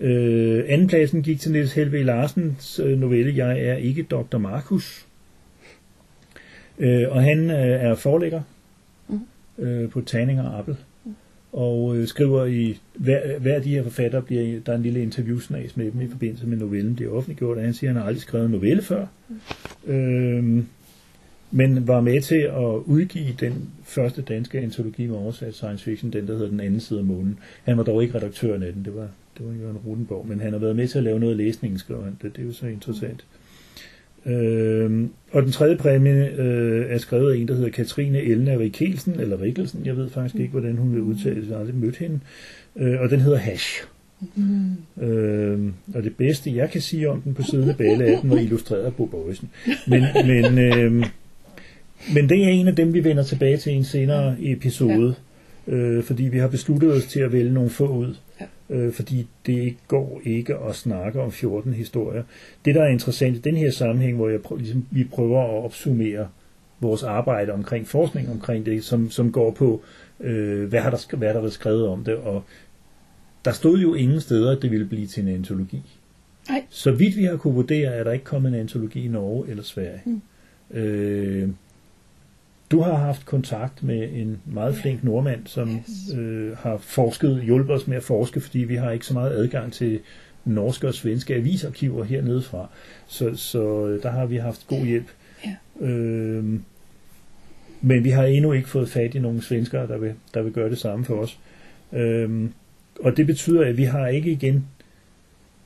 øh, 0.00 0.64
anden 0.68 0.86
pladsen 0.88 1.22
gik 1.22 1.40
til 1.40 1.52
Niels 1.52 1.72
Helve 1.72 2.02
Larsens 2.02 2.80
øh, 2.84 2.98
novelle 2.98 3.36
Jeg 3.36 3.60
er 3.60 3.74
ikke 3.74 4.02
Dr. 4.02 4.38
Markus. 4.38 5.06
Øh, 6.78 7.08
og 7.10 7.22
han 7.22 7.50
øh, 7.50 7.56
er 7.56 7.94
forlægger 7.94 8.40
øh, 9.58 9.90
på 9.90 10.00
Tanning 10.00 10.40
og 10.40 10.58
Appel. 10.58 10.76
Og 11.58 11.96
øh, 11.96 12.06
skriver 12.06 12.44
i 12.44 12.78
hver, 12.94 13.38
hver 13.38 13.54
af 13.54 13.62
de 13.62 13.70
her 13.70 13.82
forfattere 13.82 14.22
bliver 14.22 14.60
der 14.60 14.72
er 14.72 14.76
en 14.76 14.82
lille 14.82 15.02
interviewsnas 15.02 15.76
med 15.76 15.90
dem 15.90 16.00
i 16.00 16.08
forbindelse 16.08 16.46
med 16.46 16.56
novellen 16.56 16.94
Det 16.94 17.06
er 17.06 17.10
offentliggjort, 17.10 17.58
og 17.58 17.64
han 17.64 17.74
siger, 17.74 17.90
at 17.90 17.94
han 17.94 18.00
har 18.02 18.08
aldrig 18.08 18.22
skrevet 18.22 18.44
en 18.44 18.50
novelle 18.50 18.82
før. 18.82 19.06
Øh, 19.86 20.62
men 21.50 21.86
var 21.86 22.00
med 22.00 22.20
til 22.20 22.42
at 22.50 22.82
udgive 22.84 23.32
den 23.40 23.70
første 23.84 24.22
danske 24.22 24.58
antologi 24.60 25.06
med 25.06 25.16
oversat 25.16 25.54
science 25.54 25.84
fiction, 25.84 26.12
den 26.12 26.26
der 26.26 26.32
hedder 26.32 26.50
Den 26.50 26.60
anden 26.60 26.80
side 26.80 26.98
af 26.98 27.04
månen. 27.04 27.38
Han 27.64 27.76
var 27.76 27.82
dog 27.82 28.02
ikke 28.02 28.14
redaktøren 28.14 28.62
af 28.62 28.72
den, 28.72 28.84
det 28.84 28.94
var, 28.94 29.08
det 29.38 29.46
var 29.46 29.52
Jørgen 29.52 29.76
Rudenborg, 29.86 30.26
men 30.28 30.40
han 30.40 30.52
har 30.52 30.60
været 30.60 30.76
med 30.76 30.88
til 30.88 30.98
at 30.98 31.04
lave 31.04 31.20
noget 31.20 31.32
af 31.32 31.38
læsningen, 31.38 31.78
skrev 31.78 32.04
han. 32.04 32.18
Det, 32.22 32.36
det 32.36 32.42
er 32.42 32.46
jo 32.46 32.52
så 32.52 32.66
interessant. 32.66 33.24
Øh, 34.26 35.08
og 35.32 35.42
den 35.42 35.52
tredje 35.52 35.76
præmie 35.76 36.40
øh, 36.40 36.90
er 36.90 36.98
skrevet 36.98 37.32
af 37.32 37.36
en, 37.36 37.48
der 37.48 37.54
hedder 37.54 37.70
Katrine 37.70 38.22
Elna 38.22 38.56
Rikkelsen, 38.58 39.20
eller 39.20 39.42
Rikkelsen, 39.42 39.80
jeg 39.84 39.96
ved 39.96 40.10
faktisk 40.10 40.34
ikke, 40.34 40.50
hvordan 40.50 40.76
hun 40.76 40.92
vil 40.92 41.00
udtale 41.00 41.40
det, 41.40 41.48
jeg 41.48 41.54
har 41.54 41.60
aldrig 41.60 41.76
mødt 41.76 41.96
hende. 41.96 42.20
Øh, 42.76 43.00
og 43.00 43.10
den 43.10 43.20
hedder 43.20 43.38
Hash. 43.38 43.84
Mm. 44.34 45.02
Øh, 45.02 45.72
og 45.94 46.02
det 46.02 46.16
bedste, 46.16 46.56
jeg 46.56 46.70
kan 46.70 46.80
sige 46.80 47.10
om 47.10 47.20
den 47.20 47.34
på 47.34 47.42
siden 47.42 47.68
af 47.68 47.76
balle, 47.76 48.04
at 48.04 48.22
den 48.22 48.30
var 48.30 48.38
illustreret 48.38 48.84
af 48.84 48.94
Bo 48.94 49.06
Bøjsen. 49.06 49.50
Men, 49.86 50.04
men, 50.26 50.58
øh, 50.58 50.92
men 52.14 52.28
det 52.28 52.44
er 52.44 52.48
en 52.48 52.68
af 52.68 52.76
dem, 52.76 52.94
vi 52.94 53.04
vender 53.04 53.22
tilbage 53.22 53.56
til 53.56 53.72
i 53.72 53.76
en 53.76 53.84
senere 53.84 54.36
episode, 54.40 55.14
ja. 55.66 55.72
øh, 55.72 56.04
fordi 56.04 56.22
vi 56.22 56.38
har 56.38 56.48
besluttet 56.48 56.92
os 56.92 57.04
til 57.04 57.20
at 57.20 57.32
vælge 57.32 57.52
nogle 57.52 57.70
få 57.70 57.88
ud. 57.88 58.14
Øh, 58.70 58.92
fordi 58.92 59.26
det 59.46 59.76
går 59.88 60.20
ikke 60.24 60.56
at 60.56 60.74
snakke 60.74 61.20
om 61.20 61.32
14 61.32 61.72
historier. 61.72 62.22
Det, 62.64 62.74
der 62.74 62.82
er 62.82 62.88
interessant 62.88 63.36
i 63.36 63.40
den 63.40 63.56
her 63.56 63.70
sammenhæng, 63.70 64.16
hvor 64.16 64.28
jeg 64.28 64.42
prøver, 64.42 64.60
ligesom, 64.60 64.86
vi 64.90 65.04
prøver 65.04 65.42
at 65.42 65.64
opsummere 65.64 66.28
vores 66.80 67.02
arbejde 67.02 67.52
omkring 67.52 67.86
forskning 67.86 68.30
omkring 68.30 68.66
det, 68.66 68.84
som, 68.84 69.10
som 69.10 69.32
går 69.32 69.50
på, 69.50 69.82
øh, 70.20 70.68
hvad 70.68 70.80
har 70.80 70.90
der, 70.90 71.16
hvad 71.16 71.34
der 71.34 71.40
været 71.40 71.52
skrevet 71.52 71.88
om 71.88 72.04
det, 72.04 72.14
og 72.14 72.42
der 73.44 73.52
stod 73.52 73.78
jo 73.78 73.94
ingen 73.94 74.20
steder, 74.20 74.56
at 74.56 74.62
det 74.62 74.70
ville 74.70 74.86
blive 74.86 75.06
til 75.06 75.22
en 75.22 75.28
antologi. 75.28 75.82
Nej. 76.48 76.64
Så 76.70 76.92
vidt 76.92 77.16
vi 77.16 77.24
har 77.24 77.36
kunne 77.36 77.54
vurdere, 77.54 77.94
er 77.94 78.04
der 78.04 78.12
ikke 78.12 78.24
kommet 78.24 78.48
en 78.48 78.60
antologi 78.60 79.04
i 79.04 79.08
Norge 79.08 79.48
eller 79.48 79.62
Sverige. 79.62 80.02
Mm. 80.04 80.20
Øh, 80.70 81.48
du 82.70 82.80
har 82.80 82.94
haft 82.94 83.26
kontakt 83.26 83.82
med 83.82 84.08
en 84.12 84.40
meget 84.44 84.74
flink 84.74 85.04
nordmand, 85.04 85.46
som 85.46 85.76
yes. 85.76 86.14
øh, 86.16 86.56
har 86.56 86.76
forsket, 86.76 87.42
hjulpet 87.42 87.76
os 87.76 87.86
med 87.86 87.96
at 87.96 88.02
forske, 88.02 88.40
fordi 88.40 88.58
vi 88.58 88.74
har 88.74 88.90
ikke 88.90 89.06
så 89.06 89.14
meget 89.14 89.30
adgang 89.30 89.72
til 89.72 90.00
norske 90.44 90.88
og 90.88 90.94
svenske 90.94 91.34
avisarkiver 91.34 92.04
hernede 92.04 92.42
fra. 92.42 92.68
Så, 93.06 93.36
så 93.36 93.86
øh, 93.86 94.02
der 94.02 94.10
har 94.10 94.26
vi 94.26 94.36
haft 94.36 94.66
god 94.66 94.84
hjælp. 94.84 95.06
Ja. 95.44 95.86
Øh, 95.86 96.44
men 97.80 98.04
vi 98.04 98.10
har 98.10 98.24
endnu 98.24 98.52
ikke 98.52 98.68
fået 98.68 98.88
fat 98.88 99.14
i 99.14 99.18
nogle 99.18 99.42
svenskere, 99.42 99.86
der 99.86 99.98
vil, 99.98 100.12
der 100.34 100.42
vil 100.42 100.52
gøre 100.52 100.70
det 100.70 100.78
samme 100.78 101.04
for 101.04 101.14
os. 101.14 101.38
Øh, 101.92 102.50
og 103.00 103.16
det 103.16 103.26
betyder, 103.26 103.64
at 103.64 103.76
vi 103.76 103.84
har 103.84 104.06
ikke 104.06 104.30
igen 104.30 104.66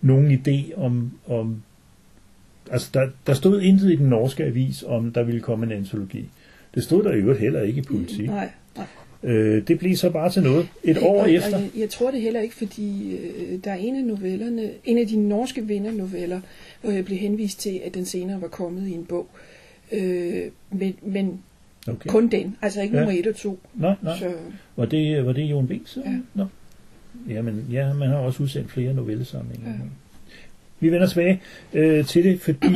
nogen 0.00 0.32
idé 0.32 0.76
om, 0.76 1.18
om 1.26 1.62
altså 2.70 2.90
der, 2.94 3.08
der 3.26 3.34
stod 3.34 3.60
intet 3.60 3.92
i 3.92 3.96
den 3.96 4.08
norske 4.08 4.44
avis, 4.44 4.84
om 4.86 5.12
der 5.12 5.22
ville 5.22 5.40
komme 5.40 5.66
en 5.66 5.72
antologi. 5.72 6.28
Det 6.74 6.82
stod 6.84 7.04
der 7.04 7.12
i 7.12 7.16
øvrigt 7.16 7.40
heller 7.40 7.62
ikke 7.62 7.78
i 7.78 7.82
politik. 7.84 8.26
Nej, 8.26 8.48
nej. 8.76 8.86
Øh, 9.22 9.68
det 9.68 9.78
blev 9.78 9.96
så 9.96 10.10
bare 10.10 10.30
til 10.30 10.42
noget 10.42 10.68
et 10.84 10.98
år 11.02 11.22
og, 11.22 11.32
efter. 11.32 11.56
Og 11.56 11.62
jeg, 11.62 11.70
jeg 11.76 11.90
tror 11.90 12.10
det 12.10 12.20
heller 12.20 12.40
ikke, 12.40 12.54
fordi 12.54 13.16
øh, 13.16 13.58
der 13.64 13.70
er 13.70 13.76
en 13.76 13.96
af 13.96 14.04
novellerne, 14.04 14.70
en 14.84 14.98
af 14.98 15.06
de 15.06 15.16
norske 15.16 15.66
vindernoveller, 15.66 16.40
hvor 16.82 16.90
jeg 16.90 17.04
blev 17.04 17.18
henvist 17.18 17.60
til, 17.60 17.80
at 17.84 17.94
den 17.94 18.04
senere 18.04 18.40
var 18.42 18.48
kommet 18.48 18.88
i 18.88 18.92
en 18.92 19.04
bog. 19.04 19.28
Øh, 19.92 20.42
men 20.70 20.94
men 21.02 21.40
Okay. 21.88 22.08
kun 22.10 22.28
den, 22.28 22.56
altså 22.62 22.82
ikke 22.82 22.94
Ja. 22.96 23.00
nummer 23.04 23.18
1 23.20 23.26
og 23.26 23.36
2. 23.36 23.58
Nå, 23.74 23.94
nå. 24.02 24.10
Så 24.18 24.32
Var 24.76 24.84
det, 24.84 25.26
var 25.26 25.32
det 25.32 25.42
Jon 25.42 25.66
Bings? 25.66 25.98
Ja. 26.04 26.12
Nå. 26.34 26.46
Jamen, 27.28 27.66
ja, 27.72 27.92
man 27.92 28.08
har 28.08 28.16
også 28.16 28.42
udsendt 28.42 28.70
flere 28.70 28.94
novellesamlinger. 28.94 29.68
Ja. 29.68 29.74
Vi 30.80 30.92
vender 30.92 31.06
tilbage 31.06 31.40
øh, 31.72 32.06
til 32.06 32.24
det, 32.24 32.40
fordi 32.40 32.66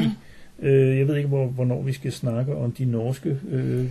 øh, 0.62 0.98
jeg 0.98 1.08
ved 1.08 1.16
ikke, 1.16 1.28
hvor, 1.28 1.46
hvornår 1.46 1.82
vi 1.82 1.92
skal 1.92 2.12
snakke 2.12 2.56
om 2.56 2.72
de 2.72 2.84
norske 2.84 3.38
øh, 3.50 3.84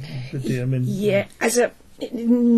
der, 0.47 0.65
men 0.65 0.83
Ja, 0.83 1.23
altså 1.41 1.69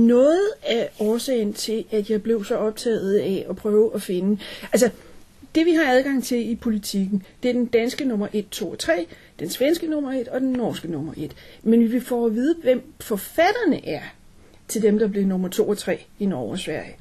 noget 0.08 0.50
af 0.68 0.90
årsagen 1.00 1.54
til, 1.54 1.86
at 1.92 2.10
jeg 2.10 2.24
blev 2.24 2.46
så 2.46 2.56
optaget 2.56 3.18
af 3.18 3.46
at 3.50 3.56
prøve 3.56 3.92
at 3.96 4.02
finde... 4.02 4.38
Altså, 4.74 4.90
det 5.56 5.66
vi 5.66 5.72
har 5.72 5.92
adgang 5.92 6.24
til 6.24 6.50
i 6.50 6.56
politikken, 6.56 7.24
det 7.44 7.50
er 7.50 7.54
den 7.54 7.66
danske 7.66 8.06
nummer 8.06 8.28
1, 8.34 8.50
2 8.50 8.70
og 8.70 8.80
3, 8.80 9.06
den 9.40 9.50
svenske 9.50 9.88
nummer 9.88 10.12
1 10.12 10.28
og 10.28 10.42
den 10.42 10.52
norske 10.52 10.92
nummer 10.92 11.14
1. 11.18 11.36
Men 11.64 11.92
vi 11.92 12.00
får 12.00 12.26
at 12.26 12.36
vide, 12.36 12.56
hvem 12.64 12.94
forfatterne 13.00 13.88
er 13.88 14.02
til 14.68 14.82
dem, 14.82 15.00
der 15.00 15.08
blev 15.08 15.26
nummer 15.26 15.50
2 15.50 15.70
og 15.70 15.78
3 15.78 16.06
i 16.20 16.26
Norge 16.26 16.52
og 16.52 16.60
Sverige. 16.60 16.96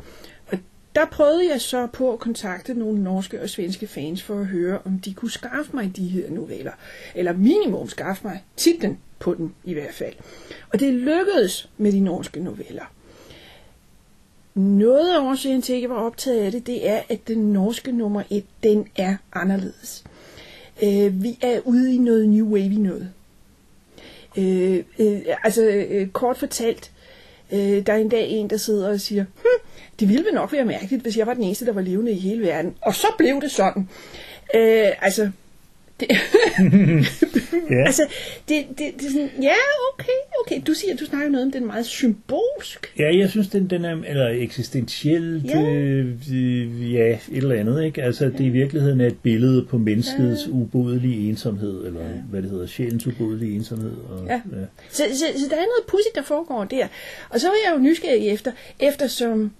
Der 0.96 1.04
prøvede 1.04 1.48
jeg 1.50 1.60
så 1.60 1.86
på 1.86 2.12
at 2.12 2.18
kontakte 2.18 2.74
nogle 2.74 3.02
norske 3.02 3.42
og 3.42 3.50
svenske 3.50 3.86
fans 3.86 4.22
for 4.22 4.40
at 4.40 4.46
høre, 4.46 4.78
om 4.84 4.98
de 4.98 5.14
kunne 5.14 5.30
skaffe 5.30 5.76
mig 5.76 5.96
de 5.96 6.08
her 6.08 6.30
noveller. 6.30 6.72
Eller 7.14 7.32
minimum 7.32 7.88
skaffe 7.88 8.26
mig 8.26 8.44
titlen 8.56 8.98
på 9.18 9.34
den 9.34 9.54
i 9.64 9.74
hvert 9.74 9.94
fald. 9.94 10.14
Og 10.72 10.80
det 10.80 10.94
lykkedes 10.94 11.68
med 11.78 11.92
de 11.92 12.00
norske 12.00 12.40
noveller. 12.40 12.92
Noget 14.54 15.14
af 15.14 15.20
årsagen 15.20 15.62
til, 15.62 15.72
at 15.72 15.82
jeg 15.82 15.90
var 15.90 15.96
optaget 15.96 16.40
af 16.40 16.52
det, 16.52 16.66
det 16.66 16.88
er, 16.88 17.02
at 17.08 17.28
den 17.28 17.52
norske 17.52 17.92
nummer 17.92 18.22
1, 18.30 18.44
den 18.62 18.88
er 18.96 19.16
anderledes. 19.32 20.04
Øh, 20.82 21.22
vi 21.22 21.38
er 21.42 21.60
ude 21.64 21.94
i 21.94 21.98
noget 21.98 22.28
new 22.28 22.46
wave 22.46 22.74
noget. 22.74 23.10
Øh, 24.38 24.84
øh, 24.98 25.20
altså, 25.44 25.62
øh, 25.62 26.08
kort 26.08 26.36
fortalt, 26.36 26.92
øh, 27.52 27.86
der 27.86 27.92
er 27.92 27.96
en 27.96 28.08
dag 28.08 28.28
en, 28.28 28.50
der 28.50 28.56
sidder 28.56 28.88
og 28.88 29.00
siger, 29.00 29.24
hm, 29.24 29.65
det 30.00 30.08
ville 30.08 30.24
vel 30.24 30.34
nok 30.34 30.52
være 30.52 30.64
mærkeligt, 30.64 31.02
hvis 31.02 31.16
jeg 31.16 31.26
var 31.26 31.34
den 31.34 31.42
eneste, 31.44 31.66
der 31.66 31.72
var 31.72 31.80
levende 31.80 32.12
i 32.12 32.18
hele 32.18 32.42
verden. 32.42 32.74
Og 32.80 32.94
så 32.94 33.06
blev 33.18 33.40
det 33.40 33.50
sådan. 33.50 33.88
Øh, 34.54 34.88
altså, 35.02 35.30
det, 36.00 36.08
Ja. 37.70 37.84
altså, 37.86 38.02
det, 38.48 38.64
det, 38.68 38.78
det 38.78 39.06
er 39.06 39.10
sådan, 39.12 39.30
ja, 39.42 39.54
okay, 39.94 40.12
okay. 40.40 40.60
Du 40.66 40.74
siger, 40.74 40.96
du 40.96 41.04
snakker 41.04 41.28
noget 41.28 41.46
om, 41.46 41.52
den 41.52 41.62
er 41.62 41.66
meget 41.66 41.86
symbolsk. 41.86 42.92
Ja, 42.98 43.18
jeg 43.18 43.30
synes, 43.30 43.48
den, 43.48 43.70
den 43.70 43.84
er 43.84 43.96
eller 44.06 44.28
eksistentielt, 44.28 45.44
Ja. 45.44 45.60
ja. 45.60 45.70
Øh, 45.74 46.92
ja, 46.94 47.08
et 47.12 47.18
eller 47.32 47.54
andet, 47.54 47.84
ikke? 47.84 48.02
Altså, 48.02 48.24
det 48.24 48.40
i 48.40 48.48
virkeligheden 48.48 49.00
er 49.00 49.06
et 49.06 49.18
billede 49.22 49.64
på 49.64 49.78
menneskets 49.78 50.48
ubodelige 50.48 51.28
ensomhed, 51.28 51.86
eller 51.86 52.00
ja. 52.00 52.08
hvad 52.30 52.42
det 52.42 52.50
hedder, 52.50 52.66
sjælens 52.66 53.06
ubodelige 53.06 53.54
ensomhed. 53.56 53.92
Og, 54.10 54.26
Ja. 54.26 54.32
ja. 54.32 54.64
Så, 54.90 55.02
så, 55.12 55.24
så 55.40 55.46
der 55.50 55.56
er 55.56 55.60
noget 55.60 55.86
pudsigt, 55.88 56.14
der 56.14 56.22
foregår 56.22 56.64
der. 56.64 56.86
Og 57.30 57.40
så 57.40 57.46
er 57.48 57.52
jeg 57.66 57.74
jo 57.78 57.82
nysgerrig 57.82 58.28
efter, 58.28 58.52
eftersom 58.80 59.50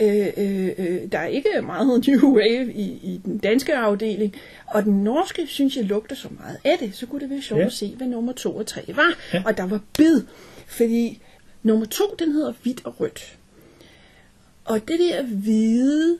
øh, 0.00 0.26
øh, 0.36 0.70
øh, 0.78 1.12
der 1.12 1.18
er 1.18 1.26
ikke 1.26 1.48
meget 1.62 1.86
New 2.08 2.36
Wave 2.36 2.72
i, 2.72 2.82
i 2.82 3.20
den 3.24 3.38
danske 3.38 3.74
afdeling, 3.76 4.34
og 4.66 4.84
den 4.84 5.04
norske, 5.04 5.46
synes 5.46 5.76
jeg, 5.76 5.84
lugter 5.84 6.16
så 6.16 6.28
meget 6.38 6.56
af 6.64 6.78
det, 6.78 6.94
så 6.94 7.06
kunne 7.06 7.20
det 7.20 7.30
være 7.30 7.42
sjovt 7.42 7.60
Ja. 7.60 7.66
at 7.66 7.72
se, 7.72 7.94
hvad 7.96 8.06
nummer 8.06 8.32
to 8.32 8.56
og 8.56 8.66
tre 8.66 8.84
var. 8.88 9.18
Ja. 9.34 9.42
Og 9.46 9.56
der 9.56 9.66
var 9.66 9.80
bid, 9.98 10.22
fordi 10.66 11.22
nummer 11.62 11.86
to, 11.86 12.04
den 12.18 12.32
hedder 12.32 12.52
hvidt 12.62 12.80
og 12.84 13.00
rødt. 13.00 13.36
Og 14.64 14.80
det 14.88 14.98
der 14.98 15.22
hvide, 15.22 16.18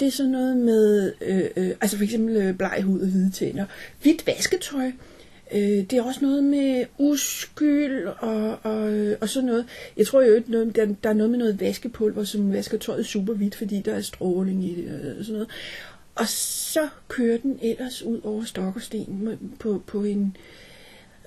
det 0.00 0.06
er 0.08 0.12
sådan 0.12 0.32
noget 0.32 0.56
med, 0.56 1.12
øh, 1.20 1.44
øh, 1.56 1.70
altså 1.80 1.96
for 1.96 2.04
eksempel 2.04 2.36
øh, 2.36 2.54
bleg 2.54 2.82
hud 2.84 3.00
og 3.00 3.06
hvide 3.06 3.30
tænder. 3.30 3.64
Hvidt 4.02 4.26
vasketøj, 4.26 4.92
øh, 5.52 5.60
det 5.60 5.92
er 5.92 6.02
også 6.02 6.20
noget 6.22 6.44
med 6.44 6.84
uskyld 6.98 8.06
og, 8.06 8.58
og, 8.62 8.92
øh, 8.92 9.16
og 9.20 9.28
sådan 9.28 9.46
noget. 9.46 9.66
Jeg 9.96 10.06
tror 10.06 10.22
jo, 10.22 10.42
noget, 10.46 10.76
der, 10.76 10.86
der 11.02 11.08
er 11.08 11.14
noget 11.14 11.30
med 11.30 11.38
noget 11.38 11.60
vaskepulver, 11.60 12.24
som 12.24 12.52
vasker 12.52 12.78
tøjet 12.78 13.06
super 13.06 13.34
hvidt, 13.34 13.54
fordi 13.54 13.80
der 13.80 13.94
er 13.94 14.00
stråling 14.00 14.64
i 14.64 14.74
det 14.74 15.16
og 15.18 15.24
sådan 15.24 15.32
noget. 15.32 15.48
Og 16.14 16.28
så 16.28 16.88
kører 17.08 17.38
den 17.38 17.58
ellers 17.62 18.02
ud 18.02 18.20
over 18.24 18.44
stok 18.44 18.76
og 18.76 18.82
sten 18.82 19.38
på, 19.58 19.82
på 19.86 20.02
en... 20.02 20.36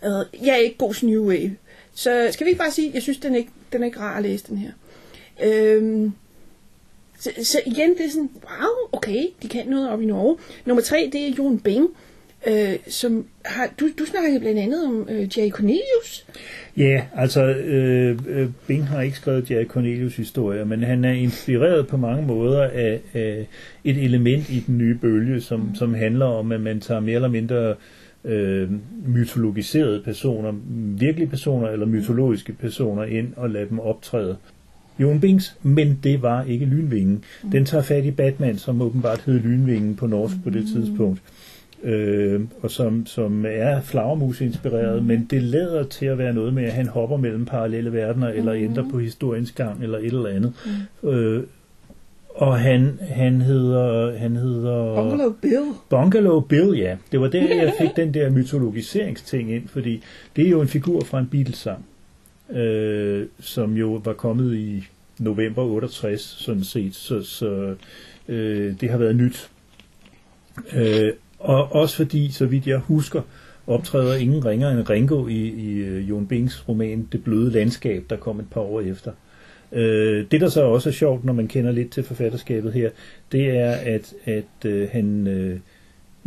Øh, 0.04 0.46
jeg 0.46 0.54
er 0.54 0.60
ikke 0.60 0.78
god 0.78 0.94
til 0.94 1.08
New 1.08 1.26
Wave. 1.28 1.56
Så 1.94 2.30
skal 2.32 2.46
vi 2.46 2.50
ikke 2.50 2.60
bare 2.60 2.72
sige, 2.72 2.92
jeg 2.94 3.02
synes, 3.02 3.18
den 3.18 3.34
er 3.34 3.38
ikke, 3.38 3.52
den 3.74 3.82
er 3.82 3.86
ikke 3.86 4.00
rar 4.00 4.18
at 4.18 4.24
læse, 4.24 4.46
den 4.48 4.58
her. 4.58 4.72
Øhm, 5.44 6.12
så, 7.20 7.32
så 7.44 7.62
igen, 7.66 7.90
det 7.98 8.06
er 8.06 8.10
sådan, 8.10 8.30
wow, 8.44 8.90
okay, 8.92 9.28
de 9.42 9.48
kan 9.48 9.68
noget 9.68 9.90
op 9.90 10.02
i 10.02 10.06
Norge. 10.06 10.38
Nummer 10.66 10.84
tre, 10.84 11.10
det 11.14 11.28
er 11.28 11.34
Jon 11.38 11.60
Bing, 11.60 11.90
øh, 12.48 12.74
som 12.88 13.26
har, 13.46 13.70
du, 13.80 13.90
du 14.00 14.06
snakkede 14.06 14.40
blandt 14.40 14.60
andet 14.60 14.86
om 14.86 15.08
øh, 15.10 15.38
Jerry 15.38 15.50
Cornelius. 15.50 16.26
Ja, 16.78 17.04
altså 17.16 17.44
øh, 17.46 18.20
øh, 18.28 18.50
Bing 18.68 18.88
har 18.88 19.02
ikke 19.02 19.18
skrevet 19.18 19.52
Jerry 19.52 19.66
Cornelius 19.66 20.16
historier, 20.16 20.66
men 20.66 20.84
han 20.84 21.06
er 21.06 21.12
inspireret 21.12 21.88
på 21.88 21.98
mange 21.98 22.28
måder 22.28 22.64
af, 22.64 23.00
af 23.14 23.48
et 23.84 24.04
element 24.04 24.50
i 24.50 24.64
den 24.68 24.78
nye 24.78 24.96
bølge, 24.96 25.42
som, 25.42 25.76
som 25.76 25.94
handler 25.94 26.26
om, 26.26 26.52
at 26.52 26.62
man 26.62 26.80
tager 26.80 27.00
mere 27.00 27.16
eller 27.16 27.30
mindre 27.30 27.76
øh, 28.26 28.70
mytologiserede 29.08 30.02
personer, 30.06 30.54
virkelige 31.00 31.30
personer 31.30 31.68
eller 31.70 31.86
mytologiske 31.86 32.54
personer 32.54 33.04
ind 33.04 33.34
og 33.36 33.50
lader 33.50 33.66
dem 33.66 33.80
optræde. 33.80 34.38
Jon 35.00 35.20
Bings, 35.20 35.58
men 35.64 36.00
det 36.04 36.22
var 36.22 36.44
ikke 36.44 36.66
Lynvingen. 36.66 37.24
Den 37.52 37.66
tager 37.66 37.84
fat 37.84 38.06
i 38.06 38.12
Batman, 38.12 38.58
som 38.58 38.82
åbenbart 38.82 39.24
hed 39.26 39.40
Lynvingen 39.40 39.96
på 39.96 40.08
norsk 40.08 40.36
på 40.44 40.50
det 40.50 40.64
mm 40.76 41.18
øh, 41.84 42.42
og 42.62 42.72
som, 42.72 43.06
som 43.06 43.46
er 43.48 43.82
flagermus-inspireret, 43.82 45.02
mm. 45.02 45.08
men 45.08 45.28
det 45.30 45.44
lader 45.44 45.84
til 45.84 46.06
at 46.06 46.18
være 46.18 46.34
noget 46.34 46.54
med, 46.54 46.64
at 46.64 46.72
han 46.72 46.88
hopper 46.88 47.18
mellem 47.18 47.46
parallelle 47.46 47.94
verdener, 47.94 48.32
mm. 48.32 48.38
eller 48.38 48.54
ændrer 48.54 48.90
på 48.90 49.00
historiens 49.00 49.52
gang, 49.52 49.84
eller 49.84 49.98
et 49.98 50.06
eller 50.06 50.30
andet. 50.30 50.54
Mm. 51.04 51.10
Øh, 51.10 51.44
og 52.36 52.60
han, 52.60 53.00
han 53.02 53.42
hedder... 53.42 54.18
Han 54.18 54.36
hedder 54.36 54.96
Bungalow 54.96 55.34
Bill. 55.42 55.66
Bungalow 55.90 56.40
Bill, 56.40 56.78
ja. 56.78 56.98
Det 57.12 57.22
var 57.22 57.28
der, 57.28 57.56
jeg 57.56 57.74
fik 57.82 57.90
den 58.06 58.14
der 58.14 58.30
mytologiseringsting 58.30 59.52
ind, 59.52 59.68
fordi 59.68 60.04
det 60.36 60.46
er 60.46 60.50
jo 60.50 60.62
en 60.62 60.68
figur 60.68 61.04
fra 61.04 61.20
en 61.20 61.28
Beatles-sang, 61.28 61.86
øh, 62.50 63.26
som 63.40 63.74
jo 63.74 64.02
var 64.06 64.14
kommet 64.14 64.56
i 64.56 64.88
november 65.20 65.64
68, 65.64 66.22
sådan 66.22 66.64
set. 66.64 66.96
Så, 66.96 67.24
så 67.24 67.76
øh, 68.28 68.74
det 68.82 68.90
har 68.90 68.98
været 68.98 69.16
nyt. 69.16 69.50
Øh, 70.76 71.12
og 71.42 71.76
også 71.76 71.96
fordi, 71.96 72.32
så 72.32 72.46
vidt 72.46 72.68
jeg 72.68 72.78
husker, 72.78 73.22
optræder 73.68 74.16
ingen 74.16 74.46
ringer 74.46 74.70
end 74.70 74.90
Ringo 74.90 75.28
i, 75.28 75.48
i 75.48 75.82
uh, 75.82 76.10
Jon 76.10 76.28
Bings 76.28 76.70
roman 76.70 77.08
Det 77.12 77.24
bløde 77.24 77.52
landskab, 77.52 78.04
der 78.10 78.16
kom 78.16 78.40
et 78.40 78.50
par 78.52 78.62
år 78.62 78.82
efter. 78.82 79.12
Uh, 79.72 79.80
det, 80.32 80.42
der 80.42 80.50
så 80.50 80.64
også 80.64 80.90
er 80.90 80.94
sjovt, 80.94 81.26
når 81.26 81.34
man 81.34 81.48
kender 81.48 81.72
lidt 81.72 81.92
til 81.92 82.04
forfatterskabet 82.04 82.74
her, 82.74 82.90
det 83.32 83.50
er, 83.50 83.72
at, 83.72 84.14
at 84.26 84.72
uh, 84.72 84.90
han 84.92 85.28
uh, 85.28 85.60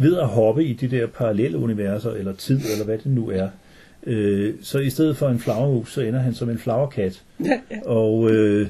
ved 0.04 0.16
at 0.16 0.28
hoppe 0.28 0.64
i 0.64 0.72
de 0.72 0.88
der 0.88 1.06
parallelle 1.06 1.58
universer, 1.58 2.10
eller 2.10 2.32
tid, 2.32 2.60
eller 2.72 2.84
hvad 2.84 2.98
det 2.98 3.06
nu 3.06 3.30
er, 3.30 3.48
uh, 4.06 4.54
så 4.62 4.78
i 4.78 4.90
stedet 4.90 5.16
for 5.16 5.28
en 5.28 5.38
flagermus, 5.38 5.92
så 5.92 6.00
ender 6.00 6.20
han 6.20 6.34
som 6.34 6.50
en 6.50 6.58
flagerkat. 6.58 7.22
Og 7.86 8.18
uh, 8.18 8.66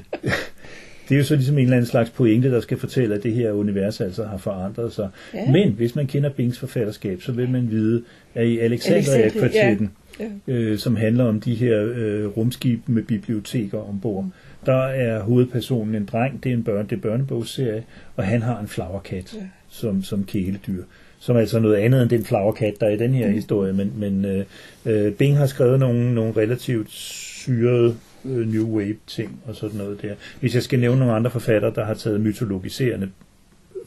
det 1.09 1.15
er 1.15 1.19
jo 1.19 1.23
så 1.23 1.35
ligesom 1.35 1.57
en 1.57 1.63
eller 1.63 1.77
anden 1.77 1.89
slags 1.89 2.09
pointe, 2.09 2.51
der 2.51 2.59
skal 2.59 2.77
fortælle, 2.77 3.15
at 3.15 3.23
det 3.23 3.33
her 3.33 3.51
univers 3.51 4.01
altså 4.01 4.23
har 4.23 4.37
forandret 4.37 4.93
sig. 4.93 5.09
Ja. 5.33 5.51
Men 5.51 5.71
hvis 5.71 5.95
man 5.95 6.07
kender 6.07 6.29
Bings 6.29 6.59
forfatterskab, 6.59 7.21
så 7.21 7.31
vil 7.31 7.49
man 7.49 7.71
vide, 7.71 8.03
at 8.35 8.47
i 8.47 8.59
Alexandria-kvartetten, 8.59 9.91
ja. 10.19 10.25
ja. 10.47 10.53
øh, 10.53 10.77
som 10.77 10.95
handler 10.95 11.23
om 11.23 11.41
de 11.41 11.53
her 11.53 11.91
øh, 11.95 12.25
rumskib 12.25 12.79
med 12.89 13.03
biblioteker 13.03 13.89
ombord, 13.89 14.23
mm. 14.23 14.31
der 14.65 14.83
er 14.83 15.23
hovedpersonen 15.23 15.95
en 15.95 16.05
dreng, 16.05 16.43
det 16.43 16.49
er 16.49 16.53
en 16.53 16.63
børn, 16.63 16.87
det 16.87 16.95
er 16.95 17.01
børnebogsserie, 17.01 17.83
og 18.15 18.23
han 18.23 18.41
har 18.41 18.59
en 18.59 18.67
flagerkat 18.67 19.33
ja. 19.33 19.39
som, 19.69 20.03
som 20.03 20.23
kæledyr 20.23 20.83
som 21.19 21.35
er 21.35 21.39
altså 21.39 21.59
noget 21.59 21.75
andet 21.75 22.01
end 22.01 22.09
den 22.09 22.25
flagerkat, 22.25 22.73
der 22.79 22.87
er 22.87 22.91
i 22.91 22.97
den 22.97 23.13
her 23.13 23.27
mm. 23.27 23.33
historie, 23.33 23.73
men, 23.73 23.93
men 23.97 24.25
øh, 24.25 24.45
øh 24.85 25.13
Bing 25.13 25.37
har 25.37 25.45
skrevet 25.45 25.79
nogle, 25.79 26.15
nogle 26.15 26.33
relativt 26.37 26.91
syrede 26.91 27.95
øh, 28.25 28.47
New 28.47 28.65
Wave 28.77 28.97
ting 29.07 29.41
og 29.45 29.55
sådan 29.55 29.77
noget 29.77 30.01
der. 30.01 30.15
Hvis 30.39 30.55
jeg 30.55 30.63
skal 30.63 30.79
nævne 30.79 30.99
nogle 30.99 31.13
andre 31.13 31.31
forfattere, 31.31 31.73
der 31.75 31.85
har 31.85 31.93
taget 31.93 32.21
mytologiserende 32.21 33.09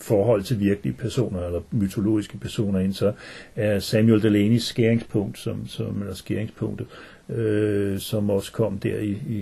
forhold 0.01 0.43
til 0.43 0.61
virkelige 0.61 0.95
personer 0.95 1.47
eller 1.47 1.61
mytologiske 1.71 2.39
personer 2.39 2.79
ind, 2.79 2.93
så 2.93 3.13
er 3.57 3.79
Samuel 3.79 4.21
Delaney's 4.21 4.59
skæringspunkt, 4.59 5.39
som, 5.39 5.67
som, 5.67 6.01
eller 6.01 6.15
skæringspunktet, 6.15 6.87
øh, 7.29 7.99
som 7.99 8.31
også 8.31 8.53
kom 8.53 8.79
der 8.79 8.99
i, 8.99 9.11
i, 9.11 9.39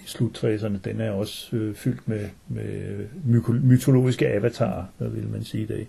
i 0.00 0.06
slutræserne, 0.06 0.80
den 0.84 1.00
er 1.00 1.10
også 1.10 1.56
øh, 1.56 1.74
fyldt 1.74 2.08
med, 2.08 2.28
med 2.48 3.06
mytologiske 3.62 4.28
avatarer, 4.28 4.84
hvad 4.98 5.08
vil 5.08 5.28
man 5.28 5.44
sige 5.44 5.62
i 5.62 5.66
dag. 5.66 5.86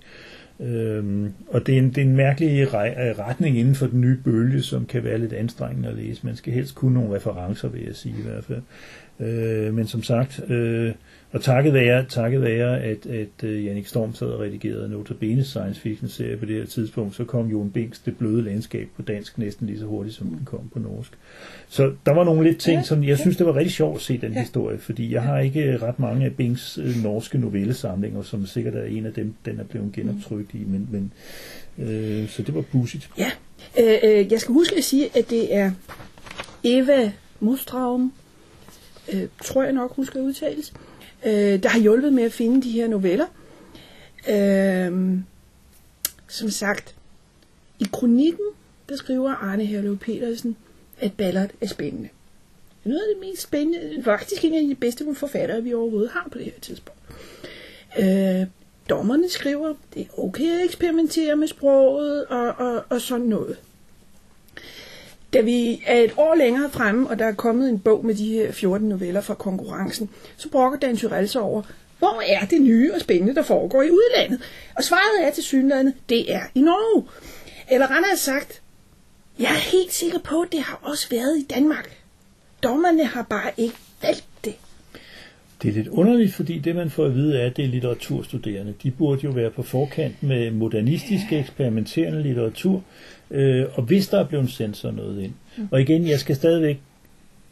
Øhm, 0.60 1.34
og 1.48 1.68
det 1.68 1.74
er, 1.74 1.80
en, 1.80 1.90
det 1.90 1.98
er 1.98 2.02
en 2.02 2.16
mærkelig 2.16 2.62
øh, 2.62 2.78
retning 3.20 3.58
inden 3.58 3.76
for 3.76 3.88
den 3.88 4.02
nye 4.02 4.18
bølge, 4.24 4.62
som 4.62 4.86
kan 4.86 5.04
være 5.04 5.18
lidt 5.18 5.34
anstrengende 5.34 5.90
at 5.90 5.96
læse. 5.96 6.26
Man 6.26 6.36
skal 6.36 6.54
helst 6.54 6.76
kunne 6.76 6.94
nogle 6.94 7.16
referencer, 7.16 7.70
vil 7.70 7.84
jeg 7.84 7.96
sige 7.96 8.16
i 8.20 8.22
hvert 8.22 8.44
fald. 8.44 8.62
Øh, 9.20 9.74
men 9.74 9.88
som 9.88 10.04
sagt, 10.04 10.50
øh, 10.50 10.94
og 11.32 11.42
takket 11.42 11.74
være, 11.74 12.06
takket 12.10 12.42
være 12.42 12.80
at, 12.80 13.06
at 13.06 13.44
uh, 13.44 13.66
Jannik 13.66 13.88
Storm 13.88 14.14
sad 14.14 14.28
og 14.28 14.40
redigerede 14.40 14.90
Notabene 14.90 15.44
science 15.44 15.82
fiction 15.82 16.10
serie 16.10 16.38
på 16.38 16.46
det 16.46 16.56
her 16.56 16.66
tidspunkt, 16.66 17.16
så 17.16 17.24
kom 17.24 17.48
Jon 17.48 17.72
Binks 17.72 18.00
Det 18.00 18.18
bløde 18.18 18.42
landskab 18.42 18.88
på 18.96 19.02
dansk 19.02 19.38
næsten 19.38 19.68
lige 19.68 19.80
så 19.80 19.86
hurtigt, 19.86 20.16
som 20.16 20.28
den 20.28 20.42
kom 20.46 20.70
på 20.74 20.80
norsk. 20.80 21.12
Så 21.70 21.92
der 22.06 22.12
var 22.12 22.24
nogle 22.24 22.44
lidt 22.44 22.60
ting, 22.60 22.86
som 22.86 23.04
jeg 23.04 23.18
synes, 23.18 23.38
det 23.38 23.46
var 23.46 23.56
rigtig 23.56 23.74
sjovt 23.74 23.96
at 23.96 24.02
se 24.02 24.18
den 24.18 24.34
ja. 24.34 24.40
historie, 24.40 24.78
fordi 24.78 25.14
jeg 25.14 25.22
har 25.22 25.40
ikke 25.40 25.78
ret 25.78 26.00
mange 26.00 26.26
af 26.26 26.36
Binks 26.36 26.78
uh, 26.78 27.04
norske 27.04 27.38
novellesamlinger, 27.38 28.22
som 28.22 28.46
sikkert 28.46 28.76
er 28.76 28.84
en 28.84 29.06
af 29.06 29.14
dem, 29.14 29.34
den 29.46 29.60
er 29.60 29.64
blevet 29.64 29.94
genoptrykt 29.94 30.54
i, 30.54 30.64
men, 30.68 30.90
men 30.92 31.12
uh, 31.78 32.30
så 32.30 32.42
det 32.42 32.56
var 32.56 32.62
pudsigt. 32.62 33.10
Ja, 33.18 33.32
øh, 33.80 33.98
øh, 34.04 34.32
jeg 34.32 34.40
skal 34.40 34.54
huske 34.54 34.76
at 34.78 34.84
sige, 34.84 35.18
at 35.18 35.30
det 35.30 35.56
er 35.56 35.72
Eva 36.64 37.12
Mostraum, 37.40 38.14
øh, 39.14 39.28
tror 39.44 39.64
jeg 39.64 39.74
nok, 39.74 39.96
hun 39.96 40.06
skal 40.06 40.22
udtales, 40.22 40.74
øh, 41.26 41.64
der 41.64 41.70
har 41.70 41.80
hjulpet 41.80 42.14
med 42.14 42.24
at 42.24 42.34
finde 42.34 42.62
de 42.62 42.72
her 42.72 42.88
noveller. 42.88 43.26
Øh, 44.30 45.18
som 46.28 46.50
sagt, 46.50 46.96
i 47.80 47.86
kronikken, 47.94 48.46
der 48.90 48.96
skriver 48.96 49.32
Arne 49.32 49.66
Herlev 49.66 49.98
Petersen, 49.98 50.58
at 51.00 51.14
Ballard 51.14 51.50
er 51.62 51.68
spændende. 51.68 52.10
Er 52.86 52.90
noget 52.90 53.02
af 53.02 53.08
det 53.16 53.30
mest 53.30 53.42
spændende, 53.42 54.04
faktisk 54.04 54.46
en 54.46 54.54
af 54.54 54.62
de 54.62 54.76
bedste 54.76 55.16
forfattere, 55.16 55.64
vi 55.64 55.74
overhovedet 55.74 56.12
har 56.12 56.28
på 56.32 56.38
det 56.38 56.46
her 56.46 56.60
tidspunkt. 56.62 57.02
Øh, 58.00 58.48
dommerne 58.90 59.30
skriver, 59.30 59.74
det 59.94 60.02
er 60.02 60.20
okay 60.20 60.60
at 60.60 60.66
eksperimentere 60.66 61.36
med 61.36 61.48
sproget 61.48 62.26
og, 62.26 62.48
og, 62.48 62.84
og 62.90 63.02
sådan 63.02 63.26
noget. 63.26 63.58
Da 65.34 65.42
vi 65.42 65.82
er 65.86 66.00
et 66.00 66.14
år 66.18 66.36
længere 66.36 66.70
fremme, 66.70 67.10
og 67.10 67.20
der 67.20 67.26
er 67.26 67.34
kommet 67.34 67.70
en 67.70 67.80
bog 67.80 68.06
med 68.06 68.16
de 68.16 68.28
her 68.28 68.52
14 68.52 68.90
noveller 68.90 69.22
fra 69.22 69.34
konkurrencen, 69.34 70.10
så 70.38 70.50
brokker 70.50 70.80
Dan 70.80 70.98
Tyrell 70.98 71.28
sig 71.28 71.42
over, 71.42 71.62
hvor 72.00 72.22
er 72.26 72.46
det 72.46 72.62
nye 72.62 72.94
og 72.94 73.02
spændende, 73.02 73.36
der 73.36 73.44
foregår 73.44 73.84
i 73.84 73.90
udlandet? 73.90 74.42
Og 74.76 74.84
svaret 74.84 75.28
er 75.28 75.32
til 75.32 75.44
synligheden, 75.44 75.94
det 76.10 76.34
er 76.34 76.42
i 76.56 76.62
Norge. 76.62 77.04
Eller 77.72 77.88
har 77.88 78.16
sagt, 78.16 78.62
jeg 79.40 79.50
er 79.50 79.72
helt 79.72 79.94
sikker 79.94 80.20
på, 80.20 80.42
at 80.42 80.52
det 80.52 80.62
har 80.62 80.80
også 80.84 81.10
været 81.10 81.38
i 81.38 81.46
Danmark. 81.50 81.98
Dommerne 82.64 83.06
har 83.06 83.24
bare 83.24 83.52
ikke 83.58 83.76
valgt 84.02 84.28
det. 84.46 84.54
Det 85.62 85.70
er 85.70 85.74
lidt 85.74 85.88
underligt, 85.88 86.34
fordi 86.34 86.60
det 86.60 86.76
man 86.76 86.90
får 86.90 87.06
at 87.06 87.16
vide 87.16 87.40
er, 87.40 87.46
at 87.46 87.58
det 87.58 87.66
er 87.66 87.70
litteraturstuderende. 87.70 88.74
De 88.84 88.92
burde 88.92 89.22
jo 89.24 89.30
være 89.30 89.52
på 89.52 89.64
forkant 89.64 90.24
med 90.24 90.52
modernistisk 90.52 91.32
eksperimenterende 91.32 92.24
litteratur, 92.24 92.84
Øh, 93.32 93.66
og 93.74 93.84
hvis 93.84 94.08
der 94.08 94.20
er 94.20 94.28
blevet 94.28 94.50
sendt 94.50 94.78
sådan 94.78 94.96
noget 94.96 95.24
ind, 95.24 95.34
mm. 95.58 95.68
og 95.72 95.82
igen, 95.82 96.08
jeg 96.08 96.20
skal 96.20 96.36
stadigvæk, 96.36 96.80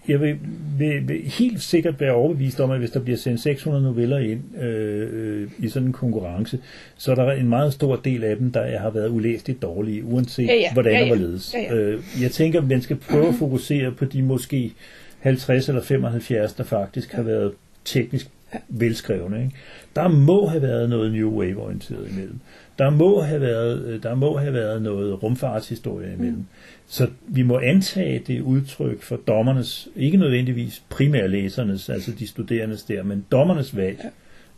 jeg 0.07 0.21
vil, 0.21 0.37
vil, 0.77 1.07
vil 1.07 1.21
helt 1.21 1.61
sikkert 1.61 1.99
være 1.99 2.11
overbevist 2.11 2.59
om, 2.59 2.71
at 2.71 2.79
hvis 2.79 2.91
der 2.91 2.99
bliver 2.99 3.17
sendt 3.17 3.41
600 3.41 3.83
noveller 3.83 4.17
ind 4.17 4.41
øh, 4.61 5.09
øh, 5.11 5.49
i 5.59 5.69
sådan 5.69 5.87
en 5.87 5.93
konkurrence, 5.93 6.59
så 6.97 7.11
er 7.11 7.15
der 7.15 7.31
en 7.31 7.49
meget 7.49 7.73
stor 7.73 7.95
del 7.95 8.23
af 8.23 8.35
dem, 8.35 8.51
der 8.51 8.79
har 8.79 8.89
været 8.89 9.09
ulæstigt 9.09 9.61
dårlige, 9.61 10.05
uanset 10.05 10.47
ja, 10.47 10.53
ja. 10.53 10.73
hvordan 10.73 10.93
ja, 10.93 10.97
ja. 10.97 11.03
og 11.03 11.17
hvorledes. 11.17 11.53
Ja, 11.53 11.75
ja. 11.75 11.81
Øh, 11.81 12.01
jeg 12.21 12.31
tænker, 12.31 12.61
at 12.61 12.67
man 12.67 12.81
skal 12.81 12.95
prøve 12.95 13.27
at 13.27 13.35
fokusere 13.35 13.91
på 13.91 14.05
de 14.05 14.21
måske 14.21 14.73
50 15.19 15.69
eller 15.69 15.81
75, 15.81 16.53
der 16.53 16.63
faktisk 16.63 17.11
har 17.11 17.23
været 17.23 17.51
teknisk 17.85 18.27
velskrevne. 18.67 19.43
Ikke? 19.43 19.55
Der 19.95 20.07
må 20.07 20.47
have 20.47 20.61
været 20.61 20.89
noget 20.89 21.13
New 21.13 21.29
Wave-orienteret 21.29 22.09
imellem. 22.11 22.39
Der 22.79 22.89
må 22.89 23.21
have 23.21 23.41
været, 23.41 23.85
øh, 23.85 24.03
der 24.03 24.15
må 24.15 24.37
have 24.37 24.53
været 24.53 24.81
noget 24.81 25.23
rumfartshistorie 25.23 26.13
imellem. 26.13 26.37
Mm. 26.37 26.45
Så 26.87 27.07
vi 27.27 27.41
må 27.41 27.59
antage 27.59 28.21
det 28.27 28.41
udtryk 28.41 29.01
for 29.01 29.15
dommernes, 29.15 29.87
ikke 29.95 30.17
nødvendigvis 30.17 30.83
primærlæsernes, 30.89 31.89
altså 31.89 32.11
de 32.11 32.27
studerendes 32.27 32.83
der, 32.83 33.03
men 33.03 33.25
dommernes 33.31 33.75
valg, 33.75 34.05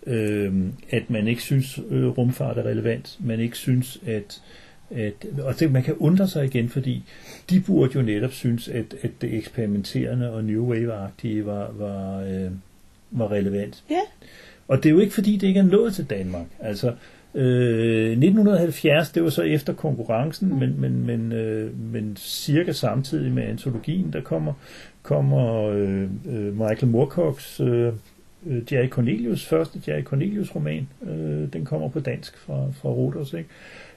ja. 0.07 0.13
øh, 0.13 0.53
at 0.89 1.09
man 1.09 1.27
ikke 1.27 1.41
synes, 1.41 1.79
øh, 1.89 2.07
rumfart 2.07 2.57
er 2.57 2.65
relevant, 2.65 3.17
man 3.19 3.39
ikke 3.39 3.57
synes, 3.57 3.99
at 4.05 4.41
at, 4.91 5.25
og 5.41 5.59
det, 5.59 5.71
man 5.71 5.83
kan 5.83 5.93
undre 5.93 6.27
sig 6.27 6.45
igen, 6.45 6.69
fordi 6.69 7.03
de 7.49 7.59
burde 7.59 7.91
jo 7.95 8.01
netop 8.01 8.31
synes, 8.31 8.67
at, 8.67 8.95
at 9.01 9.11
det 9.21 9.33
eksperimenterende 9.33 10.33
og 10.33 10.43
New 10.43 10.73
Wave-agtige 10.73 11.45
var, 11.45 11.71
var, 11.71 12.19
øh, 12.21 12.51
var 13.11 13.31
relevant. 13.31 13.83
Ja. 13.89 14.01
Og 14.67 14.77
det 14.77 14.85
er 14.85 14.93
jo 14.93 14.99
ikke, 14.99 15.13
fordi 15.13 15.37
det 15.37 15.47
ikke 15.47 15.59
er 15.59 15.63
nået 15.63 15.93
til 15.93 16.05
Danmark. 16.05 16.45
Altså, 16.59 16.93
øh, 17.37 18.11
1970, 18.11 19.11
det 19.11 19.23
var 19.23 19.29
så 19.29 19.41
efter 19.41 19.73
konkurrencen, 19.73 20.49
mm. 20.49 20.55
men, 20.55 20.81
men, 20.81 21.05
men, 21.05 21.31
øh, 21.31 21.79
men 21.79 22.15
cirka 22.17 22.71
samtidig 22.71 23.31
med 23.31 23.43
antologien, 23.43 24.13
der 24.13 24.21
kommer, 24.21 24.53
kommer 25.01 25.63
øh, 25.63 26.03
øh, 26.29 26.59
Michael 26.59 26.87
Moorcocks 26.87 27.59
øh, 27.59 27.93
øh 28.47 28.73
Jerry 28.73 28.87
Cornelius, 28.87 29.45
første 29.45 29.81
Jerry 29.87 30.03
Cornelius 30.03 30.55
roman, 30.55 30.87
øh, 31.03 31.53
den 31.53 31.65
kommer 31.65 31.89
på 31.89 31.99
dansk 31.99 32.37
fra, 32.37 32.65
fra 32.81 32.89
Rodos, 32.89 33.33
ikke? 33.33 33.49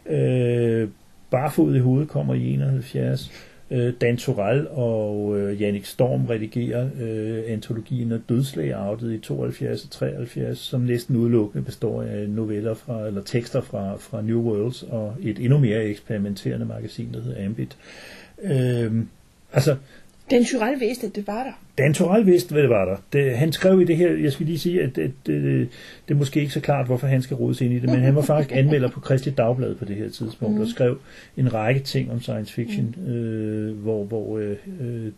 Øh, 0.07 0.88
Barfod 1.30 1.74
i 1.74 1.78
hovedet 1.78 2.09
kommer 2.09 2.34
i 2.34 2.53
71. 2.53 3.49
Øh, 3.70 3.94
Dan 4.00 4.16
Torell 4.16 4.68
og 4.70 5.38
øh, 5.38 5.62
Jannik 5.62 5.84
Storm 5.84 6.26
redigerer 6.26 6.88
øh, 7.00 7.42
antologien 7.46 8.12
af 8.12 8.18
Dødslag 8.28 8.88
outet 8.88 9.12
i 9.12 9.18
72 9.18 9.84
og 9.84 9.90
73, 9.90 10.58
som 10.58 10.80
næsten 10.80 11.16
udelukkende 11.16 11.64
består 11.64 12.02
af 12.02 12.28
noveller 12.28 12.74
fra, 12.74 13.06
eller 13.06 13.22
tekster 13.22 13.60
fra, 13.60 13.96
fra 13.96 14.22
New 14.22 14.40
Worlds 14.40 14.82
og 14.82 15.16
et 15.22 15.38
endnu 15.38 15.58
mere 15.58 15.84
eksperimenterende 15.84 16.66
magasin, 16.66 17.12
der 17.12 17.22
hedder 17.22 17.44
Ambit. 17.46 17.76
Øh, 18.42 18.92
altså, 19.52 19.76
Dan 20.30 20.44
Tyrell 20.44 20.80
vidste, 20.80 21.06
at 21.06 21.16
det 21.16 21.26
var 21.26 21.44
der. 21.44 21.52
Dan 21.80 21.94
Torell 21.94 22.26
vidste, 22.26 22.52
hvad 22.52 22.62
det 22.62 22.70
var 22.70 22.84
der. 22.84 22.96
Det, 23.12 23.36
han 23.36 23.52
skrev 23.52 23.80
i 23.80 23.84
det 23.84 23.96
her, 23.96 24.12
jeg 24.12 24.32
skal 24.32 24.46
lige 24.46 24.58
sige, 24.58 24.82
at 24.82 24.96
det, 24.96 25.12
det, 25.26 25.42
det, 25.42 25.68
det 26.08 26.14
er 26.14 26.18
måske 26.18 26.40
ikke 26.40 26.52
så 26.52 26.60
klart, 26.60 26.86
hvorfor 26.86 27.06
han 27.06 27.22
skal 27.22 27.36
rodes 27.36 27.60
ind 27.60 27.72
i 27.72 27.78
det, 27.78 27.90
men 27.90 28.00
han 28.00 28.14
var 28.14 28.22
faktisk 28.22 28.56
anmelder 28.56 28.88
på 28.88 29.00
Kristi 29.00 29.30
Dagblad 29.30 29.74
på 29.74 29.84
det 29.84 29.96
her 29.96 30.08
tidspunkt, 30.08 30.54
mm. 30.54 30.60
og 30.60 30.68
skrev 30.68 30.98
en 31.36 31.54
række 31.54 31.80
ting 31.80 32.10
om 32.10 32.20
science 32.20 32.52
fiction, 32.52 32.94
mm. 32.98 33.12
øh, 33.12 33.78
hvor, 33.78 34.04
hvor 34.04 34.38
øh, 34.38 34.56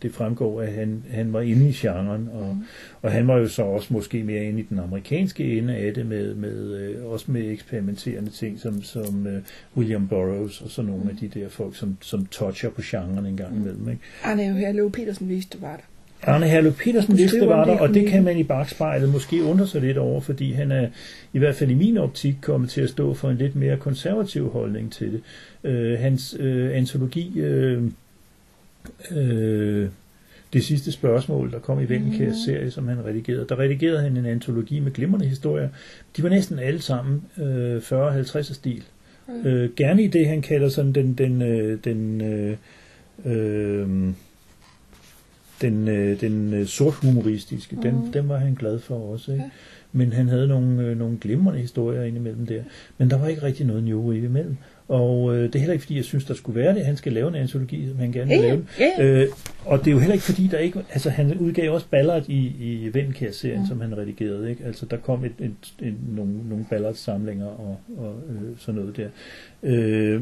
det 0.01 0.13
fremgår, 0.13 0.61
at 0.61 0.73
han, 0.73 1.03
han 1.11 1.33
var 1.33 1.41
inde 1.41 1.69
i 1.69 1.71
genren, 1.71 2.29
og, 2.33 2.55
mm. 2.55 2.63
og 3.01 3.11
han 3.11 3.27
var 3.27 3.37
jo 3.37 3.47
så 3.47 3.63
også 3.63 3.93
måske 3.93 4.23
mere 4.23 4.43
inde 4.43 4.59
i 4.59 4.65
den 4.69 4.79
amerikanske 4.79 5.57
ende 5.57 5.75
af 5.75 5.93
det, 5.93 6.05
med, 6.05 6.35
med, 6.35 6.75
øh, 6.75 7.05
også 7.05 7.31
med 7.31 7.51
eksperimenterende 7.51 8.31
ting, 8.31 8.59
som, 8.59 8.83
som 8.83 9.27
øh, 9.27 9.41
William 9.77 10.07
Burroughs 10.07 10.61
og 10.61 10.69
sådan 10.69 10.91
nogle 10.91 11.03
mm. 11.03 11.09
af 11.09 11.15
de 11.15 11.39
der 11.39 11.49
folk, 11.49 11.75
som, 11.75 11.97
som 12.01 12.25
toucher 12.25 12.69
på 12.69 12.81
genren 12.83 13.25
en 13.25 13.37
gang 13.37 13.55
imellem. 13.55 13.89
Ikke? 13.89 14.01
Arne 14.23 14.43
jo 14.43 14.53
her, 14.53 14.71
Leo 14.71 14.89
Petersen 14.89 15.29
viste, 15.29 15.57
det 15.57 15.61
var 15.61 15.75
der. 15.75 15.83
Arne 16.27 16.47
Herlø 16.47 16.71
Petersen 16.71 17.17
vidste, 17.17 17.39
det 17.39 17.47
var 17.47 17.65
der, 17.65 17.77
og 17.79 17.93
det 17.93 18.07
kan 18.07 18.23
man 18.23 18.37
i 18.37 18.43
bagspejlet 18.43 19.09
måske 19.09 19.43
undre 19.43 19.67
sig 19.67 19.81
lidt 19.81 19.97
over, 19.97 20.21
fordi 20.21 20.51
han 20.51 20.71
er 20.71 20.87
i 21.33 21.39
hvert 21.39 21.55
fald 21.55 21.69
i 21.69 21.73
min 21.73 21.97
optik 21.97 22.35
kommet 22.41 22.69
til 22.69 22.81
at 22.81 22.89
stå 22.89 23.13
for 23.13 23.29
en 23.29 23.37
lidt 23.37 23.55
mere 23.55 23.77
konservativ 23.77 24.49
holdning 24.49 24.91
til 24.91 25.11
det. 25.11 25.21
Øh, 25.63 25.99
hans 25.99 26.35
øh, 26.39 26.77
antologi, 26.77 27.39
øh, 27.39 27.83
øh, 29.11 29.89
det 30.53 30.63
sidste 30.63 30.91
spørgsmål, 30.91 31.51
der 31.51 31.59
kom 31.59 31.79
i 31.79 31.89
Vendelkærs 31.89 32.35
mm. 32.47 32.53
serie, 32.53 32.71
som 32.71 32.87
han 32.87 33.05
redigerede, 33.05 33.45
der 33.49 33.59
redigerede 33.59 34.01
han 34.01 34.17
en 34.17 34.25
antologi 34.25 34.79
med 34.79 34.91
glimrende 34.91 35.25
historier. 35.25 35.69
De 36.17 36.23
var 36.23 36.29
næsten 36.29 36.59
alle 36.59 36.81
sammen 36.81 37.23
øh, 37.37 37.77
40-50 37.77 38.53
stil. 38.53 38.83
Mm. 39.27 39.47
Øh, 39.47 39.69
gerne 39.75 40.03
i 40.03 40.07
det, 40.07 40.27
han 40.27 40.41
kalder 40.41 40.69
sådan 40.69 40.93
den, 40.93 41.13
den, 41.13 41.41
øh, 41.41 41.79
den 41.83 42.21
øh, 42.21 42.57
øh, 43.25 44.13
den, 45.61 45.87
øh, 45.87 46.21
den 46.21 46.53
øh, 46.53 46.65
sort 46.65 46.93
humoristiske, 46.93 47.75
mm. 47.75 47.81
den, 47.81 48.09
den 48.13 48.29
var 48.29 48.37
han 48.37 48.53
glad 48.53 48.79
for 48.79 48.95
også. 48.95 49.31
Ikke? 49.31 49.43
Ja. 49.43 49.49
Men 49.95 50.13
han 50.13 50.27
havde 50.27 50.47
nogle, 50.47 50.83
øh, 50.83 50.97
nogle 50.97 51.17
glimrende 51.21 51.59
historier 51.59 52.03
indimellem 52.03 52.45
der. 52.45 52.63
Men 52.97 53.09
der 53.09 53.17
var 53.17 53.27
ikke 53.27 53.43
rigtig 53.43 53.65
noget 53.65 53.83
New 53.83 54.01
Wave 54.01 54.25
imellem. 54.25 54.57
Og 54.87 55.35
øh, 55.35 55.43
det 55.43 55.55
er 55.55 55.59
heller 55.59 55.73
ikke, 55.73 55.83
fordi 55.83 55.95
jeg 55.95 56.05
synes, 56.05 56.25
der 56.25 56.33
skulle 56.33 56.61
være 56.61 56.75
det. 56.75 56.85
Han 56.85 56.97
skal 56.97 57.13
lave 57.13 57.27
en 57.27 57.35
antologi, 57.35 57.87
som 57.87 57.97
han 57.97 58.11
gerne 58.11 58.29
vil 58.29 58.39
lave. 58.39 58.65
Ja. 58.79 59.03
Øh, 59.03 59.27
og 59.65 59.79
det 59.79 59.87
er 59.87 59.91
jo 59.91 59.99
heller 59.99 60.13
ikke, 60.13 60.25
fordi 60.25 60.47
der 60.47 60.57
ikke... 60.57 60.79
Altså, 60.93 61.09
han 61.09 61.37
udgav 61.37 61.73
også 61.73 61.87
Ballard 61.89 62.29
i, 62.29 62.39
i 62.59 62.93
Vendkær-serien, 62.93 63.61
ja. 63.61 63.67
som 63.67 63.81
han 63.81 63.97
redigerede. 63.97 64.49
Ikke? 64.49 64.65
Altså, 64.65 64.85
der 64.85 64.97
kom 64.97 65.25
et, 65.25 65.31
et, 65.39 65.87
et, 65.87 65.95
nogle, 66.15 66.33
nogle 66.49 66.65
Ballard-samlinger 66.69 67.45
og, 67.45 67.79
og 67.97 68.15
øh, 68.29 68.57
sådan 68.57 68.81
noget 68.81 68.97
der. 68.97 69.07
Øh, 69.63 70.21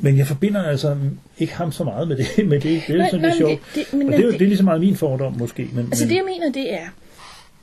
men 0.00 0.18
jeg 0.18 0.26
forbinder 0.26 0.62
altså 0.62 0.96
ikke 1.38 1.54
ham 1.54 1.72
så 1.72 1.84
meget 1.84 2.08
med 2.08 2.16
det. 2.16 2.26
Med 2.48 2.60
det. 2.60 2.82
det 2.86 2.94
er 2.94 2.98
nej, 2.98 3.10
sådan, 3.10 3.24
er 3.24 3.34
sjovt. 3.34 3.60
Det, 3.74 3.86
det, 3.90 3.98
men, 3.98 4.06
og 4.06 4.12
det, 4.12 4.24
er, 4.24 4.30
det, 4.30 4.38
det 4.38 4.44
er 4.44 4.48
lige 4.48 4.56
så 4.56 4.64
meget 4.64 4.80
min 4.80 4.96
fordom 4.96 5.32
måske. 5.38 5.68
Men, 5.72 5.86
altså 5.86 6.04
men, 6.04 6.10
det 6.10 6.16
jeg 6.16 6.24
mener, 6.24 6.52
det 6.52 6.74
er, 6.74 6.86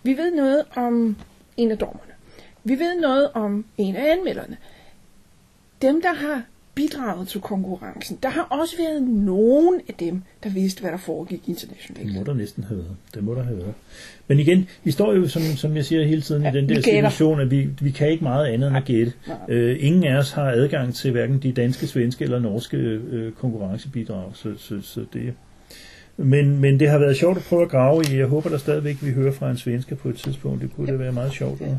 vi 0.03 0.17
ved 0.17 0.31
noget 0.31 0.63
om 0.75 1.15
en 1.57 1.71
af 1.71 1.77
dommerne. 1.77 2.11
Vi 2.63 2.73
ved 2.73 3.01
noget 3.01 3.29
om 3.33 3.65
en 3.77 3.95
af 3.95 4.11
anmelderne. 4.11 4.57
Dem, 5.81 6.01
der 6.01 6.13
har 6.13 6.41
bidraget 6.75 7.27
til 7.27 7.41
konkurrencen. 7.41 8.17
Der 8.23 8.29
har 8.29 8.41
også 8.41 8.77
været 8.77 9.03
nogen 9.03 9.81
af 9.87 9.93
dem, 9.93 10.21
der 10.43 10.49
vidste, 10.49 10.81
hvad 10.81 10.91
der 10.91 10.97
foregik 10.97 11.41
internationalt. 11.47 12.07
Det 12.07 12.15
må 12.15 12.23
der 12.23 12.33
næsten 12.33 12.63
have 12.63 12.77
været. 12.77 12.95
Det 13.13 13.23
må 13.23 13.35
der 13.35 13.43
have 13.43 13.57
været. 13.57 13.73
Men 14.27 14.39
igen, 14.39 14.67
vi 14.83 14.91
står 14.91 15.13
jo, 15.13 15.27
som, 15.27 15.41
som 15.41 15.75
jeg 15.75 15.85
siger 15.85 16.05
hele 16.05 16.21
tiden, 16.21 16.43
ja, 16.43 16.51
i 16.51 16.53
den 16.53 16.69
der 16.69 16.81
situation, 16.81 17.39
at 17.39 17.51
vi, 17.51 17.69
vi 17.81 17.91
kan 17.91 18.09
ikke 18.09 18.23
meget 18.23 18.47
andet 18.47 18.67
end 18.67 18.77
at 18.77 18.85
gætte. 18.85 19.13
Øh, 19.49 19.77
ingen 19.79 20.03
af 20.03 20.17
os 20.17 20.31
har 20.31 20.51
adgang 20.51 20.95
til 20.95 21.11
hverken 21.11 21.39
de 21.39 21.51
danske, 21.51 21.87
svenske 21.87 22.23
eller 22.23 22.39
norske 22.39 22.77
øh, 22.77 23.31
konkurrencebidrag, 23.31 24.31
så, 24.33 24.53
så, 24.57 24.81
så 24.81 25.05
det 25.13 25.33
men, 26.17 26.59
men 26.59 26.79
det 26.79 26.89
har 26.89 26.97
været 26.97 27.17
sjovt 27.17 27.37
at 27.37 27.43
prøve 27.43 27.61
at 27.61 27.69
grave 27.69 28.03
i. 28.11 28.17
Jeg 28.17 28.27
håber 28.27 28.49
der 28.49 28.57
stadigvæk, 28.57 28.97
vi 29.01 29.11
hører 29.11 29.31
fra 29.31 29.51
en 29.51 29.57
svenske 29.57 29.95
på 29.95 30.09
et 30.09 30.15
tidspunkt. 30.15 30.61
Det 30.61 30.69
kunne 30.75 30.87
ja. 30.87 30.91
det 30.91 30.99
være 30.99 31.11
meget 31.11 31.33
sjovt 31.33 31.61
at, 31.61 31.77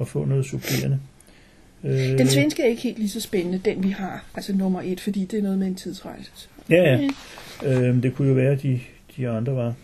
at 0.00 0.08
få 0.08 0.24
noget 0.24 0.46
supplerende. 0.46 0.98
Øh, 1.84 2.18
den 2.18 2.26
svenske 2.26 2.62
er 2.62 2.66
ikke 2.66 2.82
helt 2.82 2.98
lige 2.98 3.08
så 3.08 3.20
spændende, 3.20 3.60
den 3.64 3.82
vi 3.82 3.88
har, 3.88 4.24
altså 4.34 4.54
nummer 4.56 4.82
et, 4.84 5.00
fordi 5.00 5.24
det 5.24 5.38
er 5.38 5.42
noget 5.42 5.58
med 5.58 5.66
en 5.66 5.74
tidsrejse. 5.74 6.30
Ja, 6.70 6.98
ja. 7.62 7.88
Øh, 7.88 8.02
det 8.02 8.14
kunne 8.14 8.28
jo 8.28 8.34
være, 8.34 8.52
at 8.52 8.62
de, 8.62 8.80
de 9.16 9.28
andre 9.28 9.56
var. 9.56 9.74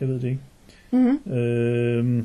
Jeg 0.00 0.08
ved 0.08 0.14
det 0.14 0.24
ikke. 0.24 0.40
Mm-hmm. 0.90 1.32
Øh, 1.32 2.24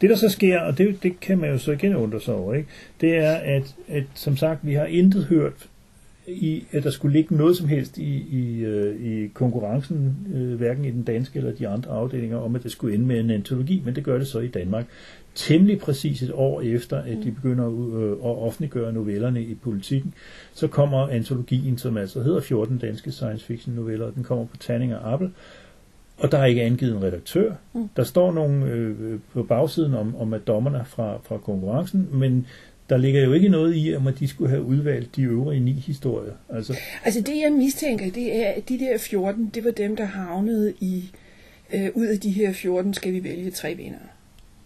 det 0.00 0.10
der 0.10 0.16
så 0.16 0.28
sker, 0.28 0.60
og 0.60 0.78
det, 0.78 1.02
det 1.02 1.20
kan 1.20 1.38
man 1.38 1.50
jo 1.50 1.58
så 1.58 1.72
igen 1.72 1.96
undre 1.96 2.20
sig 2.20 2.34
over, 2.34 2.54
ikke? 2.54 2.68
det 3.00 3.16
er, 3.16 3.32
at, 3.32 3.74
at 3.88 4.04
som 4.14 4.36
sagt, 4.36 4.66
vi 4.66 4.74
har 4.74 4.86
intet 4.86 5.24
hørt 5.24 5.68
i, 6.26 6.66
at 6.72 6.84
der 6.84 6.90
skulle 6.90 7.12
ligge 7.12 7.36
noget 7.36 7.56
som 7.56 7.68
helst 7.68 7.98
i, 7.98 8.26
i, 8.30 8.64
øh, 8.64 9.00
i 9.00 9.26
konkurrencen, 9.26 10.16
øh, 10.34 10.54
hverken 10.54 10.84
i 10.84 10.90
den 10.90 11.02
danske 11.02 11.38
eller 11.38 11.52
de 11.52 11.68
andre 11.68 11.90
afdelinger, 11.90 12.36
om 12.38 12.54
at 12.54 12.62
det 12.62 12.72
skulle 12.72 12.94
ende 12.94 13.06
med 13.06 13.20
en 13.20 13.30
antologi, 13.30 13.82
men 13.84 13.96
det 13.96 14.04
gør 14.04 14.18
det 14.18 14.26
så 14.26 14.40
i 14.40 14.48
Danmark 14.48 14.86
temmelig 15.34 15.78
præcis 15.78 16.22
et 16.22 16.30
år 16.34 16.60
efter, 16.60 16.96
at 16.96 17.16
de 17.24 17.30
begynder 17.30 17.66
at, 17.66 18.12
at 18.12 18.38
offentliggøre 18.42 18.92
novellerne 18.92 19.42
i 19.42 19.54
politikken, 19.54 20.14
så 20.52 20.68
kommer 20.68 21.08
antologien, 21.08 21.78
som 21.78 21.96
altså 21.96 22.22
hedder 22.22 22.40
14 22.40 22.78
danske 22.78 23.12
science 23.12 23.44
fiction 23.44 23.74
noveller, 23.74 24.06
og 24.06 24.14
den 24.14 24.24
kommer 24.24 24.44
på 24.44 24.56
Tanning 24.56 24.94
og 24.94 25.12
Apple, 25.12 25.30
og 26.18 26.32
der 26.32 26.38
er 26.38 26.44
ikke 26.44 26.62
angivet 26.62 26.96
en 26.96 27.02
redaktør. 27.02 27.52
Mm. 27.74 27.88
Der 27.96 28.04
står 28.04 28.32
nogen 28.32 28.62
øh, 28.62 29.20
på 29.32 29.42
bagsiden 29.42 29.94
om, 29.94 30.16
om 30.16 30.34
at 30.34 30.46
dommerne 30.46 30.84
fra, 30.84 31.18
fra 31.24 31.38
konkurrencen, 31.38 32.08
men 32.12 32.46
der 32.92 32.98
ligger 32.98 33.24
jo 33.24 33.32
ikke 33.32 33.48
noget 33.48 33.76
i, 33.76 33.94
om 33.96 34.06
at 34.06 34.18
de 34.18 34.28
skulle 34.28 34.50
have 34.50 34.62
udvalgt 34.62 35.16
de 35.16 35.22
øvrige 35.22 35.60
ni 35.60 35.72
historier. 35.72 36.32
Altså, 36.48 36.76
altså 37.04 37.20
det 37.20 37.40
jeg 37.42 37.52
mistænker, 37.52 38.10
det 38.10 38.36
er, 38.36 38.48
at 38.48 38.68
de 38.68 38.78
der 38.78 38.98
14, 38.98 39.50
det 39.54 39.64
var 39.64 39.70
dem, 39.70 39.96
der 39.96 40.04
havnede 40.04 40.72
i, 40.80 41.10
øh, 41.74 41.88
ud 41.94 42.06
af 42.06 42.20
de 42.20 42.30
her 42.30 42.52
14 42.52 42.94
skal 42.94 43.12
vi 43.12 43.24
vælge 43.24 43.50
tre 43.50 43.74
vinder. 43.74 43.98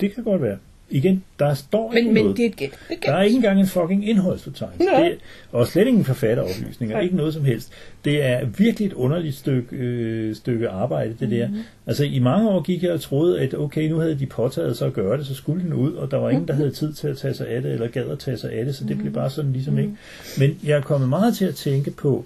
Det 0.00 0.14
kan 0.14 0.24
godt 0.24 0.42
være. 0.42 0.58
Igen, 0.90 1.24
der 1.38 1.54
står 1.54 1.88
men, 1.88 1.98
ikke 1.98 2.12
men 2.12 2.22
noget. 2.22 2.36
det 2.36 2.44
er 2.44 2.48
et 2.48 2.56
gæt. 2.56 2.78
Der 3.06 3.12
er 3.12 3.22
ikke 3.22 3.36
engang 3.36 3.60
en 3.60 3.66
fucking 3.66 4.08
indholdsfortegnelse. 4.08 4.84
Det 4.84 5.06
er, 5.06 5.10
og 5.52 5.66
slet 5.66 5.86
ingen 5.86 6.04
forfatteroplysninger, 6.04 7.00
ikke 7.00 7.16
noget 7.16 7.34
som 7.34 7.44
helst. 7.44 7.72
Det 8.04 8.24
er 8.24 8.44
virkelig 8.44 8.86
et 8.86 8.92
underligt 8.92 9.36
stykke, 9.36 9.76
øh, 9.76 10.34
stykke 10.34 10.68
arbejde, 10.68 11.10
det 11.10 11.20
mm-hmm. 11.20 11.36
der. 11.38 11.48
Mhm. 11.48 11.58
Altså 11.86 12.04
i 12.04 12.18
mange 12.18 12.48
år 12.48 12.62
gik 12.62 12.82
jeg 12.82 12.92
og 12.92 13.00
troede, 13.00 13.40
at 13.40 13.54
okay, 13.54 13.88
nu 13.88 13.98
havde 13.98 14.18
de 14.18 14.26
påtaget 14.26 14.76
sig 14.76 14.86
at 14.86 14.92
gøre 14.92 15.18
det, 15.18 15.26
så 15.26 15.34
skulle 15.34 15.62
den 15.64 15.72
ud, 15.72 15.92
og 15.92 16.10
der 16.10 16.16
var 16.16 16.30
ingen, 16.30 16.48
der 16.48 16.54
havde 16.54 16.70
tid 16.70 16.92
til 16.92 17.08
at 17.08 17.16
tage 17.16 17.34
sig 17.34 17.48
af 17.48 17.62
det, 17.62 17.72
eller 17.72 17.88
gad 17.88 18.08
at 18.10 18.18
tage 18.18 18.36
sig 18.36 18.52
af 18.52 18.64
det, 18.64 18.74
så 18.74 18.84
det 18.84 18.90
mm-hmm. 18.90 19.02
blev 19.02 19.14
bare 19.14 19.30
sådan 19.30 19.52
ligesom 19.52 19.74
mm-hmm. 19.74 19.96
ikke. 20.38 20.52
Men 20.52 20.68
jeg 20.68 20.76
er 20.76 20.82
kommet 20.82 21.08
meget 21.08 21.36
til 21.36 21.44
at 21.44 21.54
tænke 21.54 21.90
på, 21.90 22.24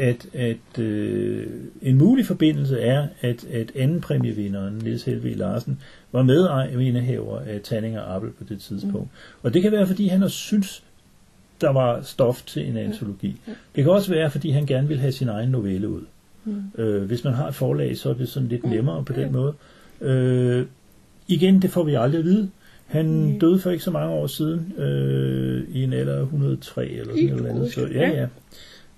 at, 0.00 0.26
at 0.34 0.78
øh, 0.82 1.46
en 1.82 1.98
mulig 1.98 2.26
forbindelse 2.26 2.80
er, 2.80 3.06
at, 3.20 3.44
at 3.44 3.72
anden 3.76 4.00
præmievinderen, 4.00 4.80
Niels 4.82 5.02
Helve 5.04 5.34
Larsen, 5.34 5.78
var 6.12 6.22
medindehaver 6.22 7.38
af 7.40 7.60
Tanning 7.64 7.98
og 7.98 8.14
Appel 8.16 8.30
på 8.30 8.44
det 8.48 8.60
tidspunkt. 8.60 8.94
Mm. 9.12 9.40
Og 9.42 9.54
det 9.54 9.62
kan 9.62 9.72
være, 9.72 9.86
fordi 9.86 10.08
han 10.08 10.20
har 10.20 10.28
synes, 10.28 10.82
der 11.60 11.70
var 11.70 12.02
stof 12.02 12.42
til 12.46 12.68
en 12.68 12.76
antologi. 12.76 13.40
Ja. 13.48 13.52
Det 13.76 13.84
kan 13.84 13.92
også 13.92 14.10
være, 14.10 14.30
fordi 14.30 14.50
han 14.50 14.66
gerne 14.66 14.88
vil 14.88 14.98
have 14.98 15.12
sin 15.12 15.28
egen 15.28 15.48
novelle 15.48 15.88
ud. 15.88 16.02
Mm. 16.44 16.62
Øh, 16.78 17.02
hvis 17.04 17.24
man 17.24 17.32
har 17.34 17.48
et 17.48 17.54
forlag, 17.54 17.96
så 17.96 18.10
er 18.10 18.14
det 18.14 18.28
sådan 18.28 18.48
lidt 18.48 18.66
nemmere 18.66 19.04
på 19.04 19.12
den 19.12 19.32
måde. 19.32 19.54
Øh, 20.00 20.66
igen, 21.28 21.62
det 21.62 21.70
får 21.70 21.82
vi 21.82 21.94
aldrig 21.94 22.18
at 22.18 22.24
vide. 22.24 22.50
Han 22.86 23.06
Mm. 23.24 23.38
døde 23.40 23.58
for 23.58 23.70
ikke 23.70 23.84
så 23.84 23.90
mange 23.90 24.14
år 24.14 24.26
siden, 24.26 24.72
øh, 24.78 25.62
i 25.72 25.82
en 25.82 25.92
alder 25.92 26.16
af 26.16 26.22
103 26.22 26.88
eller 26.88 27.14
sådan 27.14 27.54
noget. 27.54 27.72
Så, 27.72 27.86
ja, 27.86 28.08
ja. 28.08 28.26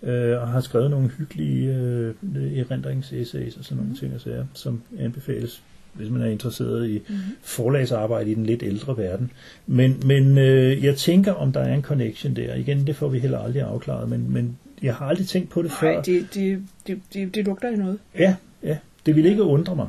Øh, 0.02 0.42
og 0.42 0.48
har 0.48 0.60
skrevet 0.60 0.90
nogle 0.90 1.08
hyggelige 1.08 1.74
øh, 1.74 2.14
erindringsessays 2.58 3.56
og 3.56 3.64
sådan 3.64 3.82
nogle 3.82 3.98
ting 3.98 4.14
og 4.14 4.20
sager, 4.20 4.44
som 4.54 4.82
anbefales, 4.98 5.62
hvis 5.92 6.10
man 6.10 6.22
er 6.22 6.26
interesseret 6.26 6.88
i 6.90 7.02
Mm. 7.08 7.14
forlagsarbejde 7.42 8.30
i 8.30 8.34
den 8.34 8.46
lidt 8.46 8.62
ældre 8.62 8.96
verden. 8.96 9.30
Men, 9.66 10.00
men 10.04 10.38
øh, 10.38 10.84
jeg 10.84 10.96
tænker, 10.96 11.32
om 11.32 11.52
der 11.52 11.60
er 11.60 11.74
en 11.74 11.82
connection 11.82 12.36
der. 12.36 12.54
Igen, 12.54 12.86
det 12.86 12.96
får 12.96 13.08
vi 13.08 13.18
heller 13.18 13.38
aldrig 13.38 13.62
afklaret, 13.62 14.08
men, 14.08 14.32
men 14.32 14.58
jeg 14.82 14.94
har 14.94 15.06
aldrig 15.06 15.26
tænkt 15.26 15.50
på 15.50 15.62
det 15.62 15.70
før. 15.80 15.92
Nej, 15.92 16.02
det, 16.02 16.26
det, 16.34 16.62
det, 16.86 17.00
det, 17.14 17.34
det 17.34 17.44
lugter 17.44 17.68
af 17.68 17.78
noget. 17.78 17.98
Ja, 18.18 18.36
ja. 18.62 18.76
Det 19.06 19.16
ville 19.16 19.30
ikke 19.30 19.42
undre 19.42 19.76
mig. 19.76 19.88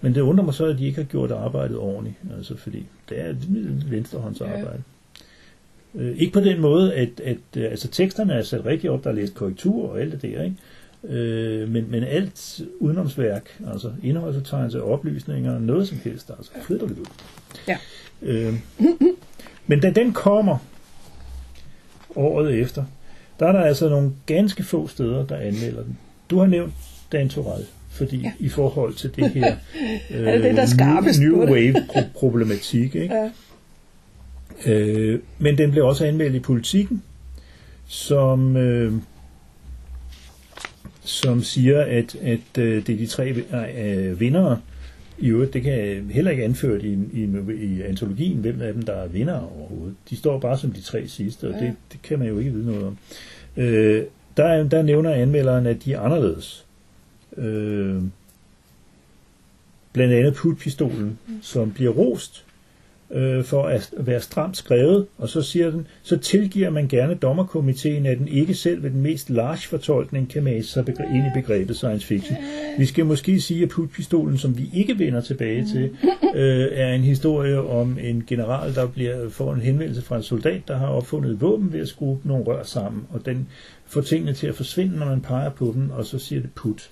Men 0.00 0.14
det 0.14 0.20
undrer 0.20 0.44
mig 0.44 0.54
så, 0.54 0.64
at 0.66 0.78
de 0.78 0.86
ikke 0.86 0.98
har 0.98 1.04
gjort 1.04 1.30
arbejdet 1.30 1.76
ordentligt. 1.76 2.16
Altså, 2.36 2.56
fordi 2.56 2.86
det 3.08 3.20
er 3.20 3.34
venstrehåndsarbejde. 3.90 4.66
Ja. 4.72 4.99
Øh, 5.94 6.16
ikke 6.16 6.32
på 6.32 6.40
den 6.40 6.60
måde, 6.60 6.94
at, 6.94 7.08
at 7.24 7.36
øh, 7.56 7.64
altså, 7.64 7.88
teksterne 7.88 8.32
er 8.32 8.42
sat 8.42 8.64
rigtig 8.66 8.90
op, 8.90 9.04
der 9.04 9.10
er 9.10 9.14
læst 9.14 9.34
korrektur 9.34 9.88
og 9.90 10.00
alt 10.00 10.12
det 10.12 10.22
der, 10.22 10.42
ikke? 10.42 10.56
Øh, 11.04 11.68
men, 11.68 11.90
men 11.90 12.04
alt 12.04 12.60
udenomsværk, 12.78 13.60
altså 13.72 13.92
indholdsbetegnelse, 14.02 14.82
oplysninger, 14.82 15.58
noget 15.58 15.88
som 15.88 15.98
helst, 16.04 16.30
altså 16.38 16.52
flytter 16.66 16.86
det 16.86 16.98
ud. 16.98 17.06
Ja. 17.68 17.76
Øh, 18.22 18.54
men 19.66 19.80
da 19.80 19.90
den 19.90 20.12
kommer 20.12 20.58
året 22.16 22.54
efter, 22.54 22.84
der 23.40 23.46
er 23.46 23.52
der 23.52 23.60
altså 23.60 23.88
nogle 23.88 24.12
ganske 24.26 24.62
få 24.62 24.88
steder, 24.88 25.26
der 25.26 25.36
anmelder 25.36 25.82
den. 25.82 25.98
Du 26.30 26.38
har 26.38 26.46
nævnt 26.46 26.72
Dan 27.12 27.28
Torell, 27.28 27.64
fordi 27.90 28.16
ja. 28.16 28.32
I 28.38 28.48
forhold 28.48 28.94
til 28.94 29.16
det 29.16 29.30
her 29.30 29.54
øh, 30.10 30.42
den, 30.42 30.56
der 30.56 30.62
er 30.62 31.18
new, 31.20 31.36
på 31.36 31.44
new 31.44 31.46
det. 31.46 31.52
wave 31.52 31.74
pro- 31.76 32.12
problematik, 32.14 32.94
ikke? 32.94 33.14
Ja. 33.14 33.30
Øh, 34.66 35.20
men 35.38 35.58
den 35.58 35.70
blev 35.70 35.84
også 35.86 36.06
anmeldt 36.06 36.34
i 36.34 36.38
politikken, 36.40 37.02
som, 37.86 38.56
øh, 38.56 38.92
som 41.04 41.42
siger, 41.42 41.80
at, 41.80 42.14
at 42.14 42.58
øh, 42.58 42.86
det 42.86 42.92
er 42.92 42.96
de 42.98 43.06
tre 43.06 43.28
øh, 43.30 44.20
vindere. 44.20 44.60
I 45.18 45.26
øvrigt, 45.28 45.52
det 45.54 45.62
kan 45.62 45.72
jeg 45.72 46.02
heller 46.10 46.30
ikke 46.30 46.44
anført 46.44 46.82
i, 46.82 46.98
i, 47.12 47.28
i 47.54 47.82
antologien, 47.82 48.38
hvem 48.38 48.60
af 48.62 48.72
dem, 48.72 48.82
der 48.82 48.92
er 48.92 49.08
vinder 49.08 49.40
overhovedet. 49.58 49.94
De 50.10 50.16
står 50.16 50.38
bare 50.38 50.58
som 50.58 50.70
de 50.72 50.80
tre 50.80 51.08
sidste, 51.08 51.48
og 51.48 51.54
Ja. 51.60 51.66
det, 51.66 51.74
det 51.92 52.02
kan 52.02 52.18
man 52.18 52.28
jo 52.28 52.38
ikke 52.38 52.50
vide 52.52 52.66
noget 52.66 52.84
om. 52.86 52.96
Øh, 53.56 54.04
der, 54.36 54.44
er- 54.44 54.68
der 54.68 54.82
nævner 54.82 55.10
anmelderen, 55.12 55.66
at 55.66 55.84
de 55.84 55.92
er 55.92 56.00
anderledes. 56.00 56.66
Øh, 57.36 58.02
blandt 59.92 60.14
andet 60.14 60.34
putpistolen, 60.34 61.18
som 61.42 61.72
bliver 61.72 61.90
rost 61.92 62.44
øh, 63.12 63.44
for 63.44 63.62
at 63.62 63.90
være 63.96 64.20
stramt 64.20 64.56
skrevet, 64.56 65.06
og 65.18 65.28
så 65.28 65.42
siger 65.42 65.70
den, 65.70 65.86
så 66.02 66.16
tilgiver 66.16 66.70
man 66.70 66.88
gerne 66.88 67.14
dommerkomiteen, 67.14 68.06
at 68.06 68.18
den 68.18 68.28
ikke 68.28 68.54
selv 68.54 68.82
ved 68.82 68.90
den 68.90 69.00
mest 69.02 69.30
large 69.30 69.68
fortolkning 69.68 70.28
kan 70.30 70.42
mase 70.44 70.68
sig 70.68 70.84
begre- 70.84 71.14
ind 71.14 71.26
i 71.26 71.40
begrebet 71.40 71.76
science 71.76 72.06
fiction. 72.06 72.36
Vi 72.78 72.86
skal 72.86 73.06
måske 73.06 73.40
sige, 73.40 73.62
at 73.62 73.68
putpistolen, 73.68 74.38
som 74.38 74.58
vi 74.58 74.70
ikke 74.74 74.98
vender 74.98 75.20
tilbage 75.20 75.66
til, 75.72 75.90
øh, 76.34 76.68
er 76.72 76.92
en 76.94 77.00
historie 77.02 77.60
om 77.60 77.98
en 78.02 78.24
general, 78.26 78.74
der 78.74 78.86
bliver, 78.86 79.28
får 79.30 79.52
en 79.54 79.60
henvendelse 79.60 80.02
fra 80.02 80.16
en 80.16 80.22
soldat, 80.22 80.60
der 80.68 80.76
har 80.76 80.86
opfundet 80.86 81.40
våben 81.40 81.72
ved 81.72 81.80
at 81.80 81.88
skrue 81.88 82.18
nogle 82.24 82.44
rør 82.44 82.62
sammen, 82.62 83.02
og 83.10 83.26
den 83.26 83.48
får 83.90 84.00
tingene 84.00 84.32
til 84.32 84.46
at 84.46 84.54
forsvinde, 84.54 84.96
når 84.96 85.06
man 85.06 85.20
peger 85.20 85.50
på 85.50 85.72
den, 85.74 85.90
og 85.90 86.04
så 86.04 86.18
siger 86.18 86.40
det 86.40 86.52
put. 86.54 86.90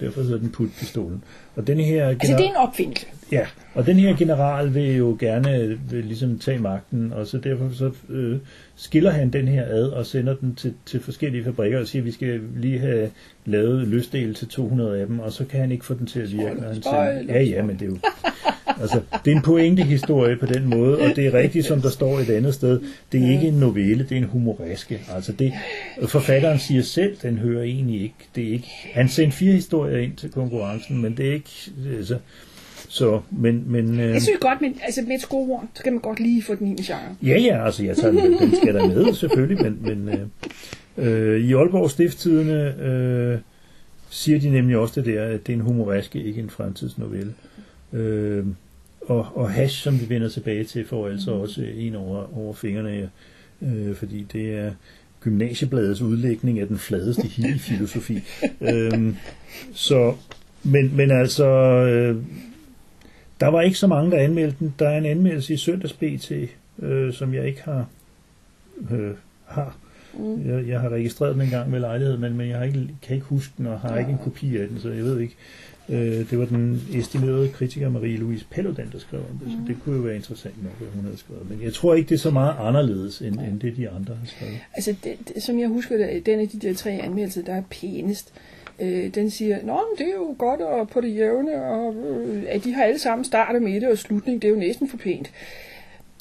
Derfor 0.00 0.22
hedder 0.22 0.38
den 0.38 0.50
putpistolen. 0.50 1.24
Og 1.56 1.66
den 1.66 1.80
her 1.80 2.08
Altså, 2.08 2.32
det 2.32 2.46
er 2.46 2.50
en 2.50 2.56
opfindelse. 2.56 3.06
Ja, 3.32 3.46
og 3.74 3.86
den 3.86 3.96
her 3.96 4.16
general 4.16 4.74
vil 4.74 4.96
jo 4.96 5.16
gerne 5.20 5.78
vil 5.90 6.04
ligesom 6.04 6.38
tage 6.38 6.58
magten, 6.58 7.12
og 7.12 7.26
så 7.26 7.38
derfor 7.38 7.70
så 7.72 7.90
øh, 8.08 8.38
skiller 8.76 9.10
han 9.10 9.30
den 9.30 9.48
her 9.48 9.64
ad 9.64 9.84
og 9.84 10.06
sender 10.06 10.34
den 10.34 10.54
til, 10.54 10.74
til 10.86 11.00
forskellige 11.00 11.44
fabrikker 11.44 11.80
og 11.80 11.86
siger, 11.86 12.02
at 12.02 12.06
vi 12.06 12.12
skal 12.12 12.40
lige 12.56 12.78
have 12.78 13.10
lavet 13.46 13.88
løsdel 13.88 14.34
til 14.34 14.48
200 14.48 14.98
af 14.98 15.06
dem, 15.06 15.18
og 15.18 15.32
så 15.32 15.44
kan 15.44 15.60
han 15.60 15.72
ikke 15.72 15.84
få 15.84 15.94
den 15.94 16.06
til 16.06 16.20
at 16.20 16.32
virke, 16.32 16.60
når 16.60 16.68
han 16.68 16.82
sender. 16.82 17.22
Ja, 17.28 17.42
ja, 17.42 17.62
men 17.62 17.76
det 17.76 17.82
er 17.82 17.86
jo... 17.86 17.98
Altså, 18.80 19.00
det 19.24 19.32
er 19.32 19.36
en 19.36 19.42
pointehistorie 19.42 20.36
på 20.36 20.46
den 20.46 20.66
måde, 20.66 20.98
og 20.98 21.16
det 21.16 21.26
er 21.26 21.34
rigtigt, 21.34 21.66
som 21.66 21.80
der 21.80 21.90
står 21.90 22.18
et 22.18 22.30
andet 22.30 22.54
sted. 22.54 22.80
Det 23.12 23.24
er 23.24 23.30
ikke 23.30 23.48
en 23.48 23.54
novelle, 23.54 24.04
det 24.04 24.12
er 24.12 24.16
en 24.16 24.24
humoreske. 24.24 25.00
Altså, 25.14 25.32
det, 25.32 25.52
forfatteren 26.08 26.58
siger 26.58 26.82
selv, 26.82 27.16
den 27.22 27.38
hører 27.38 27.62
egentlig 27.62 28.02
ikke. 28.02 28.14
Det 28.34 28.48
er 28.48 28.52
ikke 28.52 28.68
han 28.92 29.08
sendte 29.08 29.36
fire 29.36 29.52
historier 29.52 29.98
ind 29.98 30.16
til 30.16 30.30
konkurrencen, 30.30 31.02
men 31.02 31.16
det 31.16 31.28
er 31.28 31.32
ikke... 31.32 31.70
Altså, 31.96 32.16
så, 32.94 33.20
men, 33.30 33.64
men, 33.66 34.00
øh, 34.00 34.10
Jeg 34.10 34.22
synes 34.22 34.38
godt, 34.40 34.60
men 34.60 34.78
altså, 34.82 35.02
med 35.02 35.16
et 35.16 35.22
skohorn, 35.22 35.68
så 35.74 35.82
kan 35.82 35.92
man 35.92 36.02
godt 36.02 36.20
lige 36.20 36.42
få 36.42 36.54
den 36.54 36.66
i 36.66 36.70
en 36.70 36.76
genre. 36.76 37.16
Ja, 37.22 37.38
ja, 37.38 37.64
altså 37.64 37.84
jeg 37.84 37.96
tager 37.96 38.12
den, 38.12 38.32
den 38.32 38.56
skal 38.56 38.74
der 38.74 38.88
med, 38.88 39.14
selvfølgelig, 39.22 39.62
men, 39.62 39.78
men 39.82 40.08
øh, 40.98 41.32
øh, 41.32 41.40
i 41.40 41.52
Aalborg 41.54 41.90
Stifttidene 41.90 42.82
øh, 42.82 43.38
siger 44.10 44.40
de 44.40 44.50
nemlig 44.50 44.76
også 44.76 45.00
det 45.00 45.14
der, 45.14 45.24
at 45.24 45.46
det 45.46 45.52
er 45.52 45.56
en 45.56 45.62
humoreske, 45.62 46.22
ikke 46.22 46.40
en 46.40 46.50
fremtidsnovelle. 46.50 47.34
Øh, 47.92 48.46
og, 49.00 49.26
og 49.34 49.50
hash, 49.50 49.82
som 49.82 50.00
vi 50.00 50.08
vender 50.08 50.28
tilbage 50.28 50.64
til, 50.64 50.86
får 50.86 51.08
altså 51.08 51.30
også 51.30 51.62
en 51.76 51.94
over, 51.94 52.38
over 52.38 52.54
fingrene 52.54 53.10
øh, 53.62 53.94
fordi 53.94 54.26
det 54.32 54.54
er 54.54 54.72
gymnasiebladets 55.20 56.00
udlægning 56.00 56.60
af 56.60 56.66
den 56.66 56.78
fladeste 56.78 57.22
hippie-filosofi. 57.36 58.22
øh, 58.60 59.14
så, 59.72 60.14
men, 60.62 60.96
men 60.96 61.10
altså, 61.10 61.46
øh, 61.46 62.16
der 63.40 63.46
var 63.46 63.60
ikke 63.60 63.78
så 63.78 63.86
mange, 63.86 64.10
der 64.10 64.18
anmeldte 64.18 64.56
den. 64.58 64.74
Der 64.78 64.88
er 64.88 64.98
en 64.98 65.06
anmeldelse 65.06 65.54
i 65.54 65.56
søndags 65.56 65.92
BT, 65.92 66.32
øh, 66.78 67.12
som 67.12 67.34
jeg 67.34 67.46
ikke 67.46 67.62
har, 67.62 67.86
øh, 68.90 69.10
har. 69.44 69.76
Mm. 70.18 70.48
Jeg, 70.48 70.68
jeg 70.68 70.80
har 70.80 70.88
registreret 70.88 71.34
den 71.34 71.42
en 71.42 71.50
gang 71.50 71.72
ved 71.72 71.80
lejlighed, 71.80 72.16
men, 72.16 72.36
men 72.36 72.48
jeg 72.48 72.58
har 72.58 72.64
ikke, 72.64 72.88
kan 73.02 73.14
ikke 73.14 73.26
huske 73.26 73.54
den, 73.58 73.66
og 73.66 73.80
har 73.80 73.98
ikke 73.98 74.10
en 74.10 74.18
kopi 74.18 74.56
af 74.56 74.68
den, 74.68 74.80
så 74.80 74.90
jeg 74.90 75.04
ved 75.04 75.20
ikke. 75.20 75.36
Øh, 75.88 76.30
det 76.30 76.38
var 76.38 76.44
den 76.44 76.82
estimerede 76.94 77.48
kritiker 77.48 77.90
Marie-Louise 77.90 78.44
Paludan, 78.50 78.88
der 78.92 78.98
skrev 78.98 79.20
om 79.20 79.38
det, 79.38 79.48
så 79.48 79.58
det 79.66 79.76
kunne 79.84 79.96
jo 79.96 80.02
være 80.02 80.16
interessant 80.16 80.62
nok, 80.62 80.78
hvad 80.78 80.88
hun 80.94 81.04
havde 81.04 81.18
skrevet. 81.18 81.50
Men 81.50 81.62
jeg 81.62 81.72
tror 81.72 81.94
ikke, 81.94 82.08
det 82.08 82.14
er 82.14 82.18
så 82.18 82.30
meget 82.30 82.54
anderledes, 82.58 83.20
end, 83.20 83.40
end 83.40 83.60
det 83.60 83.76
de 83.76 83.90
andre 83.90 84.14
har 84.14 84.26
skrevet. 84.26 84.58
Altså, 84.74 84.94
det, 85.04 85.16
det, 85.34 85.42
som 85.42 85.58
jeg 85.58 85.68
husker 85.68 85.96
det, 85.96 86.26
den 86.26 86.40
af 86.40 86.48
de 86.48 86.58
der 86.58 86.74
tre 86.74 86.90
anmeldelser, 86.90 87.42
der 87.42 87.54
er 87.54 87.62
pænest, 87.70 88.32
øh, 88.34 88.63
den 89.14 89.30
siger, 89.30 89.58
Nå, 89.62 89.72
men 89.72 89.98
det 89.98 90.06
er 90.06 90.16
jo 90.16 90.34
godt 90.38 90.60
og 90.60 90.88
på 90.88 91.00
det 91.00 91.16
jævne, 91.16 91.64
og 91.64 91.94
øh, 91.94 92.42
at 92.48 92.64
de 92.64 92.72
har 92.72 92.84
alle 92.84 92.98
sammen 92.98 93.24
start 93.24 93.56
og 93.56 93.62
midte 93.62 93.90
og 93.90 93.98
slutning, 93.98 94.42
det 94.42 94.48
er 94.48 94.52
jo 94.52 94.58
næsten 94.58 94.88
for 94.88 94.96
pænt. 94.96 95.30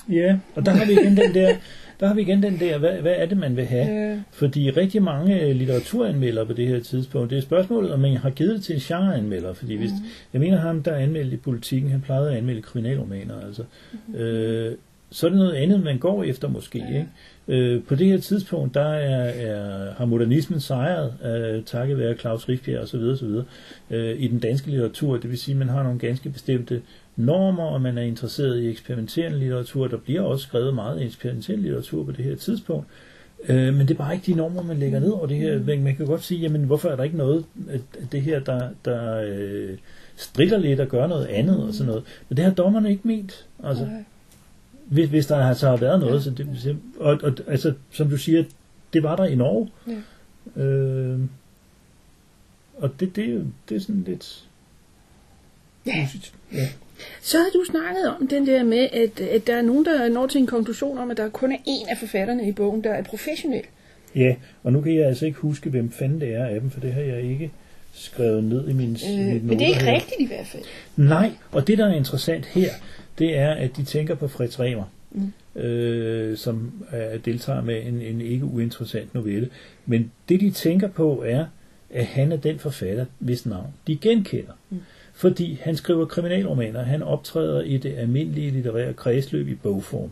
Ja, 0.10 0.38
og 0.56 0.66
der 0.66 0.72
har 0.72 0.86
vi 0.86 0.92
igen 0.94 1.18
den 1.18 1.34
der, 1.34 1.56
der 2.00 2.08
har 2.08 2.14
vi 2.14 2.22
igen 2.22 2.44
den 2.44 2.60
der, 2.60 2.78
hvad, 2.78 2.92
hvad 2.92 3.16
er 3.18 3.26
det, 3.26 3.38
man 3.38 3.58
vil 3.58 3.66
have? 3.66 4.12
Øh, 4.12 4.18
Fordi 4.32 4.70
rigtig 4.70 5.04
mange 5.04 5.42
øh, 5.42 5.56
litteraturanmeldere 5.56 6.46
på 6.46 6.54
det 6.54 6.68
her 6.68 6.80
tidspunkt, 6.80 7.30
det 7.30 7.38
er 7.38 7.42
spørgsmålet, 7.42 7.94
om 7.94 8.00
man 8.00 8.18
har 8.18 8.30
givet 8.30 8.64
til 8.64 8.76
en 8.76 8.82
genreanmelder. 8.82 9.54
Fordi 9.54 9.76
hvis, 9.76 9.92
jeg 10.34 10.42
mener 10.42 10.58
ham, 10.58 10.84
der 10.84 10.96
anmeldte 10.96 11.34
i 11.34 11.38
politikken, 11.38 11.92
han 11.92 12.02
plejede 12.02 12.32
at 12.32 12.38
anmelde 12.38 12.62
kriminalromaner. 12.62 13.42
Altså. 13.46 13.64
Øh, 14.16 14.76
så 15.14 15.26
er 15.26 15.30
det 15.30 15.40
noget 15.40 15.54
andet, 15.54 15.84
man 15.84 15.98
går 15.98 16.24
efter 16.24 16.48
måske. 16.48 16.78
Ikke? 16.78 17.08
Øh, 17.48 17.84
på 17.84 17.96
det 17.96 18.08
her 18.08 18.18
tidspunkt, 18.18 18.74
der 18.74 18.86
er, 18.86 19.24
er, 19.24 19.94
har 19.94 20.06
modernismen 20.06 20.60
sejret, 20.60 21.14
øh, 21.26 21.64
takket 21.64 21.98
være 21.98 22.16
Claus 22.16 22.50
Riffbjerg 22.50 22.82
osv. 22.82 23.00
osv. 23.00 23.28
Øh, 23.92 24.22
i 24.22 24.28
den 24.28 24.40
danske 24.40 24.70
litteratur. 24.70 25.18
Det 25.18 25.30
vil 25.30 25.38
sige, 25.38 25.54
at 25.54 25.60
man 25.60 25.70
har 25.70 25.84
nogle 25.84 26.00
ganske 26.00 26.30
bestemte 26.30 26.82
normer, 27.16 27.64
og 27.64 27.82
man 27.82 27.98
er 27.98 28.02
interesseret 28.02 28.60
i 28.60 28.70
eksperimenterende 28.70 29.40
litteratur. 29.40 29.88
Der 29.88 29.98
bliver 29.98 30.22
også 30.22 30.48
skrevet 30.48 30.74
meget 30.74 31.04
eksperimenterende 31.04 31.64
litteratur 31.64 32.04
på 32.04 32.12
det 32.12 32.26
her 32.26 32.36
tidspunkt. 32.36 32.88
Øh, 33.50 33.74
men 33.74 33.88
det 33.88 33.92
er 33.92 33.98
bare 33.98 34.14
ikke 34.14 34.32
de 34.32 34.38
normer, 34.38 34.64
man 34.64 34.78
lægger 34.78 35.00
ned 35.00 35.10
over 35.10 35.28
det 35.28 35.38
her. 35.38 35.60
Men 35.60 35.84
man 35.84 35.96
kan 35.96 36.06
godt 36.06 36.24
sige, 36.24 36.40
jamen 36.40 36.64
hvorfor 36.64 36.90
er 36.90 36.96
der 36.96 37.04
ikke 37.04 37.18
noget 37.18 37.46
af 37.70 37.80
det 38.12 38.22
her, 38.22 38.40
der, 38.40 38.70
der 38.86 39.24
øh, 39.28 39.78
stritter 40.16 40.58
lidt 40.58 40.80
og 40.80 40.88
gør 40.88 41.08
noget 41.08 41.26
andet 41.26 41.68
og 41.68 41.74
sådan 41.74 41.88
noget. 41.88 42.04
Men 42.30 42.38
det 42.38 42.46
har 42.46 42.52
dommerne 42.52 42.92
ikke 42.92 43.08
ment. 43.08 43.46
Altså, 43.64 43.86
nej. 43.86 44.04
Hvis, 44.86 45.10
hvis 45.10 45.26
der 45.26 45.38
altså 45.48 45.70
har 45.70 45.78
været 45.78 46.00
noget. 46.00 46.24
Så 46.24 46.30
det, 46.30 46.78
og, 47.00 47.20
og 47.24 47.34
altså, 47.48 47.74
som 47.92 48.10
du 48.10 48.18
siger, 48.18 48.44
det 48.94 49.04
var 49.04 49.16
der 49.16 49.26
i 49.26 49.36
Norge. 49.36 49.70
Ja. 50.58 50.62
Øh, 50.64 51.20
og 52.78 52.90
det, 53.00 53.16
det, 53.16 53.30
er 53.36 53.42
det 53.70 53.76
er 53.76 53.80
sådan 53.80 54.04
lidt... 54.08 54.44
Ja. 55.86 56.08
Ja. 56.54 56.68
Så 57.22 57.38
har 57.38 57.50
du 57.54 57.66
snakket 57.72 58.08
om 58.20 58.28
den 58.28 58.48
der 58.48 58.64
med, 58.64 58.88
at, 58.94 59.20
at 59.22 59.48
der 59.48 59.56
er 59.56 59.62
nogen, 59.62 59.86
der 59.86 60.10
når 60.10 60.28
til 60.28 60.42
en 60.42 60.48
konklusion 60.48 60.98
om, 60.98 61.12
at 61.12 61.18
der 61.18 61.30
kun 61.30 61.52
er 61.52 61.58
en 61.68 61.88
af 61.90 61.98
forfatterne 61.98 62.48
i 62.48 62.52
bogen, 62.52 62.84
der 62.84 62.90
er 62.94 63.04
professionel. 63.04 63.64
ja, 64.16 64.36
og 64.64 64.74
nu 64.74 64.82
kan 64.82 64.96
jeg 64.96 65.06
altså 65.06 65.26
ikke 65.26 65.40
huske, 65.40 65.70
hvem 65.70 65.92
fanden 65.92 66.22
det 66.22 66.34
er 66.34 66.46
af 66.46 66.60
dem, 66.62 66.72
for 66.72 66.80
det 66.80 66.94
har 66.94 67.02
jeg 67.02 67.22
ikke 67.22 67.52
skrevet 67.94 68.44
ned 68.44 68.70
i 68.70 68.74
min 68.74 68.98
Øh, 69.10 69.18
mine 69.18 69.40
men 69.40 69.60
det 69.60 69.66
er 69.66 69.70
ikke 69.70 69.84
her. 69.84 69.94
rigtigt 69.96 70.22
i 70.22 70.26
hvert 70.26 70.48
fald. 70.48 70.64
Nej, 70.96 71.32
og 71.52 71.68
det 71.68 71.78
der 71.78 71.86
er 71.86 71.94
interessant 71.94 72.46
her, 72.46 72.70
det 73.20 73.38
er, 73.38 73.52
at 73.52 73.78
de 73.78 73.84
tænker 73.84 74.16
på 74.16 74.28
Fritz 74.28 74.60
Remer, 74.60 74.84
mm. 75.12 75.62
øh, 75.62 76.38
som 76.38 76.72
er, 76.92 77.18
deltager 77.18 77.62
med 77.62 77.86
en, 77.86 78.02
en 78.02 78.22
ikke 78.22 78.46
uinteressant 78.46 79.14
novelle. 79.14 79.50
Men 79.86 80.12
det 80.30 80.42
de 80.42 80.52
tænker 80.52 80.88
på 80.88 81.24
er, 81.26 81.46
at 81.90 82.06
han 82.06 82.32
er 82.32 82.38
den 82.38 82.60
forfatter, 82.60 83.06
hvis 83.20 83.46
navn 83.46 83.74
de 83.88 83.96
genkender. 83.96 84.54
Mm. 84.70 84.82
Fordi 85.14 85.60
han 85.62 85.76
skriver 85.76 86.06
kriminalromaner, 86.06 86.84
han 86.84 87.04
optræder 87.04 87.62
i 87.62 87.78
det 87.78 87.94
almindelige 87.98 88.52
litterære 88.52 88.94
kredsløb 88.94 89.48
i 89.48 89.56
bogform. 89.56 90.10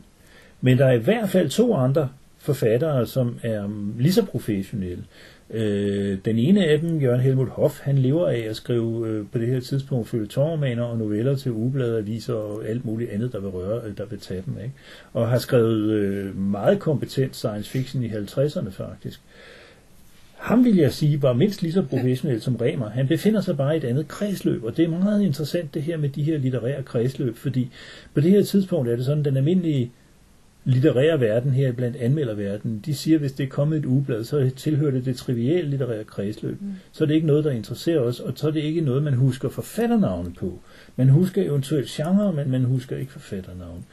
Men 0.61 0.77
der 0.77 0.85
er 0.85 0.91
i 0.91 0.97
hvert 0.97 1.29
fald 1.29 1.49
to 1.49 1.75
andre 1.75 2.09
forfattere, 2.37 3.07
som 3.07 3.39
er 3.43 3.69
lige 3.99 4.13
så 4.13 4.25
professionelle. 4.25 5.03
Øh, 5.53 6.17
den 6.25 6.37
ene 6.37 6.65
af 6.65 6.79
dem, 6.79 6.99
Jørgen 6.99 7.21
Helmut 7.21 7.49
Hoff, 7.49 7.79
han 7.79 7.97
lever 7.97 8.27
af 8.27 8.45
at 8.49 8.55
skrive 8.55 9.07
øh, 9.07 9.25
på 9.31 9.37
det 9.37 9.47
her 9.47 9.59
tidspunkt 9.59 10.07
følgetårromaner 10.07 10.83
og 10.83 10.97
noveller 10.97 11.35
til 11.35 11.51
ugeblade, 11.51 11.97
aviser 11.97 12.33
og 12.33 12.65
alt 12.65 12.85
muligt 12.85 13.11
andet, 13.11 13.33
der 13.33 13.39
vil 13.39 13.49
røre, 13.49 13.81
øh, 13.85 13.97
der 13.97 14.05
vil 14.05 14.19
tage 14.19 14.43
dem. 14.45 14.57
Ikke? 14.63 14.73
Og 15.13 15.29
har 15.29 15.37
skrevet 15.37 15.89
øh, 15.89 16.37
meget 16.37 16.79
kompetent 16.79 17.35
science 17.35 17.69
fiction 17.69 18.03
i 18.03 18.07
50'erne 18.07 18.69
faktisk. 18.69 19.21
Ham 20.35 20.65
vil 20.65 20.75
jeg 20.75 20.91
sige 20.91 21.21
var 21.21 21.33
mindst 21.33 21.61
lige 21.61 21.73
så 21.73 21.81
professionel 21.81 22.41
som 22.41 22.55
Remer. 22.55 22.89
Han 22.89 23.07
befinder 23.07 23.41
sig 23.41 23.57
bare 23.57 23.73
i 23.73 23.77
et 23.77 23.83
andet 23.83 24.07
kredsløb, 24.07 24.63
og 24.63 24.77
det 24.77 24.85
er 24.85 24.89
meget 24.89 25.21
interessant 25.23 25.73
det 25.73 25.81
her 25.81 25.97
med 25.97 26.09
de 26.09 26.23
her 26.23 26.37
litterære 26.37 26.83
kredsløb, 26.83 27.35
fordi 27.35 27.71
på 28.13 28.21
det 28.21 28.31
her 28.31 28.43
tidspunkt 28.43 28.89
er 28.89 28.95
det 28.95 29.05
sådan, 29.05 29.25
den 29.25 29.37
almindelige 29.37 29.91
litterære 30.65 31.19
verden 31.19 31.51
her, 31.51 31.71
blandt 31.71 31.97
anmelderverdenen, 31.97 32.81
de 32.85 32.95
siger, 32.95 33.17
at 33.17 33.19
hvis 33.19 33.31
det 33.31 33.43
er 33.43 33.47
kommet 33.47 33.79
et 33.79 33.85
ugeblad, 33.85 34.23
så 34.23 34.51
tilhører 34.55 34.91
det 34.91 35.05
det 35.05 35.15
trivielle 35.15 35.69
litterære 35.69 36.03
kredsløb. 36.03 36.61
Mm. 36.61 36.73
Så 36.91 37.03
er 37.03 37.07
det 37.07 37.15
ikke 37.15 37.27
noget, 37.27 37.43
der 37.43 37.51
interesserer 37.51 37.99
os, 37.99 38.19
og 38.19 38.33
så 38.35 38.47
er 38.47 38.51
det 38.51 38.63
ikke 38.63 38.81
noget, 38.81 39.03
man 39.03 39.13
husker 39.13 39.49
forfatternavne 39.49 40.33
på. 40.39 40.59
Man 40.95 41.09
husker 41.09 41.43
eventuelt 41.43 41.87
genre, 41.87 42.33
men 42.33 42.51
man 42.51 42.63
husker 42.63 42.97
ikke 42.97 43.11
forfatternavne. 43.11 43.83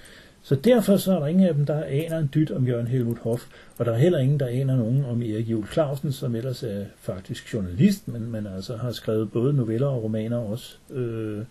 Så 0.42 0.54
derfor 0.54 0.96
så 0.96 1.12
er 1.12 1.18
der 1.18 1.26
ingen 1.26 1.48
af 1.48 1.54
dem, 1.54 1.66
der 1.66 1.82
aner 1.82 2.18
en 2.18 2.30
dyt 2.34 2.50
om 2.50 2.66
Jørgen 2.66 2.86
Helmut 2.86 3.18
Hoff, 3.18 3.46
og 3.78 3.86
der 3.86 3.92
er 3.92 3.98
heller 3.98 4.18
ingen, 4.18 4.40
der 4.40 4.46
aner 4.46 4.76
nogen 4.76 5.04
om 5.04 5.22
Erik 5.22 5.50
Juhl 5.50 5.66
Clausen, 5.72 6.12
som 6.12 6.34
ellers 6.34 6.62
er 6.62 6.84
faktisk 7.00 7.54
journalist, 7.54 8.08
men 8.08 8.30
man 8.30 8.46
altså 8.46 8.76
har 8.76 8.92
skrevet 8.92 9.32
både 9.32 9.52
noveller 9.52 9.86
og 9.86 10.02
romaner 10.02 10.36
også. 10.36 10.76
Øh, 10.90 11.42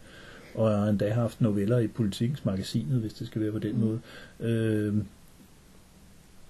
og 0.57 0.69
har 0.69 0.87
endda 0.87 1.13
haft 1.13 1.41
noveller 1.41 1.79
i 1.79 1.87
Politikens 1.87 2.45
magasinet, 2.45 2.99
hvis 2.99 3.13
det 3.13 3.27
skal 3.27 3.41
være 3.41 3.51
på 3.51 3.59
den 3.59 3.73
mm. 3.73 3.79
måde. 3.79 3.99
Øh, 4.39 4.93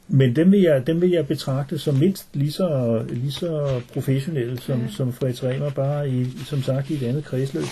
men 0.08 0.36
dem 0.36 0.52
vil, 0.52 0.62
jeg, 0.62 0.88
dem 0.88 1.02
vil 1.02 1.10
jeg 1.10 1.28
betragte 1.28 1.78
som 1.78 1.96
mindst 1.96 2.28
lige 2.34 2.52
så, 2.52 3.02
lige 3.10 3.32
så 3.32 3.82
professionelle 3.94 4.60
som, 4.60 4.82
ja. 4.82 4.88
som 4.88 5.14
Fritz 5.14 5.44
Remer, 5.44 5.70
bare 5.70 6.10
i, 6.10 6.26
som 6.46 6.62
sagt 6.62 6.90
i 6.90 6.94
et 6.94 7.04
andet 7.04 7.24
kredsløb. 7.24 7.64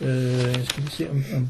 Øh, 0.00 0.08
jeg 0.08 0.64
skal 0.64 0.82
lige 0.82 0.90
se, 0.90 1.10
om, 1.10 1.24
om 1.36 1.48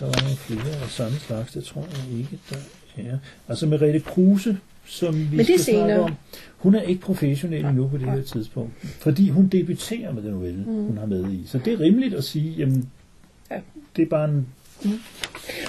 der 0.00 0.06
var 0.06 0.22
nogle 0.22 0.36
flere 0.36 0.82
af 0.82 0.88
samme 0.88 1.16
slags. 1.16 1.52
Det 1.52 1.64
tror 1.64 1.80
jeg 1.80 2.18
ikke, 2.18 2.38
der 2.50 2.56
er. 2.96 3.18
Altså 3.48 3.66
med 3.66 3.82
Rette 3.82 4.00
Kruse, 4.00 4.58
som 4.86 5.14
vi 5.14 5.36
Men 5.36 5.38
det 5.38 5.46
skal 5.46 5.58
snakke 5.58 6.00
om. 6.00 6.14
Hun 6.56 6.74
er 6.74 6.82
ikke 6.82 7.00
professionel 7.00 7.64
endnu 7.64 7.88
på 7.88 7.96
det 7.96 8.10
her 8.10 8.22
tidspunkt, 8.22 8.72
fordi 8.82 9.28
hun 9.28 9.48
debuterer 9.48 10.12
med 10.12 10.22
den 10.22 10.30
novelle, 10.30 10.64
mm. 10.66 10.84
hun 10.86 10.98
har 10.98 11.06
med 11.06 11.32
i. 11.32 11.46
Så 11.46 11.58
det 11.58 11.72
er 11.72 11.80
rimeligt 11.80 12.14
at 12.14 12.24
sige, 12.24 12.54
jamen 12.58 12.76
Ja. 12.76 13.01
Det 13.96 14.02
er 14.02 14.06
bare 14.06 14.28
en... 14.28 14.46
Mm. 14.84 14.90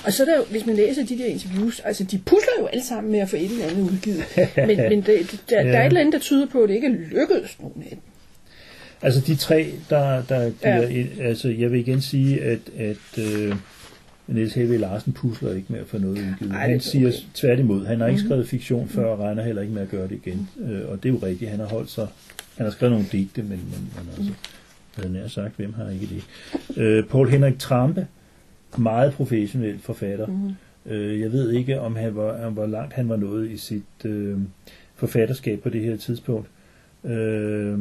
Og 0.05 0.13
så 0.13 0.24
er 0.24 0.28
der 0.28 0.38
jo, 0.38 0.43
hvis 0.43 0.65
man 0.65 0.76
læser 0.76 1.05
de 1.05 1.17
der 1.17 1.26
interviews, 1.26 1.80
altså 1.80 2.03
de 2.03 2.17
pusler 2.17 2.53
jo 2.59 2.65
alle 2.65 2.84
sammen 2.84 3.11
med 3.11 3.19
at 3.19 3.30
få 3.30 3.36
et 3.36 3.51
eller 3.51 3.65
andet 3.65 3.91
udgivet. 3.91 4.24
men, 4.67 4.78
men 4.78 5.01
det, 5.01 5.43
der, 5.49 5.61
ja. 5.61 5.67
der 5.67 5.78
er 5.78 5.82
et 5.82 5.88
eller 5.88 5.99
andet, 5.99 6.13
der 6.13 6.19
tyder 6.19 6.45
på, 6.45 6.61
at 6.61 6.69
det 6.69 6.76
ikke 6.76 6.88
er 6.88 6.91
lykkedes 6.91 7.59
nogen 7.59 7.84
af 7.84 7.89
dem. 7.89 7.99
Altså 9.01 9.21
de 9.21 9.36
tre, 9.36 9.71
der, 9.89 10.24
der 10.24 10.49
giver 10.49 10.82
ja. 10.82 10.99
et, 10.99 11.09
altså 11.21 11.49
jeg 11.49 11.71
vil 11.71 11.80
igen 11.80 12.01
sige, 12.01 12.41
at, 12.41 12.59
at 12.78 13.17
uh, 13.17 13.57
Niels 14.28 14.53
H.V. 14.53 14.80
Larsen 14.80 15.13
pusler 15.13 15.53
ikke 15.53 15.67
med 15.69 15.80
at 15.80 15.88
få 15.88 15.97
noget 15.97 16.17
udgivet. 16.17 16.51
Ej, 16.51 16.69
han 16.69 16.80
siger 16.80 17.07
okay. 17.07 17.17
tværtimod, 17.34 17.86
han 17.86 17.99
har 17.99 18.07
ikke 18.07 18.17
mm-hmm. 18.17 18.28
skrevet 18.28 18.47
fiktion 18.47 18.89
før, 18.89 19.05
og 19.05 19.19
regner 19.19 19.43
heller 19.43 19.61
ikke 19.61 19.74
med 19.74 19.82
at 19.82 19.89
gøre 19.89 20.07
det 20.07 20.19
igen. 20.26 20.49
Uh, 20.55 20.91
og 20.91 21.03
det 21.03 21.09
er 21.09 21.13
jo 21.13 21.19
rigtigt, 21.24 21.51
han 21.51 21.59
har 21.59 21.67
holdt 21.67 21.91
sig, 21.91 22.07
han 22.57 22.65
har 22.65 22.71
skrevet 22.71 22.91
nogle 22.91 23.07
digte, 23.11 23.41
men, 23.41 23.49
men, 23.49 23.91
men 23.95 24.07
altså, 24.17 24.32
mm 24.32 24.36
havde 24.96 25.14
nær 25.14 25.28
sagt, 25.28 25.56
hvem 25.56 25.74
har 25.74 25.89
ikke 25.89 26.06
det. 26.06 26.24
Øh, 26.78 27.04
Paul 27.04 27.30
Henrik 27.30 27.60
Trampe, 27.60 28.08
meget 28.78 29.14
professionel 29.14 29.80
forfatter. 29.80 30.28
Mm. 30.28 30.91
Øh, 30.91 31.20
jeg 31.20 31.32
ved 31.32 31.52
ikke, 31.52 31.80
om 31.80 31.96
han 31.96 32.16
var, 32.16 32.50
hvor 32.50 32.66
langt 32.66 32.94
han 32.94 33.10
var 33.10 33.16
nået 33.16 33.52
i 33.52 33.58
sit 33.58 34.06
øh, 34.06 34.38
forfatterskab 34.96 35.60
på 35.60 35.70
det 35.70 35.82
her 35.82 35.98
tidspunkt. 35.98 36.48
Øh, 37.04 37.80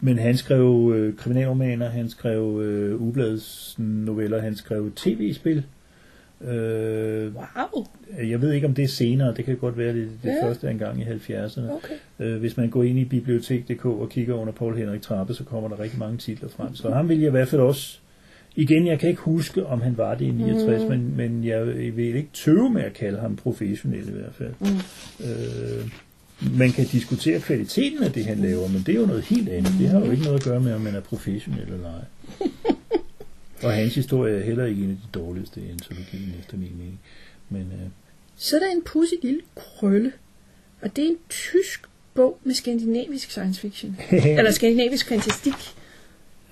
men 0.00 0.18
han 0.18 0.36
skrev 0.36 0.92
øh, 0.96 1.16
kriminalromaner, 1.16 1.88
han 1.88 2.08
skrev 2.08 2.60
øh, 2.62 3.00
ubladets 3.00 3.74
noveller, 3.78 4.40
han 4.40 4.56
skrev 4.56 4.90
tv-spil. 4.96 5.64
Øh, 6.40 7.34
wow. 7.34 7.86
Jeg 8.28 8.40
ved 8.40 8.52
ikke, 8.52 8.66
om 8.66 8.74
det 8.74 8.84
er 8.84 8.88
senere. 8.88 9.34
Det 9.34 9.44
kan 9.44 9.56
godt 9.56 9.78
være, 9.78 9.94
det, 9.94 10.10
det 10.22 10.28
ja. 10.28 10.46
første 10.46 10.70
en 10.70 10.78
gang 10.78 11.00
i 11.00 11.04
70'erne. 11.04 11.70
Okay. 11.70 11.94
Øh, 12.20 12.40
hvis 12.40 12.56
man 12.56 12.70
går 12.70 12.82
ind 12.82 12.98
i 12.98 13.04
bibliotek.dk 13.04 13.84
og 13.84 14.08
kigger 14.08 14.34
under 14.34 14.52
Paul 14.52 14.76
Henrik 14.76 15.02
Trappe, 15.02 15.34
så 15.34 15.44
kommer 15.44 15.68
der 15.68 15.80
rigtig 15.80 15.98
mange 15.98 16.16
titler 16.16 16.48
frem. 16.48 16.74
Så 16.74 16.90
ham 16.90 17.08
vil 17.08 17.18
jeg 17.18 17.28
i 17.28 17.30
hvert 17.30 17.48
fald 17.48 17.60
også... 17.60 17.98
Igen, 18.58 18.86
jeg 18.86 18.98
kan 18.98 19.08
ikke 19.08 19.22
huske, 19.22 19.66
om 19.66 19.80
han 19.80 19.98
var 19.98 20.14
det 20.14 20.24
i 20.24 20.30
69, 20.30 20.82
mm. 20.82 20.88
men, 20.88 21.16
men 21.16 21.44
jeg 21.44 21.66
vil 21.66 22.16
ikke 22.16 22.30
tøve 22.32 22.70
med 22.70 22.82
at 22.82 22.92
kalde 22.92 23.18
ham 23.18 23.36
professionel 23.36 24.08
i 24.08 24.12
hvert 24.12 24.34
fald. 24.34 24.52
Mm. 24.60 24.66
Øh, 25.26 25.90
man 26.58 26.70
kan 26.70 26.84
diskutere 26.84 27.40
kvaliteten 27.40 28.02
af 28.02 28.12
det, 28.12 28.24
han 28.24 28.38
laver, 28.38 28.68
men 28.68 28.82
det 28.86 28.94
er 28.94 29.00
jo 29.00 29.06
noget 29.06 29.22
helt 29.22 29.48
andet. 29.48 29.72
Det 29.78 29.88
har 29.88 30.00
jo 30.00 30.10
ikke 30.10 30.24
noget 30.24 30.38
at 30.38 30.44
gøre 30.44 30.60
med, 30.60 30.74
om 30.74 30.80
man 30.80 30.94
er 30.94 31.00
professionel 31.00 31.72
eller 31.72 31.92
ej. 31.92 32.04
Og 33.62 33.72
hans 33.72 33.94
historie 33.94 34.38
er 34.38 34.44
heller 34.44 34.64
ikke 34.64 34.84
en 34.84 34.90
af 34.90 34.96
de 34.96 35.18
dårligste 35.18 35.60
i 35.60 35.70
antologien, 35.70 36.34
efter 36.40 36.56
min 36.56 36.72
mening. 36.78 37.00
Men, 37.50 37.60
øh... 37.60 37.88
Så 38.36 38.56
er 38.56 38.60
der 38.60 38.70
en 38.70 38.82
pussy 38.82 39.14
lille 39.22 39.40
krølle, 39.54 40.12
og 40.80 40.96
det 40.96 41.04
er 41.04 41.08
en 41.08 41.18
tysk 41.28 41.86
bog 42.14 42.38
med 42.44 42.54
skandinavisk 42.54 43.30
science 43.30 43.60
fiction. 43.60 43.96
Eller 44.38 44.50
skandinavisk 44.50 45.08
fantastik. 45.08 45.54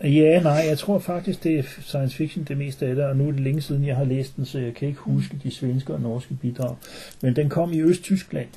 Ja, 0.00 0.40
nej, 0.42 0.64
jeg 0.68 0.78
tror 0.78 0.98
faktisk, 0.98 1.44
det 1.44 1.58
er 1.58 1.62
science 1.82 2.16
fiction 2.16 2.44
det 2.44 2.58
meste 2.58 2.86
af 2.86 2.94
det, 2.94 3.04
og 3.04 3.16
nu 3.16 3.28
er 3.28 3.32
det 3.32 3.40
længe 3.40 3.62
siden, 3.62 3.86
jeg 3.86 3.96
har 3.96 4.04
læst 4.04 4.36
den, 4.36 4.44
så 4.44 4.58
jeg 4.58 4.74
kan 4.74 4.88
ikke 4.88 5.00
huske 5.00 5.40
de 5.42 5.50
svenske 5.50 5.94
og 5.94 6.00
norske 6.00 6.34
bidrag. 6.34 6.76
Men 7.22 7.36
den 7.36 7.48
kom 7.48 7.72
i 7.72 7.80
Øst-Tyskland 7.80 8.48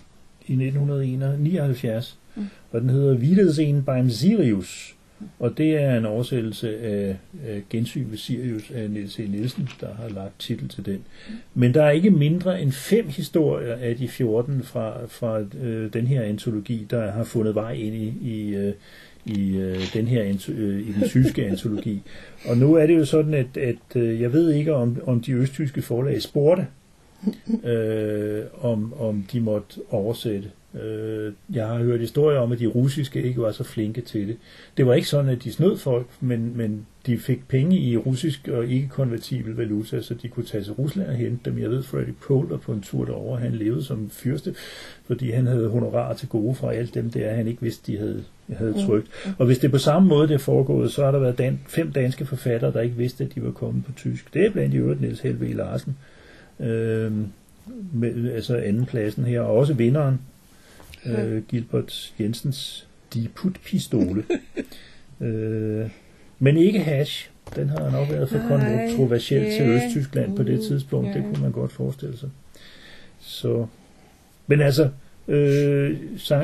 i 0.48 0.54
1979, 0.54 2.18
mm. 2.36 2.48
og 2.72 2.82
den 2.82 2.89
hedder 2.89 3.18
Wiedersehen 3.18 3.84
beim 3.84 4.10
Sirius, 4.10 4.95
og 5.39 5.57
det 5.57 5.76
er 5.76 5.97
en 5.97 6.05
oversættelse 6.05 6.78
af, 6.80 7.18
af 7.47 7.63
Gensyn 7.70 8.11
ved 8.11 8.18
Sirius 8.18 8.72
af 8.72 8.89
Niels 8.89 9.20
E. 9.20 9.24
Nielsen, 9.24 9.70
der 9.82 9.93
har 9.93 10.09
lagt 10.09 10.39
titel 10.39 10.70
til 10.70 10.86
den. 10.86 11.03
Men 11.53 11.74
der 11.74 11.84
er 11.84 11.91
ikke 11.91 12.09
mindre 12.09 12.61
end 12.61 12.72
fem 12.72 13.07
historier 13.07 13.76
af 13.76 13.95
de 13.95 14.07
14 14.07 14.63
fra, 14.63 14.93
fra 15.07 15.39
øh, 15.61 15.93
den 15.93 16.07
her 16.07 16.22
antologi, 16.22 16.88
der 16.89 17.11
har 17.11 17.24
fundet 17.24 17.55
vej 17.55 17.72
ind 17.72 17.95
i, 17.95 18.13
i, 18.22 18.55
øh, 18.55 18.74
i 19.26 19.57
øh, 19.57 19.93
den 19.93 20.07
her 20.07 20.24
øh, 20.49 20.80
i 20.80 20.91
den 20.91 21.09
tyske 21.09 21.45
antologi. 21.45 22.01
Og 22.45 22.57
nu 22.57 22.74
er 22.74 22.88
det 22.88 22.97
jo 22.97 23.05
sådan, 23.05 23.34
at, 23.34 23.57
at 23.57 23.95
øh, 23.95 24.22
jeg 24.22 24.34
ved 24.34 24.53
ikke, 24.53 24.74
om, 24.74 24.97
om 25.05 25.22
de 25.22 25.32
østtyske 25.32 25.82
forlag 25.82 26.22
spurgte, 26.22 26.68
øh, 27.72 28.43
om, 28.61 28.93
om 28.99 29.26
de 29.32 29.39
måtte 29.39 29.80
oversætte 29.89 30.49
Øh, 30.74 31.34
jeg 31.53 31.68
har 31.68 31.78
hørt 31.78 31.99
historier 31.99 32.39
om, 32.39 32.51
at 32.51 32.59
de 32.59 32.65
russiske 32.65 33.24
ikke 33.24 33.41
var 33.41 33.51
så 33.51 33.63
flinke 33.63 34.01
til 34.01 34.28
det. 34.28 34.38
Det 34.78 34.88
var 34.88 34.93
ikke 34.93 35.07
sådan, 35.07 35.30
at 35.30 35.43
de 35.43 35.51
snød 35.51 35.78
folk, 35.78 36.07
men, 36.22 36.57
men 36.57 36.86
de 37.05 37.18
fik 37.18 37.47
penge 37.47 37.78
i 37.78 37.97
russisk 37.97 38.47
og 38.47 38.65
ikke 38.65 38.88
konvertibel 38.88 39.55
valuta, 39.55 40.01
så 40.01 40.13
de 40.13 40.28
kunne 40.28 40.45
tage 40.45 40.63
til 40.63 40.74
Rusland 40.74 41.07
og 41.09 41.15
hente 41.15 41.51
dem. 41.51 41.59
Jeg 41.59 41.70
ved, 41.70 41.84
Freddy 41.84 42.13
Polder 42.28 42.57
på 42.57 42.74
en 42.74 42.82
tur 42.82 43.05
derover, 43.05 43.38
han 43.38 43.51
levede 43.51 43.84
som 43.84 44.09
fyrste, 44.09 44.55
fordi 45.05 45.32
han 45.32 45.47
havde 45.47 45.70
honorar 45.70 46.13
til 46.13 46.28
gode 46.28 46.55
fra 46.55 46.74
alt 46.74 46.93
dem 46.93 47.09
der, 47.09 47.34
han 47.34 47.47
ikke 47.47 47.61
vidste, 47.61 47.91
de 47.91 47.97
havde, 47.97 48.24
havde 48.49 48.72
mm. 48.72 48.86
trykt. 48.88 49.07
Mm. 49.26 49.32
Og 49.38 49.45
hvis 49.45 49.57
det 49.59 49.68
er 49.68 49.72
på 49.72 49.78
samme 49.78 50.09
måde, 50.09 50.28
det 50.28 50.34
er 50.34 50.38
foregået, 50.38 50.91
så 50.91 51.03
har 51.03 51.11
der 51.11 51.20
været 51.20 51.38
dan- 51.38 51.59
fem 51.68 51.91
danske 51.91 52.26
forfattere, 52.26 52.74
der 52.74 52.82
ikke 52.82 52.95
vidste, 52.95 53.24
at 53.24 53.36
de 53.36 53.43
var 53.43 53.51
kommet 53.51 53.86
på 53.86 53.91
tysk. 53.91 54.34
Det 54.34 54.45
er 54.45 54.51
blandt 54.51 54.74
i 54.74 54.78
øvrigt 54.78 55.01
Niels 55.01 55.20
Helve 55.20 55.53
Larsen. 55.53 55.97
Øh, 56.59 57.11
med, 57.93 58.32
altså 58.32 58.55
andenpladsen 58.55 59.26
her, 59.26 59.41
og 59.41 59.57
også 59.57 59.74
vinderen, 59.74 60.20
øh, 61.06 61.43
Gilbert 61.43 62.14
Jensens 62.20 62.88
Diput-pistole. 63.14 64.24
øh, 65.22 65.89
men 66.39 66.58
ikke 66.58 66.80
hash. 66.80 67.30
Den 67.56 67.70
har 67.70 67.91
nok 67.91 68.10
været 68.10 68.30
for 68.30 68.39
kontroversiel 68.50 69.41
yeah. 69.41 69.54
til 69.54 69.68
Østtyskland 69.68 70.36
på 70.36 70.43
det 70.43 70.62
tidspunkt. 70.62 71.08
Yeah. 71.08 71.18
Det 71.18 71.26
kunne 71.26 71.43
man 71.43 71.52
godt 71.52 71.72
forestille 71.72 72.18
sig. 72.18 72.30
Så, 73.20 73.66
men 74.48 74.62
altså, 74.62 74.89
øh, 75.28 75.98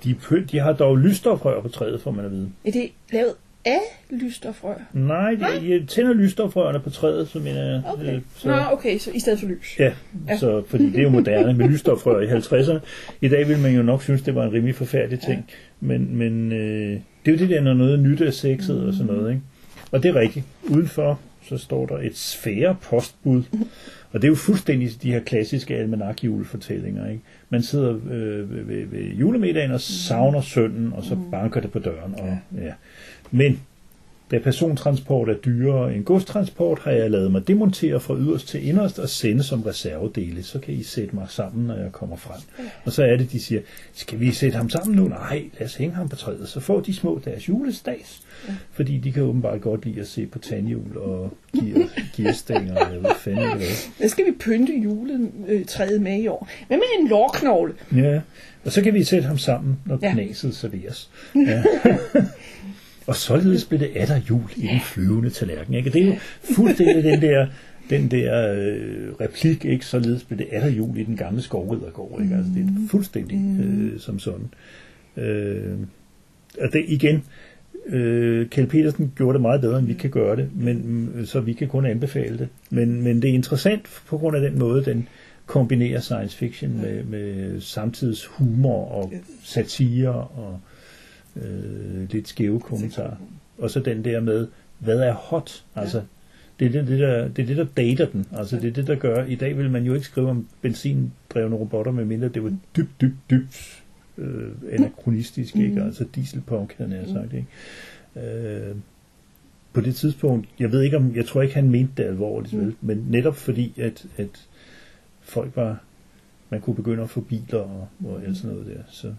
De, 0.03 0.15
pø- 0.21 0.45
de 0.51 0.59
har 0.59 0.73
dog 0.73 0.97
lysstofrør 0.97 1.61
på 1.61 1.67
træet, 1.69 2.01
får 2.01 2.11
man 2.11 2.25
at 2.25 2.31
vide. 2.31 2.49
Er 2.65 2.71
det 2.71 2.91
lavet 3.11 3.33
af 3.65 3.79
lysstofrør? 4.09 4.75
Nej, 4.93 5.31
de, 5.31 5.79
de 5.79 5.85
tænder 5.85 6.13
lysstofrørene 6.13 6.79
på 6.79 6.89
træet, 6.89 7.27
så 7.27 7.39
mener 7.39 7.63
jeg. 7.63 7.81
Okay. 7.85 8.15
øh, 8.15 8.21
Så... 8.37 8.47
Nå, 8.47 8.55
okay, 8.71 8.97
så 8.97 9.11
i 9.11 9.19
stedet 9.19 9.39
for 9.39 9.47
lys. 9.47 9.75
Ja, 9.79 9.93
så, 10.39 10.63
fordi 10.67 10.85
det 10.89 10.97
er 10.99 11.03
jo 11.03 11.09
moderne 11.09 11.53
med 11.53 11.67
lysstofrør 11.69 12.19
i 12.21 12.27
50'erne. 12.27 12.79
I 13.21 13.27
dag 13.27 13.47
vil 13.47 13.59
man 13.59 13.75
jo 13.75 13.83
nok 13.83 14.03
synes, 14.03 14.21
det 14.21 14.35
var 14.35 14.43
en 14.43 14.53
rimelig 14.53 14.75
forfærdelig 14.75 15.19
ting. 15.19 15.45
Ja. 15.49 15.55
Men, 15.87 16.15
men 16.17 16.51
øh, 16.51 16.99
det 17.27 17.33
er 17.33 17.37
jo 17.37 17.47
det 17.47 17.55
der, 17.55 17.61
når 17.61 17.73
noget 17.73 17.99
nyt 17.99 18.21
er 18.21 18.31
sexet 18.31 18.83
og 18.87 18.93
sådan 18.93 19.05
noget. 19.05 19.29
Ikke? 19.29 19.41
Og 19.91 20.03
det 20.03 20.09
er 20.09 20.19
rigtigt. 20.19 20.45
Udenfor 20.63 21.19
så 21.41 21.57
står 21.57 21.85
der 21.85 21.97
et 21.97 22.17
sfære 22.17 22.75
postbud. 22.81 23.43
Og 24.11 24.21
det 24.21 24.23
er 24.23 24.27
jo 24.27 24.35
fuldstændig 24.35 24.89
de 25.01 25.11
her 25.11 25.19
klassiske 25.19 25.75
almanak-julefortællinger. 25.75 27.09
Ikke? 27.09 27.21
Man 27.49 27.63
sidder 27.63 27.95
øh, 28.11 28.55
ved, 28.55 28.63
ved, 28.63 28.85
ved 28.85 29.03
julemiddagen 29.03 29.71
og 29.71 29.81
savner 29.81 30.41
sønnen, 30.41 30.93
og 30.93 31.03
så 31.03 31.17
banker 31.31 31.61
det 31.61 31.71
på 31.71 31.79
døren. 31.79 32.15
Og, 32.17 32.37
ja. 32.61 32.73
Men 33.31 33.59
da 34.31 34.39
persontransport 34.39 35.29
er 35.29 35.33
dyrere 35.33 35.95
end 35.95 36.03
godstransport, 36.05 36.79
har 36.83 36.91
jeg 36.91 37.11
lavet 37.11 37.31
mig 37.31 37.47
demontere 37.47 37.99
fra 37.99 38.15
yderst 38.17 38.47
til 38.47 38.67
inderst 38.67 38.99
og 38.99 39.09
sende 39.09 39.43
som 39.43 39.61
reservedele. 39.61 40.43
Så 40.43 40.59
kan 40.59 40.73
I 40.73 40.83
sætte 40.83 41.15
mig 41.15 41.25
sammen, 41.29 41.65
når 41.67 41.75
jeg 41.75 41.91
kommer 41.91 42.15
frem. 42.15 42.41
Og 42.85 42.91
så 42.91 43.03
er 43.03 43.17
det, 43.17 43.31
de 43.31 43.39
siger, 43.39 43.61
skal 43.93 44.19
vi 44.19 44.31
sætte 44.31 44.57
ham 44.57 44.69
sammen 44.69 44.95
nu? 44.95 45.07
Nej, 45.07 45.43
lad 45.59 45.67
os 45.67 45.75
hænge 45.75 45.95
ham 45.95 46.09
på 46.09 46.15
træet. 46.15 46.49
Så 46.49 46.59
får 46.59 46.79
de 46.79 46.93
små 46.93 47.21
deres 47.25 47.49
julestads. 47.49 48.21
Fordi 48.71 48.97
de 48.97 49.11
kan 49.11 49.23
åbenbart 49.23 49.61
godt 49.61 49.85
lide 49.85 50.01
at 50.01 50.07
se 50.07 50.25
på 50.25 50.39
tandhjul 50.39 50.97
og 50.97 51.33
gear, 51.53 51.89
gearstænger. 52.17 52.75
og 52.75 52.93
Jeg 52.93 53.03
ved 53.03 53.09
fandme 53.19 53.41
ikke 53.43 53.55
hvad. 53.55 53.67
Hvad 53.97 54.09
skal 54.09 54.25
vi 54.25 54.31
pynte 54.39 54.73
juletræet 54.73 56.01
med 56.01 56.19
i 56.21 56.27
år? 56.27 56.49
Hvad 56.67 56.77
med 56.77 56.85
en 57.01 57.07
lårknogle? 57.07 57.73
Ja, 57.95 58.19
og 58.65 58.71
så 58.71 58.81
kan 58.81 58.93
vi 58.93 59.03
sætte 59.03 59.27
ham 59.27 59.37
sammen, 59.37 59.79
når 59.85 59.99
Ja. 60.01 60.13
knaset 60.13 60.55
serveres. 60.55 61.09
Ja. 61.35 61.63
Og 63.07 63.15
således 63.15 63.65
blev 63.65 63.79
det 63.79 63.89
atter 63.95 64.21
jul 64.29 64.49
i 64.55 64.67
den 64.67 64.79
flyvende 64.81 65.29
tallerken. 65.29 65.73
Ikke? 65.73 65.89
Det 65.89 66.01
er 66.01 66.07
jo 66.07 66.15
fuldstændig 66.55 67.03
den 67.03 67.21
der, 67.21 67.47
den 67.89 68.11
der 68.11 68.53
øh, 68.53 69.13
replik, 69.21 69.65
ikke? 69.65 69.85
således 69.85 70.23
blev 70.23 70.39
det 70.39 70.47
atter 70.51 70.69
jul 70.69 70.97
i 70.97 71.03
den 71.03 71.17
gamle 71.17 71.41
skovriddergård. 71.41 72.21
Ikke? 72.21 72.35
Altså, 72.35 72.51
det 72.55 72.61
er 72.61 72.89
fuldstændig 72.89 73.65
øh, 73.65 73.99
som 73.99 74.19
sådan. 74.19 74.49
Øh, 75.17 75.77
og 76.61 76.73
det 76.73 76.85
igen, 76.87 77.23
øh, 77.87 78.49
Kjeld 78.49 78.67
Petersen 78.67 79.13
gjorde 79.15 79.33
det 79.33 79.41
meget 79.41 79.61
bedre, 79.61 79.79
end 79.79 79.87
vi 79.87 79.93
kan 79.93 80.09
gøre 80.09 80.35
det, 80.35 80.49
men, 80.55 80.81
mm, 80.85 81.25
så 81.25 81.39
vi 81.39 81.53
kan 81.53 81.67
kun 81.67 81.85
anbefale 81.85 82.37
det. 82.37 82.47
Men, 82.69 83.03
men 83.03 83.21
det 83.21 83.29
er 83.29 83.33
interessant 83.33 84.01
på 84.07 84.17
grund 84.17 84.35
af 84.35 84.41
den 84.41 84.59
måde, 84.59 84.85
den 84.85 85.07
kombinerer 85.45 85.99
science 85.99 86.37
fiction 86.37 86.81
med, 86.81 87.03
med 87.03 87.61
samtids 87.61 88.25
humor 88.25 88.85
og 88.85 89.13
satire 89.43 90.13
og 90.13 90.59
øh, 91.41 92.11
lidt 92.11 92.27
skæve 92.27 92.59
kommentarer. 92.59 93.15
Og 93.57 93.71
så 93.71 93.79
den 93.79 94.05
der 94.05 94.19
med, 94.21 94.47
hvad 94.79 94.99
er 94.99 95.13
hot? 95.13 95.63
Altså, 95.75 96.01
det 96.59 96.67
er 96.67 96.71
det, 96.71 96.87
det, 96.87 96.99
der, 96.99 97.27
det 97.27 97.41
er 97.41 97.45
det, 97.45 97.57
der 97.57 97.65
dater 97.77 98.05
den. 98.05 98.25
Altså, 98.31 98.55
det 98.55 98.65
er 98.65 98.71
det, 98.71 98.87
der 98.87 98.95
gør... 98.95 99.25
I 99.25 99.35
dag 99.35 99.57
vil 99.57 99.71
man 99.71 99.83
jo 99.83 99.93
ikke 99.93 100.05
skrive 100.05 100.29
om 100.29 100.47
benzindrevne 100.61 101.55
robotter, 101.55 101.91
medmindre 101.91 102.29
det 102.29 102.43
var 102.43 102.53
dybt, 102.75 103.01
dybt, 103.01 103.17
dybt 103.29 103.83
øh, 104.17 104.51
anachronistisk, 104.71 105.55
ikke? 105.55 105.83
Altså 105.83 106.05
dieselpunk, 106.15 106.75
havde 106.77 106.95
jeg 106.95 107.07
sagt, 107.07 107.33
ikke? 107.33 107.47
Øh, 108.15 108.75
på 109.73 109.81
det 109.81 109.95
tidspunkt, 109.95 110.49
jeg 110.59 110.71
ved 110.71 110.81
ikke 110.81 110.97
om, 110.97 111.15
jeg 111.15 111.25
tror 111.25 111.41
ikke, 111.41 111.55
han 111.55 111.69
mente 111.69 111.93
det 111.97 112.03
alvorligt, 112.03 112.57
vel? 112.57 112.75
Men 112.81 113.05
netop 113.09 113.35
fordi, 113.35 113.73
at, 113.77 114.05
at 114.17 114.47
folk 115.21 115.55
var, 115.55 115.83
man 116.49 116.61
kunne 116.61 116.75
begynde 116.75 117.03
at 117.03 117.09
få 117.09 117.21
biler 117.21 117.59
og, 117.59 117.87
og 118.05 118.23
alt 118.23 118.37
sådan 118.37 118.51
noget 118.51 118.67
der, 118.67 118.83
så 118.89 119.13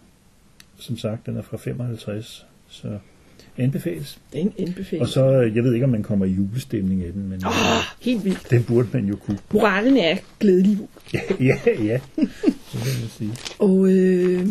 som 0.78 0.98
sagt, 0.98 1.26
den 1.26 1.36
er 1.36 1.42
fra 1.42 1.56
55, 1.56 2.46
så 2.68 2.98
anbefales. 3.56 4.20
Det 4.32 4.38
er 4.38 4.42
en 4.42 4.52
anbefaling. 4.58 5.02
Og 5.02 5.08
så, 5.08 5.24
jeg 5.30 5.64
ved 5.64 5.74
ikke, 5.74 5.84
om 5.84 5.90
man 5.90 6.02
kommer 6.02 6.26
i 6.26 6.30
julestemning 6.30 7.04
af 7.04 7.12
den, 7.12 7.28
men 7.28 7.46
Åh, 7.46 7.52
helt 8.00 8.24
vildt. 8.24 8.50
den 8.50 8.64
burde 8.64 8.88
man 8.92 9.04
jo 9.06 9.16
kunne. 9.16 9.38
Moralen 9.52 9.96
er 9.96 10.16
glædelig 10.40 10.78
jul. 10.78 10.88
Ja, 11.14 11.20
ja, 11.40 11.82
ja. 11.84 12.00
Så 12.68 12.78
vil 12.78 13.00
jeg 13.00 13.10
sige. 13.10 13.32
Og, 13.58 13.88
øh, 13.90 14.48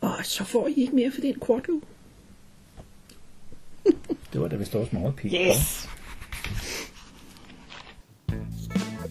og 0.00 0.14
så 0.22 0.44
får 0.44 0.68
I 0.68 0.74
ikke 0.80 0.94
mere 0.94 1.10
for 1.10 1.20
den 1.20 1.34
kortlue. 1.40 1.80
Det 4.32 4.40
var 4.40 4.48
da 4.48 4.56
vist 4.56 4.74
også 4.74 4.96
meget 4.96 5.16
pænt. 5.16 5.34
Yes! 5.48 5.88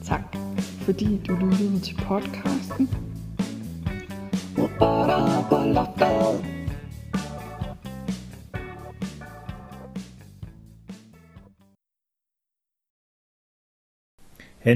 Tak, 0.05 0.21
fordi 0.81 1.21
du 1.27 1.35
lyttede 1.35 1.79
til 1.79 1.95
podcasten. 1.95 2.89
Han 4.57 4.69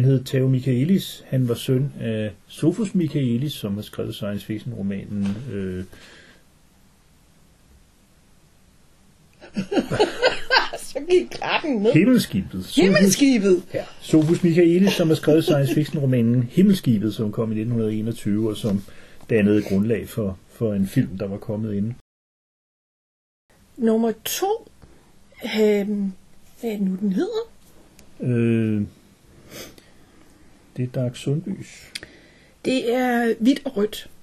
hed 0.05 0.23
Theo 0.23 0.47
Michaelis. 0.47 1.23
Han 1.27 1.47
var 1.47 1.53
søn 1.53 1.93
af 1.99 2.31
Sofus 2.47 2.95
Michaelis, 2.95 3.53
som 3.53 3.75
har 3.75 3.81
skrevet 3.81 4.15
science 4.15 4.45
fiction 4.45 4.73
romanen 4.73 5.27
øh, 5.53 5.83
Så 10.77 10.99
gik 11.09 11.29
klappen 11.29 11.75
ned. 11.75 11.93
Himmelskibet. 11.93 12.51
Sofus, 12.51 12.75
Himmelskibet! 12.75 13.63
ja, 13.73 13.83
Sofus 14.01 14.43
Michaelis, 14.43 14.93
som 14.93 15.07
har 15.07 15.15
skrevet 15.15 15.43
science 15.43 15.73
fiction 15.73 16.01
romanen 16.01 16.43
Himmelskibet, 16.43 17.13
som 17.13 17.31
kom 17.31 17.51
i 17.51 17.55
1921, 17.55 18.49
og 18.49 18.57
som 18.57 18.83
dannede 19.31 19.63
grundlag 19.63 20.09
for, 20.09 20.39
for 20.47 20.73
en 20.73 20.87
film, 20.87 21.17
der 21.17 21.27
var 21.27 21.37
kommet 21.37 21.73
inden. 21.73 21.95
Nummer 23.77 24.11
to. 24.25 24.71
Øh, 25.43 25.87
hvad 26.59 26.71
er 26.71 26.77
det 26.77 26.81
nu, 26.81 26.95
den 26.95 27.13
hedder? 27.13 27.51
Øh, 28.19 28.81
det 30.77 30.83
er 30.83 30.87
Dag 30.87 31.15
Sundbys. 31.15 31.93
Det 32.65 32.93
er 32.93 33.35
hvidt 33.39 33.65
og 33.65 33.77
rødt. 33.77 34.11